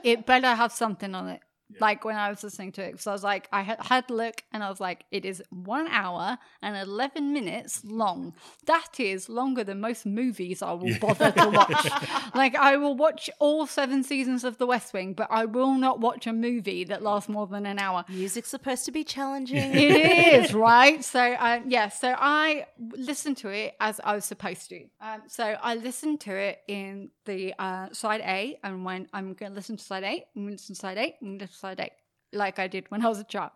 it 0.03 0.25
better 0.27 0.47
have 0.53 0.71
something 0.71 1.15
on 1.15 1.29
it. 1.29 1.41
Like 1.79 2.05
when 2.05 2.15
I 2.15 2.29
was 2.29 2.43
listening 2.43 2.71
to 2.73 2.83
it, 2.83 3.01
so 3.01 3.11
I 3.11 3.13
was 3.13 3.23
like, 3.23 3.47
I 3.51 3.61
had, 3.61 3.79
had 3.81 4.07
to 4.07 4.13
look, 4.13 4.43
and 4.51 4.63
I 4.63 4.69
was 4.69 4.79
like, 4.79 5.05
it 5.11 5.25
is 5.25 5.41
one 5.49 5.87
hour 5.87 6.37
and 6.61 6.75
eleven 6.77 7.33
minutes 7.33 7.83
long. 7.83 8.33
That 8.65 8.99
is 8.99 9.29
longer 9.29 9.63
than 9.63 9.81
most 9.81 10.05
movies 10.05 10.61
I 10.61 10.73
will 10.73 10.97
bother 10.99 11.31
to 11.31 11.49
watch. 11.49 11.87
like 12.35 12.55
I 12.55 12.77
will 12.77 12.95
watch 12.95 13.29
all 13.39 13.65
seven 13.67 14.03
seasons 14.03 14.43
of 14.43 14.57
The 14.57 14.65
West 14.65 14.93
Wing, 14.93 15.13
but 15.13 15.27
I 15.29 15.45
will 15.45 15.73
not 15.75 15.99
watch 15.99 16.27
a 16.27 16.33
movie 16.33 16.83
that 16.85 17.01
lasts 17.01 17.29
more 17.29 17.47
than 17.47 17.65
an 17.65 17.79
hour. 17.79 18.05
Music's 18.09 18.49
supposed 18.49 18.85
to 18.85 18.91
be 18.91 19.03
challenging. 19.03 19.73
It 19.75 20.45
is 20.45 20.53
right. 20.53 21.03
So 21.03 21.19
uh, 21.19 21.61
yeah, 21.67 21.89
so 21.89 22.15
I 22.17 22.67
listened 22.95 23.37
to 23.37 23.49
it 23.49 23.75
as 23.79 23.99
I 24.03 24.15
was 24.15 24.25
supposed 24.25 24.69
to. 24.69 24.85
Um, 25.01 25.23
so 25.27 25.43
I 25.61 25.75
listened 25.75 26.21
to 26.21 26.35
it 26.35 26.59
in 26.67 27.09
the 27.25 27.53
uh, 27.59 27.89
side 27.91 28.21
A, 28.21 28.57
and 28.63 28.85
when 28.85 29.07
I'm 29.13 29.33
going 29.33 29.51
to 29.51 29.55
listen 29.55 29.77
to 29.77 29.83
side 29.83 30.03
A, 30.03 30.25
I'm 30.35 30.43
going 30.43 30.47
to 30.47 30.51
listen 30.53 30.75
to 30.75 30.79
side 30.79 30.97
A, 30.97 31.15
I'm 31.21 31.37
going 31.37 31.39
to 31.39 31.47
listen 31.55 31.75
to 31.75 31.81
side 31.81 31.91
A, 32.33 32.37
like 32.37 32.59
I 32.59 32.67
did 32.67 32.85
when 32.89 33.05
I 33.05 33.09
was 33.09 33.19
a 33.19 33.23
child. 33.23 33.51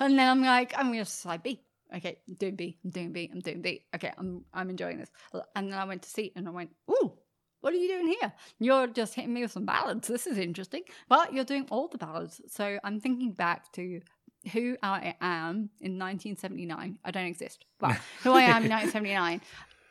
And 0.00 0.18
then 0.18 0.28
I'm 0.28 0.42
like, 0.42 0.74
I'm 0.76 0.86
going 0.86 1.04
to 1.04 1.10
side 1.10 1.42
B. 1.42 1.60
Okay, 1.94 2.18
I'm 2.28 2.34
doing 2.34 2.56
B. 2.56 2.78
I'm 2.84 2.90
doing 2.90 3.12
B. 3.12 3.30
I'm 3.32 3.40
doing 3.40 3.62
B. 3.62 3.84
Okay, 3.94 4.12
I'm 4.18 4.44
I'm 4.52 4.70
enjoying 4.70 4.98
this. 4.98 5.10
And 5.54 5.72
then 5.72 5.78
I 5.78 5.84
went 5.84 6.02
to 6.02 6.08
C, 6.10 6.32
and 6.36 6.48
I 6.48 6.50
went, 6.50 6.70
ooh. 6.90 7.12
What 7.62 7.72
are 7.72 7.78
you 7.78 7.88
doing 7.88 8.14
here? 8.20 8.32
You're 8.60 8.86
just 8.86 9.14
hitting 9.14 9.34
me 9.34 9.42
with 9.42 9.50
some 9.50 9.66
ballads. 9.66 10.06
This 10.06 10.26
is 10.28 10.38
interesting. 10.38 10.82
But 11.08 11.32
you're 11.32 11.44
doing 11.44 11.66
all 11.70 11.88
the 11.88 11.98
ballads. 11.98 12.40
So 12.48 12.78
I'm 12.84 13.00
thinking 13.00 13.32
back 13.32 13.72
to 13.72 14.02
who 14.52 14.76
I 14.82 15.16
am 15.20 15.70
in 15.80 15.98
1979. 15.98 16.98
I 17.04 17.10
don't 17.10 17.26
exist, 17.26 17.64
but 17.80 17.96
who 18.22 18.32
I 18.32 18.42
am 18.42 18.64
in 18.64 18.70
1979. 18.70 19.40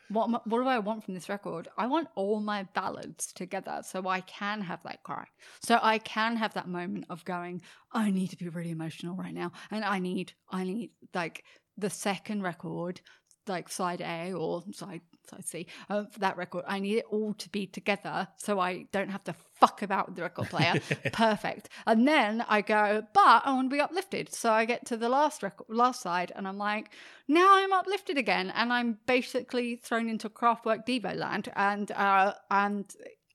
What, 0.09 0.29
what 0.47 0.59
do 0.59 0.67
I 0.67 0.79
want 0.79 1.03
from 1.03 1.13
this 1.13 1.29
record? 1.29 1.67
I 1.77 1.87
want 1.87 2.07
all 2.15 2.39
my 2.39 2.63
ballads 2.75 3.33
together 3.33 3.81
so 3.83 4.07
I 4.07 4.21
can 4.21 4.61
have 4.61 4.81
that 4.83 5.03
cry. 5.03 5.25
So 5.61 5.79
I 5.81 5.97
can 5.97 6.35
have 6.35 6.53
that 6.53 6.67
moment 6.67 7.05
of 7.09 7.25
going, 7.25 7.61
I 7.91 8.11
need 8.11 8.29
to 8.29 8.37
be 8.37 8.49
really 8.49 8.71
emotional 8.71 9.15
right 9.15 9.33
now. 9.33 9.51
And 9.71 9.83
I 9.83 9.99
need, 9.99 10.33
I 10.49 10.63
need 10.63 10.91
like 11.13 11.43
the 11.77 11.89
second 11.89 12.43
record, 12.43 13.01
like 13.47 13.69
side 13.69 14.01
A 14.01 14.33
or 14.33 14.63
side 14.71 15.01
side 15.29 15.45
C 15.45 15.67
for 15.87 16.19
that 16.19 16.37
record. 16.37 16.63
I 16.67 16.79
need 16.79 16.97
it 16.97 17.05
all 17.09 17.33
to 17.33 17.49
be 17.49 17.67
together 17.67 18.27
so 18.37 18.59
I 18.59 18.85
don't 18.91 19.09
have 19.09 19.23
to 19.25 19.33
fuck 19.59 19.81
about 19.81 20.07
with 20.07 20.15
the 20.15 20.21
record 20.23 20.49
player. 20.49 20.79
Perfect. 21.13 21.69
And 21.85 22.07
then 22.07 22.45
I 22.47 22.61
go, 22.61 23.03
but 23.13 23.41
I 23.45 23.53
want 23.53 23.69
to 23.69 23.75
be 23.75 23.81
uplifted. 23.81 24.33
So 24.33 24.51
I 24.51 24.65
get 24.65 24.85
to 24.87 24.97
the 24.97 25.09
last 25.09 25.43
record, 25.43 25.67
last 25.69 26.01
side, 26.01 26.31
and 26.35 26.47
I'm 26.47 26.57
like, 26.57 26.91
now 27.27 27.47
I'm 27.49 27.73
uplifted 27.73 28.17
again, 28.17 28.51
and 28.55 28.71
I'm 28.71 28.99
basically 29.07 29.77
thrown 29.77 30.09
into 30.09 30.29
Kraftwerk 30.29 30.85
Devo 30.85 31.15
land, 31.15 31.51
and 31.55 31.91
uh, 31.91 32.33
and. 32.49 32.85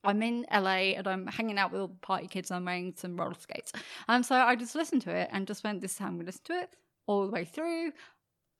I'm 0.03 0.23
in 0.23 0.47
LA 0.51 0.97
and 0.97 1.07
I'm 1.07 1.27
hanging 1.27 1.59
out 1.59 1.73
with 1.73 1.81
all 1.83 1.89
the 1.89 1.95
party 1.97 2.27
kids. 2.27 2.51
I'm 2.51 2.65
wearing 2.65 2.95
some 2.97 3.19
roller 3.19 3.35
skates. 3.39 3.71
And 4.09 4.25
so 4.25 4.35
I 4.35 4.57
just 4.57 4.75
listened 4.75 5.03
to 5.03 5.15
it 5.15 5.29
and 5.31 5.47
just 5.47 5.63
went, 5.63 5.83
this 5.83 5.97
time 5.97 6.09
I'm 6.09 6.15
going 6.15 6.25
to 6.25 6.29
listen 6.29 6.45
to 6.45 6.53
it 6.55 6.71
all 7.07 7.27
the 7.27 7.31
way 7.31 7.45
through 7.45 7.93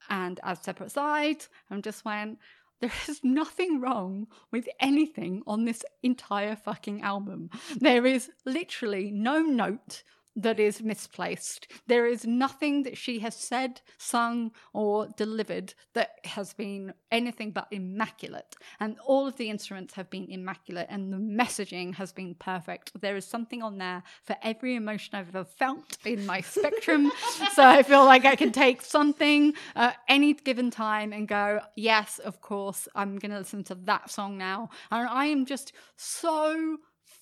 and 0.09 0.39
as 0.43 0.59
separate 0.61 0.91
sides 0.91 1.49
and 1.69 1.83
just 1.83 2.05
went 2.05 2.37
there 2.81 2.91
is 3.07 3.21
nothing 3.23 3.79
wrong 3.79 4.27
with 4.51 4.67
anything 4.79 5.43
on 5.47 5.65
this 5.65 5.83
entire 6.03 6.55
fucking 6.55 7.01
album. 7.01 7.49
There 7.79 8.05
is 8.05 8.29
literally 8.45 9.11
no 9.11 9.41
note 9.41 10.03
that 10.35 10.59
is 10.59 10.81
misplaced. 10.81 11.67
There 11.87 12.05
is 12.05 12.25
nothing 12.25 12.83
that 12.83 12.97
she 12.97 13.19
has 13.19 13.35
said, 13.35 13.81
sung, 13.97 14.51
or 14.73 15.07
delivered 15.17 15.73
that 15.93 16.19
has 16.25 16.53
been 16.53 16.93
anything 17.11 17.51
but 17.51 17.67
immaculate. 17.71 18.55
And 18.79 18.97
all 19.05 19.27
of 19.27 19.37
the 19.37 19.49
instruments 19.49 19.93
have 19.95 20.09
been 20.09 20.29
immaculate, 20.29 20.87
and 20.89 21.11
the 21.11 21.17
messaging 21.17 21.95
has 21.95 22.11
been 22.11 22.35
perfect. 22.35 22.91
There 22.99 23.15
is 23.15 23.25
something 23.25 23.61
on 23.61 23.77
there 23.77 24.03
for 24.23 24.35
every 24.41 24.75
emotion 24.75 25.15
I've 25.15 25.35
ever 25.35 25.43
felt 25.43 25.97
in 26.05 26.25
my 26.25 26.41
spectrum. 26.41 27.11
so 27.53 27.63
I 27.63 27.83
feel 27.83 28.05
like 28.05 28.25
I 28.25 28.35
can 28.35 28.51
take 28.51 28.81
something 28.81 29.53
at 29.75 29.97
any 30.07 30.33
given 30.33 30.71
time 30.71 31.13
and 31.13 31.27
go, 31.27 31.61
yes, 31.75 32.19
of 32.19 32.41
course, 32.41 32.87
I'm 32.95 33.17
going 33.17 33.31
to 33.31 33.39
listen 33.39 33.63
to 33.65 33.75
that 33.75 34.09
song 34.09 34.37
now. 34.37 34.69
And 34.89 35.07
I 35.07 35.25
am 35.25 35.45
just 35.45 35.73
so 35.97 36.77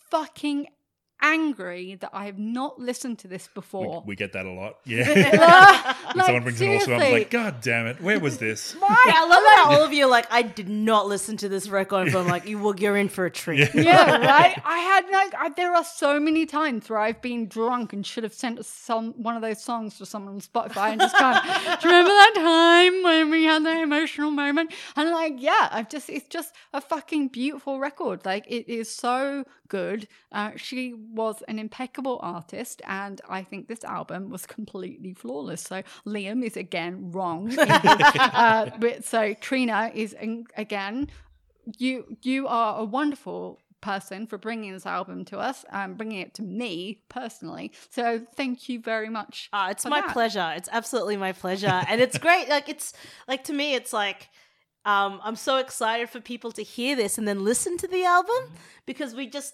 fucking 0.10 0.68
angry 1.22 1.96
that 1.96 2.12
I 2.14 2.26
have 2.26 2.40
not 2.40 2.80
listened 2.80 3.20
to 3.20 3.28
this 3.28 3.48
before. 3.54 4.04
we 4.06 4.16
get 4.16 4.34
that 4.34 4.46
a 4.46 4.52
lot. 4.52 4.78
Yeah. 4.86 5.38
Ah, 5.42 6.12
when 6.14 6.26
someone 6.26 6.44
brings 6.44 6.62
it 6.62 6.68
also 6.70 6.94
up, 6.96 7.02
I'm 7.02 7.12
like, 7.12 7.30
God 7.30 7.62
damn 7.62 7.88
it, 7.88 8.02
where 8.02 8.20
was 8.20 8.38
this? 8.38 8.76
Yeah, 9.06 9.14
I 9.16 9.28
love 9.28 9.44
how 9.56 9.72
all 9.80 9.86
of 9.86 9.94
you 9.94 10.06
are 10.06 10.10
like, 10.10 10.28
I 10.32 10.42
did 10.42 10.70
not 10.70 11.08
listen 11.08 11.38
to 11.38 11.50
this 11.50 11.68
record, 11.70 12.12
but 12.12 12.20
I'm 12.20 12.28
like, 12.28 12.48
you, 12.48 12.60
well, 12.60 12.76
you're 12.76 12.98
in 12.98 13.10
for 13.10 13.26
a 13.26 13.32
treat. 13.32 13.74
yeah, 13.74 14.18
right. 14.26 14.60
I 14.66 14.80
had 14.80 15.10
like 15.10 15.34
I, 15.36 15.50
there 15.50 15.74
are 15.74 15.84
so 15.84 16.20
many 16.20 16.46
times 16.46 16.90
where 16.90 17.00
I've 17.00 17.22
been 17.22 17.48
drunk 17.48 17.94
and 17.94 18.06
should 18.06 18.24
have 18.24 18.34
sent 18.34 18.64
some 18.66 19.14
one 19.14 19.36
of 19.36 19.42
those 19.42 19.62
songs 19.62 19.98
to 19.98 20.06
someone 20.06 20.36
on 20.36 20.42
Spotify 20.42 20.92
and 20.92 21.02
just 21.02 21.18
gone, 21.18 21.42
"Do 21.44 21.88
you 21.88 21.94
remember 21.96 22.10
that 22.10 22.34
time 22.36 23.04
when 23.04 23.30
we 23.30 23.44
had 23.46 23.66
that 23.66 23.82
emotional 23.82 24.32
moment?" 24.32 24.74
And 24.96 25.10
like, 25.12 25.36
yeah, 25.38 25.70
I've 25.72 25.90
just 25.90 26.10
it's 26.10 26.28
just 26.28 26.54
a 26.74 26.82
fucking 26.82 27.30
beautiful 27.30 27.80
record. 27.80 28.26
Like 28.26 28.46
it 28.48 28.70
is 28.72 28.90
so 28.90 29.46
good. 29.68 30.08
Uh, 30.32 30.52
she 30.58 30.94
was 31.14 31.42
an 31.48 31.60
impeccable 31.60 32.20
artist, 32.22 32.82
and 32.88 33.22
I 33.30 33.44
think 33.44 33.68
this 33.68 33.84
album 33.84 34.30
was 34.30 34.46
completely 34.46 35.14
flawless. 35.14 35.62
So 35.62 35.84
Liam 36.06 36.44
is 36.44 36.58
again 36.58 37.12
wrong. 37.12 37.58
uh, 37.60 38.72
but 38.80 39.06
so 39.06 39.34
Trina 39.34 39.92
is 39.94 40.14
in, 40.14 40.46
again 40.58 41.10
you 41.78 42.18
you 42.22 42.48
are 42.48 42.80
a 42.80 42.84
wonderful 42.84 43.60
person 43.82 44.28
for 44.28 44.38
bringing 44.38 44.74
this 44.74 44.86
album 44.86 45.24
to 45.24 45.38
us 45.38 45.64
and 45.72 45.98
bringing 45.98 46.20
it 46.20 46.34
to 46.34 46.44
me 46.44 47.02
personally. 47.08 47.72
So 47.90 48.26
thank 48.36 48.68
you 48.68 48.82
very 48.82 49.10
much. 49.10 49.50
Ah, 49.54 49.70
it's 49.70 49.86
my 49.86 50.02
that. 50.02 50.12
pleasure. 50.12 50.54
It's 50.56 50.68
absolutely 50.72 51.16
my 51.16 51.32
pleasure. 51.32 51.84
and 51.88 52.02
it's 52.02 52.18
great. 52.18 52.50
Like 52.50 52.68
it's 52.68 52.94
like 53.28 53.46
to 53.46 53.54
me, 53.54 53.76
it's 53.76 53.94
like 53.94 54.30
um, 54.86 55.20
I'm 55.24 55.36
so 55.36 55.58
excited 55.58 56.10
for 56.10 56.20
people 56.20 56.52
to 56.54 56.64
hear 56.64 56.96
this 56.96 57.18
and 57.18 57.28
then 57.28 57.44
listen 57.44 57.78
to 57.78 57.88
the 57.88 58.06
album 58.06 58.54
because 58.86 59.14
we 59.14 59.28
just 59.28 59.54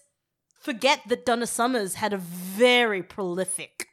forget 0.65 1.01
that 1.07 1.25
Donna 1.25 1.45
Summers 1.47 1.95
had 1.95 2.11
a 2.11 2.17
very 2.17 3.03
prolific 3.03 3.87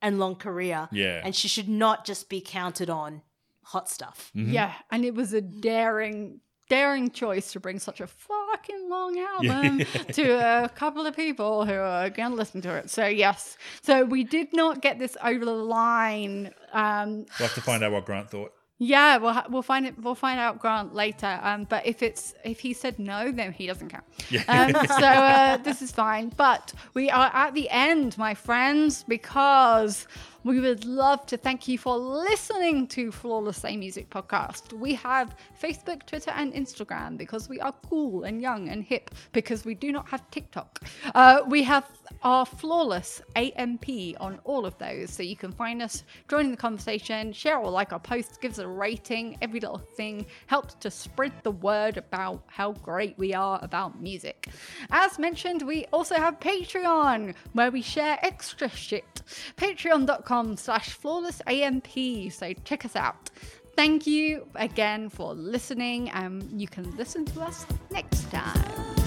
and 0.00 0.18
long 0.18 0.36
career. 0.36 0.88
Yeah. 0.92 1.20
And 1.24 1.34
she 1.34 1.48
should 1.48 1.68
not 1.68 2.06
just 2.06 2.28
be 2.28 2.40
counted 2.40 2.88
on 2.88 3.22
hot 3.64 3.88
stuff. 3.88 4.30
Yeah, 4.34 4.72
and 4.90 5.04
it 5.04 5.14
was 5.14 5.32
a 5.32 5.40
daring 5.40 6.40
daring 6.70 7.10
choice 7.10 7.52
to 7.52 7.60
bring 7.60 7.78
such 7.78 8.00
a 8.00 8.06
fucking 8.06 8.88
long 8.88 9.18
album 9.34 9.84
to 10.12 10.64
a 10.64 10.68
couple 10.70 11.04
of 11.06 11.14
people 11.14 11.66
who 11.66 11.74
are 11.74 12.08
going 12.08 12.30
to 12.30 12.36
listen 12.36 12.62
to 12.62 12.74
it. 12.74 12.88
So 12.88 13.06
yes. 13.06 13.58
So 13.82 14.04
we 14.04 14.24
did 14.24 14.54
not 14.54 14.80
get 14.80 14.98
this 14.98 15.16
over 15.22 15.44
the 15.44 15.52
line 15.52 16.52
um 16.72 17.26
We'll 17.38 17.48
have 17.48 17.54
to 17.54 17.60
find 17.60 17.82
out 17.84 17.92
what 17.92 18.06
Grant 18.06 18.30
thought. 18.30 18.52
Yeah, 18.84 19.16
we'll 19.16 19.32
ha- 19.32 19.46
we'll 19.48 19.62
find 19.62 19.86
it. 19.86 19.94
We'll 19.98 20.14
find 20.14 20.38
out 20.38 20.58
Grant 20.58 20.94
later. 20.94 21.40
Um, 21.42 21.64
but 21.64 21.86
if 21.86 22.02
it's 22.02 22.34
if 22.44 22.60
he 22.60 22.72
said 22.74 22.98
no, 22.98 23.32
then 23.32 23.52
he 23.52 23.66
doesn't 23.66 23.88
count. 23.88 24.04
Um, 24.48 24.72
so 24.86 25.06
uh, 25.06 25.56
this 25.58 25.80
is 25.80 25.90
fine. 25.90 26.32
But 26.36 26.72
we 26.92 27.08
are 27.10 27.30
at 27.32 27.54
the 27.54 27.68
end, 27.70 28.18
my 28.18 28.34
friends, 28.34 29.04
because 29.08 30.06
We 30.44 30.60
would 30.60 30.84
love 30.84 31.24
to 31.28 31.38
thank 31.38 31.68
you 31.68 31.78
for 31.78 31.96
listening 31.96 32.86
to 32.88 33.10
Flawless 33.10 33.64
A 33.64 33.78
Music 33.78 34.10
Podcast. 34.10 34.74
We 34.74 34.92
have 34.96 35.36
Facebook, 35.58 36.04
Twitter, 36.04 36.32
and 36.32 36.52
Instagram 36.52 37.16
because 37.16 37.48
we 37.48 37.60
are 37.60 37.72
cool 37.88 38.24
and 38.24 38.42
young 38.42 38.68
and 38.68 38.84
hip 38.84 39.10
because 39.32 39.64
we 39.64 39.74
do 39.74 39.90
not 39.90 40.06
have 40.10 40.30
TikTok. 40.30 40.84
Uh, 41.14 41.40
we 41.48 41.62
have 41.62 41.88
our 42.22 42.44
Flawless 42.44 43.22
AMP 43.36 43.88
on 44.20 44.38
all 44.44 44.66
of 44.66 44.76
those, 44.76 45.08
so 45.08 45.22
you 45.22 45.34
can 45.34 45.50
find 45.50 45.80
us, 45.80 46.04
join 46.28 46.44
in 46.44 46.50
the 46.50 46.58
conversation, 46.58 47.32
share 47.32 47.56
or 47.56 47.70
like 47.70 47.94
our 47.94 47.98
posts, 47.98 48.36
give 48.36 48.52
us 48.52 48.58
a 48.58 48.68
rating. 48.68 49.38
Every 49.40 49.60
little 49.60 49.78
thing 49.96 50.26
helps 50.46 50.74
to 50.74 50.90
spread 50.90 51.32
the 51.42 51.52
word 51.52 51.96
about 51.96 52.42
how 52.48 52.72
great 52.72 53.16
we 53.16 53.32
are 53.32 53.58
about 53.62 53.98
music. 53.98 54.50
As 54.90 55.18
mentioned, 55.18 55.62
we 55.62 55.86
also 55.86 56.16
have 56.16 56.38
Patreon 56.38 57.34
where 57.54 57.70
we 57.70 57.80
share 57.80 58.18
extra 58.20 58.68
shit. 58.68 59.22
Patreon.com 59.56 60.33
slash 60.56 60.90
flawless 60.90 61.40
AMP. 61.46 62.32
So 62.32 62.52
check 62.64 62.84
us 62.84 62.96
out. 62.96 63.30
Thank 63.76 64.06
you 64.06 64.46
again 64.54 65.10
for 65.10 65.34
listening, 65.34 66.10
and 66.10 66.60
you 66.60 66.68
can 66.68 66.96
listen 66.96 67.24
to 67.26 67.40
us 67.40 67.66
next 67.90 68.30
time. 68.30 69.03